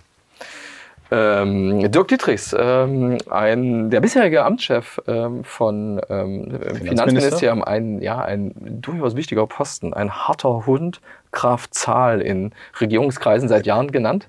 Ähm, 1.11 1.91
Dirk 1.91 2.07
Dietrichs, 2.07 2.55
ähm, 2.57 3.17
ein, 3.29 3.89
der 3.89 3.99
bisherige 3.99 4.45
Amtschef 4.45 5.01
ähm, 5.07 5.43
von 5.43 5.99
ähm, 6.09 6.59
Finanzministerium, 6.75 7.63
ein, 7.63 8.01
ja, 8.01 8.19
ein 8.19 8.53
durchaus 8.81 9.15
wichtiger 9.15 9.47
Posten, 9.47 9.93
ein 9.93 10.11
harter 10.11 10.67
Hund, 10.67 11.01
Graf 11.31 11.69
Zahl 11.71 12.21
in 12.21 12.51
Regierungskreisen 12.79 13.49
seit 13.49 13.65
Jahren 13.65 13.91
genannt. 13.91 14.27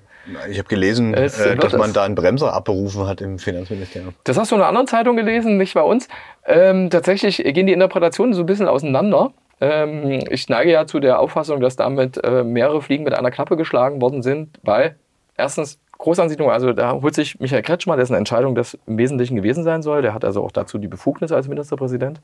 Ich 0.49 0.59
habe 0.59 0.67
gelesen, 0.69 1.13
Es 1.13 1.39
äh, 1.39 1.55
dass 1.55 1.73
man 1.73 1.93
da 1.93 2.03
einen 2.03 2.15
Bremser 2.15 2.53
abberufen 2.53 3.07
hat 3.07 3.21
im 3.21 3.39
Finanzministerium. 3.39 4.13
Das 4.23 4.37
hast 4.37 4.51
du 4.51 4.55
in 4.55 4.61
einer 4.61 4.69
anderen 4.69 4.87
Zeitung 4.87 5.15
gelesen, 5.15 5.57
nicht 5.57 5.73
bei 5.73 5.81
uns. 5.81 6.07
Ähm, 6.45 6.89
tatsächlich 6.89 7.37
gehen 7.37 7.67
die 7.67 7.73
Interpretationen 7.73 8.33
so 8.33 8.41
ein 8.41 8.45
bisschen 8.45 8.67
auseinander. 8.67 9.31
Ähm, 9.59 10.23
ich 10.29 10.47
neige 10.49 10.71
ja 10.71 10.85
zu 10.85 10.99
der 10.99 11.19
Auffassung, 11.19 11.59
dass 11.59 11.75
damit 11.75 12.23
äh, 12.23 12.43
mehrere 12.43 12.81
Fliegen 12.81 13.03
mit 13.03 13.13
einer 13.13 13.31
Klappe 13.31 13.57
geschlagen 13.57 14.01
worden 14.01 14.21
sind, 14.21 14.59
weil 14.63 14.95
erstens 15.37 15.79
Großansiedlung, 16.01 16.49
also 16.49 16.73
da 16.73 16.93
holt 16.93 17.13
sich 17.13 17.39
Michael 17.39 17.61
Kretschmer, 17.61 17.95
dessen 17.95 18.15
Entscheidung 18.15 18.55
das 18.55 18.75
im 18.87 18.97
Wesentlichen 18.97 19.35
gewesen 19.35 19.63
sein 19.63 19.83
soll. 19.83 20.01
Der 20.01 20.15
hat 20.15 20.25
also 20.25 20.43
auch 20.43 20.51
dazu 20.51 20.79
die 20.79 20.87
Befugnis 20.87 21.31
als 21.31 21.47
Ministerpräsident. 21.47 22.21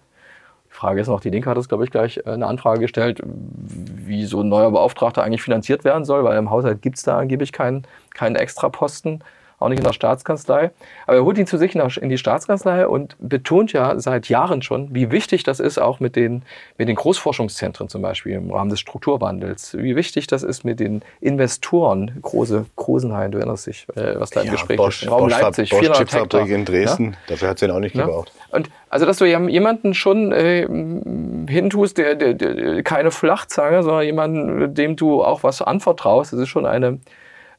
Frage 0.67 0.99
ist 0.99 1.07
noch, 1.07 1.19
die 1.19 1.29
Linke 1.29 1.47
hat 1.47 1.57
es, 1.57 1.69
glaube 1.69 1.83
ich, 1.83 1.91
gleich 1.91 2.17
äh, 2.17 2.31
eine 2.31 2.47
Anfrage 2.47 2.81
gestellt, 2.81 3.21
wie 3.23 4.25
so 4.25 4.41
ein 4.41 4.49
neuer 4.49 4.71
Beauftragter 4.71 5.23
eigentlich 5.23 5.43
finanziert 5.43 5.83
werden 5.83 6.05
soll, 6.05 6.23
weil 6.23 6.37
im 6.39 6.49
Haushalt 6.49 6.81
gibt 6.81 6.97
es 6.97 7.03
da 7.03 7.19
angeblich 7.19 7.51
keinen, 7.51 7.85
keinen 8.15 8.35
Extraposten 8.35 9.23
auch 9.59 9.69
nicht 9.69 9.79
in 9.79 9.85
der 9.85 9.93
Staatskanzlei. 9.93 10.71
Aber 11.07 11.17
er 11.17 11.23
holt 11.23 11.37
ihn 11.37 11.47
zu 11.47 11.57
sich 11.57 11.75
in 11.75 12.09
die 12.09 12.17
Staatskanzlei 12.17 12.87
und 12.87 13.15
betont 13.19 13.73
ja 13.73 13.99
seit 13.99 14.29
Jahren 14.29 14.61
schon, 14.61 14.93
wie 14.93 15.11
wichtig 15.11 15.43
das 15.43 15.59
ist, 15.59 15.79
auch 15.79 15.99
mit 15.99 16.15
den, 16.15 16.43
mit 16.77 16.87
den 16.87 16.95
Großforschungszentren 16.95 17.89
zum 17.89 18.01
Beispiel 18.03 18.33
im 18.33 18.51
Rahmen 18.51 18.69
des 18.69 18.79
Strukturwandels, 18.79 19.75
wie 19.77 19.95
wichtig 19.95 20.27
das 20.27 20.43
ist 20.43 20.63
mit 20.63 20.79
den 20.79 21.01
Investoren, 21.21 22.11
große 22.21 22.65
Krosenhain, 22.75 23.31
du 23.31 23.39
erinnerst 23.39 23.67
dich, 23.67 23.87
äh, 23.95 24.19
was 24.19 24.29
da 24.29 24.41
im 24.41 24.47
Ja, 24.47 24.51
Gespräch 24.53 24.77
Bosch, 24.77 25.03
ist. 25.03 25.11
Raum 25.11 25.21
Bosch, 25.23 25.31
Leipzig, 25.41 25.69
Bosch 25.69 25.79
400 25.79 25.97
Chipfabrik 25.99 26.41
Hektar. 26.41 26.55
in 26.57 26.65
Dresden, 26.65 27.05
Ja? 27.11 27.17
dafür 27.27 27.49
hat 27.49 27.59
sie 27.59 27.65
ihn 27.65 27.71
auch 27.71 27.79
nicht 27.79 27.95
Ja? 27.95 28.05
gebraucht. 28.05 28.31
Und 28.51 28.69
also, 28.89 29.05
dass 29.05 29.17
du 29.17 29.25
jemanden 29.25 29.93
schon 29.93 30.31
äh, 30.31 30.67
hintust, 31.49 31.97
der, 31.97 32.15
der, 32.15 32.33
der 32.35 32.83
keine 32.83 33.11
Flachzange, 33.11 33.83
sondern 33.83 34.03
jemanden, 34.03 34.73
dem 34.73 34.95
du 34.95 35.23
auch 35.23 35.43
was 35.43 35.61
anvertraust, 35.61 36.33
das 36.33 36.39
ist 36.41 36.49
schon 36.49 36.65
eine 36.65 36.99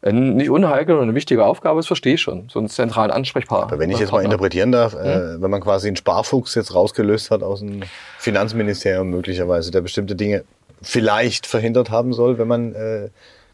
nicht 0.03 0.49
unheikel 0.51 0.97
und 0.97 1.03
eine 1.03 1.15
wichtige 1.15 1.45
Aufgabe, 1.45 1.79
das 1.81 1.87
verstehe 1.89 2.15
ich 2.15 2.21
schon. 2.21 2.49
So 2.49 2.59
einen 2.61 2.69
zentralen 2.69 3.11
Ansprechpartner. 3.11 3.73
Aber 3.73 3.79
wenn 3.81 3.91
ich 3.91 3.99
jetzt 3.99 4.13
mal 4.13 4.23
interpretieren 4.23 4.71
darf, 4.73 4.95
äh, 4.95 5.41
wenn 5.43 5.51
man 5.51 5.61
quasi 5.61 5.89
einen 5.89 5.97
Sparfuchs 5.97 6.55
jetzt 6.55 6.75
rausgelöst 6.75 7.31
hat 7.33 7.43
aus 7.43 7.61
dem 7.61 7.83
Finanzministerium 8.19 9.11
möglicherweise, 9.11 9.71
der 9.71 9.81
bestimmte 9.81 10.15
Dinge 10.15 10.45
vielleicht 10.83 11.47
verhindert 11.47 11.91
haben 11.91 12.13
soll, 12.13 12.39
wenn 12.39 12.47
man 12.47 12.75
äh, 12.75 13.09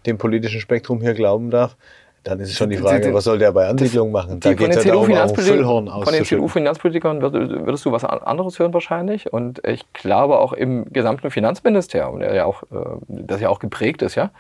dem 0.05 0.19
politischen 0.19 0.61
Spektrum 0.61 1.01
hier 1.01 1.15
glauben 1.15 1.51
darf, 1.51 1.77
dann 2.25 2.41
ist 2.41 2.51
es 2.51 2.57
schon 2.57 2.71
die 2.71 2.77
Frage, 2.79 3.13
was 3.13 3.25
soll 3.25 3.39
der 3.39 3.53
bei 3.53 3.67
Ansiedlung 3.69 4.11
machen? 4.11 4.41
Von 4.41 4.41
den 4.41 4.57
geht's 4.57 4.85
ja 4.85 4.93
darum, 4.93 5.13
auch 5.13 5.29
ein 5.29 5.35
Füllhorn 5.37 5.89
von 6.05 6.13
den. 6.13 6.25
CDU-Finanzpolitikern 6.25 7.23
würd- 7.23 7.67
würdest 7.67 7.85
du 7.85 7.93
was 7.93 8.05
an- 8.05 8.19
anderes 8.23 8.59
hören 8.59 8.73
wahrscheinlich. 8.73 9.31
Und 9.33 9.61
ich 9.67 9.91
glaube 9.93 10.39
auch 10.39 10.53
im 10.55 10.91
gesamten 10.93 11.31
Finanzministerium, 11.31 12.21
der 12.21 12.35
ja 12.35 12.45
auch, 12.47 12.63
äh, 12.65 12.67
das 13.09 13.41
ja 13.43 13.49
auch 13.51 13.59
geprägt 13.59 14.01
ist, 14.03 14.15
ja, 14.15 14.31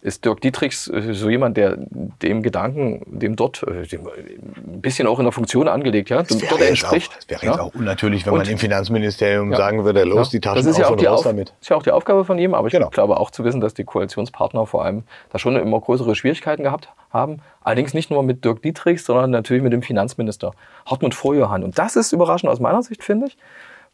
ist 0.00 0.24
Dirk 0.24 0.40
Dietrichs 0.40 0.88
äh, 0.88 1.12
so 1.14 1.30
jemand, 1.30 1.56
der 1.56 1.76
dem 2.22 2.42
Gedanken, 2.42 3.02
dem 3.18 3.36
dort 3.36 3.62
äh, 3.62 3.86
dem 3.86 4.06
ein 4.06 4.80
bisschen 4.80 5.06
auch 5.06 5.18
in 5.18 5.24
der 5.24 5.32
Funktion 5.32 5.68
angelegt, 5.68 6.10
ja, 6.10 6.22
dem 6.22 6.38
Das 6.40 6.48
dort 6.48 6.60
entspricht. 6.60 7.10
auch, 7.12 7.16
das 7.16 7.28
wäre 7.30 7.44
ja. 7.46 7.50
jetzt 7.52 7.60
auch 7.60 7.74
unnatürlich, 7.74 8.26
wenn 8.26 8.32
Und- 8.34 8.40
man 8.40 8.48
im 8.48 8.58
Finanzministerium 8.58 9.50
Ja. 9.52 9.56
sagen 9.56 9.84
würde, 9.84 10.04
los, 10.04 10.28
Ja. 10.28 10.30
die 10.32 10.40
Taschen 10.40 10.56
das 10.56 10.66
ist 10.66 10.78
ja 10.78 10.88
auch 10.88 10.96
die 10.96 11.06
raus 11.06 11.20
Auf, 11.20 11.26
damit. 11.26 11.54
ist 11.60 11.68
ja 11.70 11.76
auch 11.76 11.82
die 11.82 11.90
Aufgabe 11.90 12.24
von 12.24 12.38
ihm, 12.38 12.54
aber 12.54 12.66
ich 12.68 12.72
Genau. 12.72 12.90
glaube 12.90 13.18
auch 13.18 13.30
zu 13.30 13.44
wissen, 13.44 13.60
dass 13.60 13.74
die 13.74 13.84
Koalitionspartner 13.84 14.66
vor 14.66 14.84
allem 14.84 15.04
da 15.30 15.38
schon 15.38 15.56
immer 15.56 15.80
größere 15.80 16.14
Schwierigkeiten 16.14 16.62
gehabt 16.62 16.88
haben. 17.10 17.38
Allerdings 17.62 17.94
nicht 17.94 18.10
nur 18.10 18.22
mit 18.22 18.44
Dirk 18.44 18.62
Dietrichs, 18.62 19.04
sondern 19.06 19.30
natürlich 19.30 19.62
mit 19.62 19.72
dem 19.72 19.82
Finanzminister 19.82 20.52
Hartmut 20.86 21.14
Vorjohann. 21.14 21.62
Und 21.64 21.78
das 21.78 21.96
ist 21.96 22.12
überraschend 22.12 22.50
aus 22.50 22.60
meiner 22.60 22.82
Sicht, 22.82 23.02
finde 23.04 23.26
ich, 23.28 23.36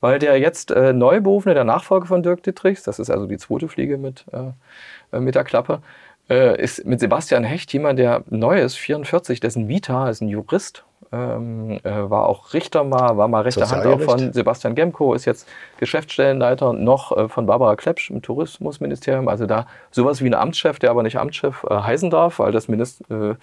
weil 0.01 0.19
der 0.19 0.39
jetzt 0.39 0.71
äh, 0.71 0.95
Neuberufene, 0.95 1.55
der 1.55 1.65
Nachfolger 1.65 2.07
von 2.07 2.23
Dirk 2.23 2.43
Dietrichs, 2.43 2.83
das 2.83 2.99
ist 2.99 3.11
also 3.11 3.27
die 3.27 3.37
zweite 3.37 3.69
Fliege 3.69 3.99
mit, 3.99 4.25
äh, 4.33 4.39
äh, 5.13 5.21
mit 5.21 5.35
der 5.35 5.45
Klappe, 5.45 5.81
äh, 6.29 6.61
ist 6.61 6.87
mit 6.87 7.01
Sebastian 7.01 7.45
Hecht 7.45 7.73
jemand, 7.73 7.99
der 7.99 8.23
neu 8.31 8.61
ist, 8.61 8.77
44, 8.77 9.41
dessen 9.41 9.69
Vita 9.69 10.09
ist 10.09 10.21
ein 10.21 10.29
Jurist, 10.29 10.85
ähm, 11.13 11.81
äh, 11.83 11.91
war 12.11 12.29
auch 12.29 12.55
Richter 12.55 12.85
mal, 12.85 13.17
war 13.17 13.27
mal 13.27 13.43
rechte 13.43 13.69
Hand 13.69 13.85
auch 13.85 14.01
von 14.01 14.33
Sebastian 14.33 14.77
Gemko, 14.77 15.15
ist 15.15 15.25
jetzt 15.25 15.49
Geschäftsstellenleiter 15.79 16.73
noch 16.73 17.17
äh, 17.17 17.29
von 17.29 17.47
Barbara 17.47 17.75
Klepsch 17.75 18.11
im 18.11 18.23
Tourismusministerium. 18.23 19.27
Also 19.27 19.47
da 19.47 19.67
sowas 19.91 20.23
wie 20.23 20.29
ein 20.29 20.35
Amtschef, 20.35 20.79
der 20.79 20.91
aber 20.91 21.03
nicht 21.03 21.19
Amtschef 21.19 21.65
äh, 21.69 21.75
heißen 21.75 22.11
darf, 22.11 22.39
weil 22.39 22.53
das 22.53 22.69
Minist 22.69 23.03
äh, 23.11 23.35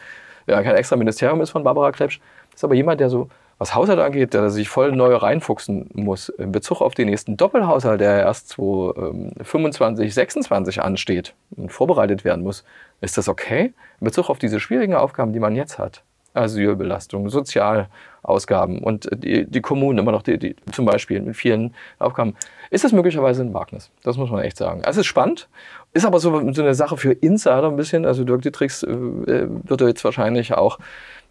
ja, 0.48 0.64
kein 0.64 0.76
extra 0.76 0.96
Ministerium 0.96 1.42
ist 1.42 1.50
von 1.50 1.64
Barbara 1.64 1.92
Klepsch. 1.92 2.22
Ist 2.56 2.64
aber 2.64 2.74
jemand, 2.74 3.02
der 3.02 3.10
so, 3.10 3.30
was 3.58 3.74
Haushalt 3.74 4.00
angeht, 4.00 4.34
der 4.34 4.50
sich 4.50 4.70
voll 4.70 4.92
neu 4.92 5.16
reinfuchsen 5.16 5.90
muss 5.94 6.30
in 6.30 6.52
Bezug 6.52 6.82
auf 6.82 6.94
den 6.94 7.08
nächsten 7.10 7.38
Doppelhaushalt, 7.38 8.02
der 8.02 8.20
erst 8.20 8.50
2025, 8.50 10.14
26 10.14 10.82
ansteht 10.82 11.34
und 11.56 11.72
vorbereitet 11.72 12.24
werden 12.24 12.44
muss. 12.44 12.64
Ist 13.02 13.18
das 13.18 13.28
okay? 13.28 13.74
In 14.00 14.06
Bezug 14.06 14.30
auf 14.30 14.40
diese 14.40 14.60
schwierigen 14.60 14.94
Aufgaben, 14.94 15.34
die 15.34 15.40
man 15.40 15.56
jetzt 15.56 15.80
hat. 15.80 16.04
Asylbelastung, 16.38 17.30
Sozialausgaben 17.30 18.80
und 18.80 19.10
die, 19.14 19.46
die 19.46 19.62
Kommunen 19.62 20.00
immer 20.00 20.12
noch, 20.12 20.22
die, 20.22 20.38
die, 20.38 20.56
zum 20.72 20.86
Beispiel 20.86 21.22
mit 21.22 21.36
vielen 21.36 21.74
Aufgaben, 22.00 22.36
ist 22.70 22.84
das 22.84 22.92
möglicherweise 22.92 23.44
ein 23.44 23.54
Wagnis. 23.54 23.90
Das 24.04 24.18
muss 24.18 24.30
man 24.30 24.44
echt 24.44 24.58
sagen. 24.58 24.82
Es 24.86 24.98
ist 24.98 25.06
spannend, 25.06 25.48
ist 25.94 26.06
aber 26.06 26.20
so, 26.20 26.52
so 26.52 26.62
eine 26.62 26.76
Sache 26.76 26.98
für 26.98 27.14
Insider 27.14 27.68
ein 27.68 27.76
bisschen. 27.76 28.06
Also 28.06 28.24
Dirk 28.24 28.42
Dietrichs 28.42 28.84
äh, 28.84 28.88
wird 28.90 29.82
jetzt 29.82 30.04
wahrscheinlich 30.04 30.54
auch 30.54 30.80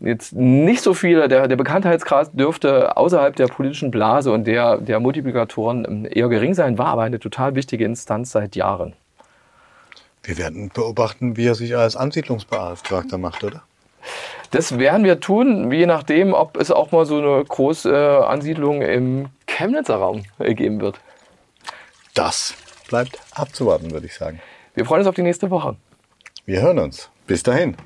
jetzt 0.01 0.35
nicht 0.35 0.83
so 0.83 0.95
viele, 0.95 1.29
der, 1.29 1.49
der 1.49 1.57
Bekanntheitsgrad 1.57 2.39
dürfte 2.39 2.97
außerhalb 2.97 3.35
der 3.37 3.47
politischen 3.47 3.91
Blase 3.91 4.31
und 4.33 4.47
der, 4.47 4.79
der 4.79 5.01
Multiplikatoren 5.01 5.87
ähm, 5.89 6.09
eher 6.11 6.29
gering 6.29 6.55
sein, 6.55 6.79
war 6.79 6.89
aber 6.89 7.03
eine 7.03 7.19
total 7.19 7.55
wichtige 7.55 7.85
Instanz 7.85 8.33
seit 8.33 8.57
Jahren. 8.57 8.95
Wir 10.23 10.39
werden 10.39 10.71
beobachten, 10.75 11.37
wie 11.37 11.47
er 11.47 11.55
sich 11.55 11.77
als 11.77 11.97
Ansiedlungsbeauftragter 11.97 13.17
macht, 13.17 13.45
oder? 13.45 13.63
Das 14.51 14.79
werden 14.79 15.05
wir 15.05 15.21
tun, 15.21 15.71
je 15.73 15.87
nachdem, 15.87 16.33
ob 16.35 16.57
es 16.57 16.71
auch 16.71 16.93
mal 16.93 17.07
so 17.07 17.19
eine 17.19 17.45
große 17.45 17.91
äh, 17.91 18.25
Ansiedlung 18.25 18.83
im 18.83 19.29
Chemnitzer 19.47 19.97
Raum 19.97 20.23
äh, 20.39 20.55
geben 20.55 20.81
wird. 20.81 21.01
Das 22.15 22.55
bleibt 22.89 23.19
abzuwarten, 23.33 23.91
würde 23.91 24.07
ich 24.07 24.15
sagen. 24.15 24.41
Wir 24.75 24.85
freuen 24.85 25.01
uns 25.01 25.09
auf 25.09 25.15
die 25.15 25.23
nächste 25.23 25.51
Woche. 25.51 25.77
Wir 26.45 26.63
hören 26.63 26.79
uns. 26.79 27.11
Bis 27.27 27.43
dahin. 27.43 27.77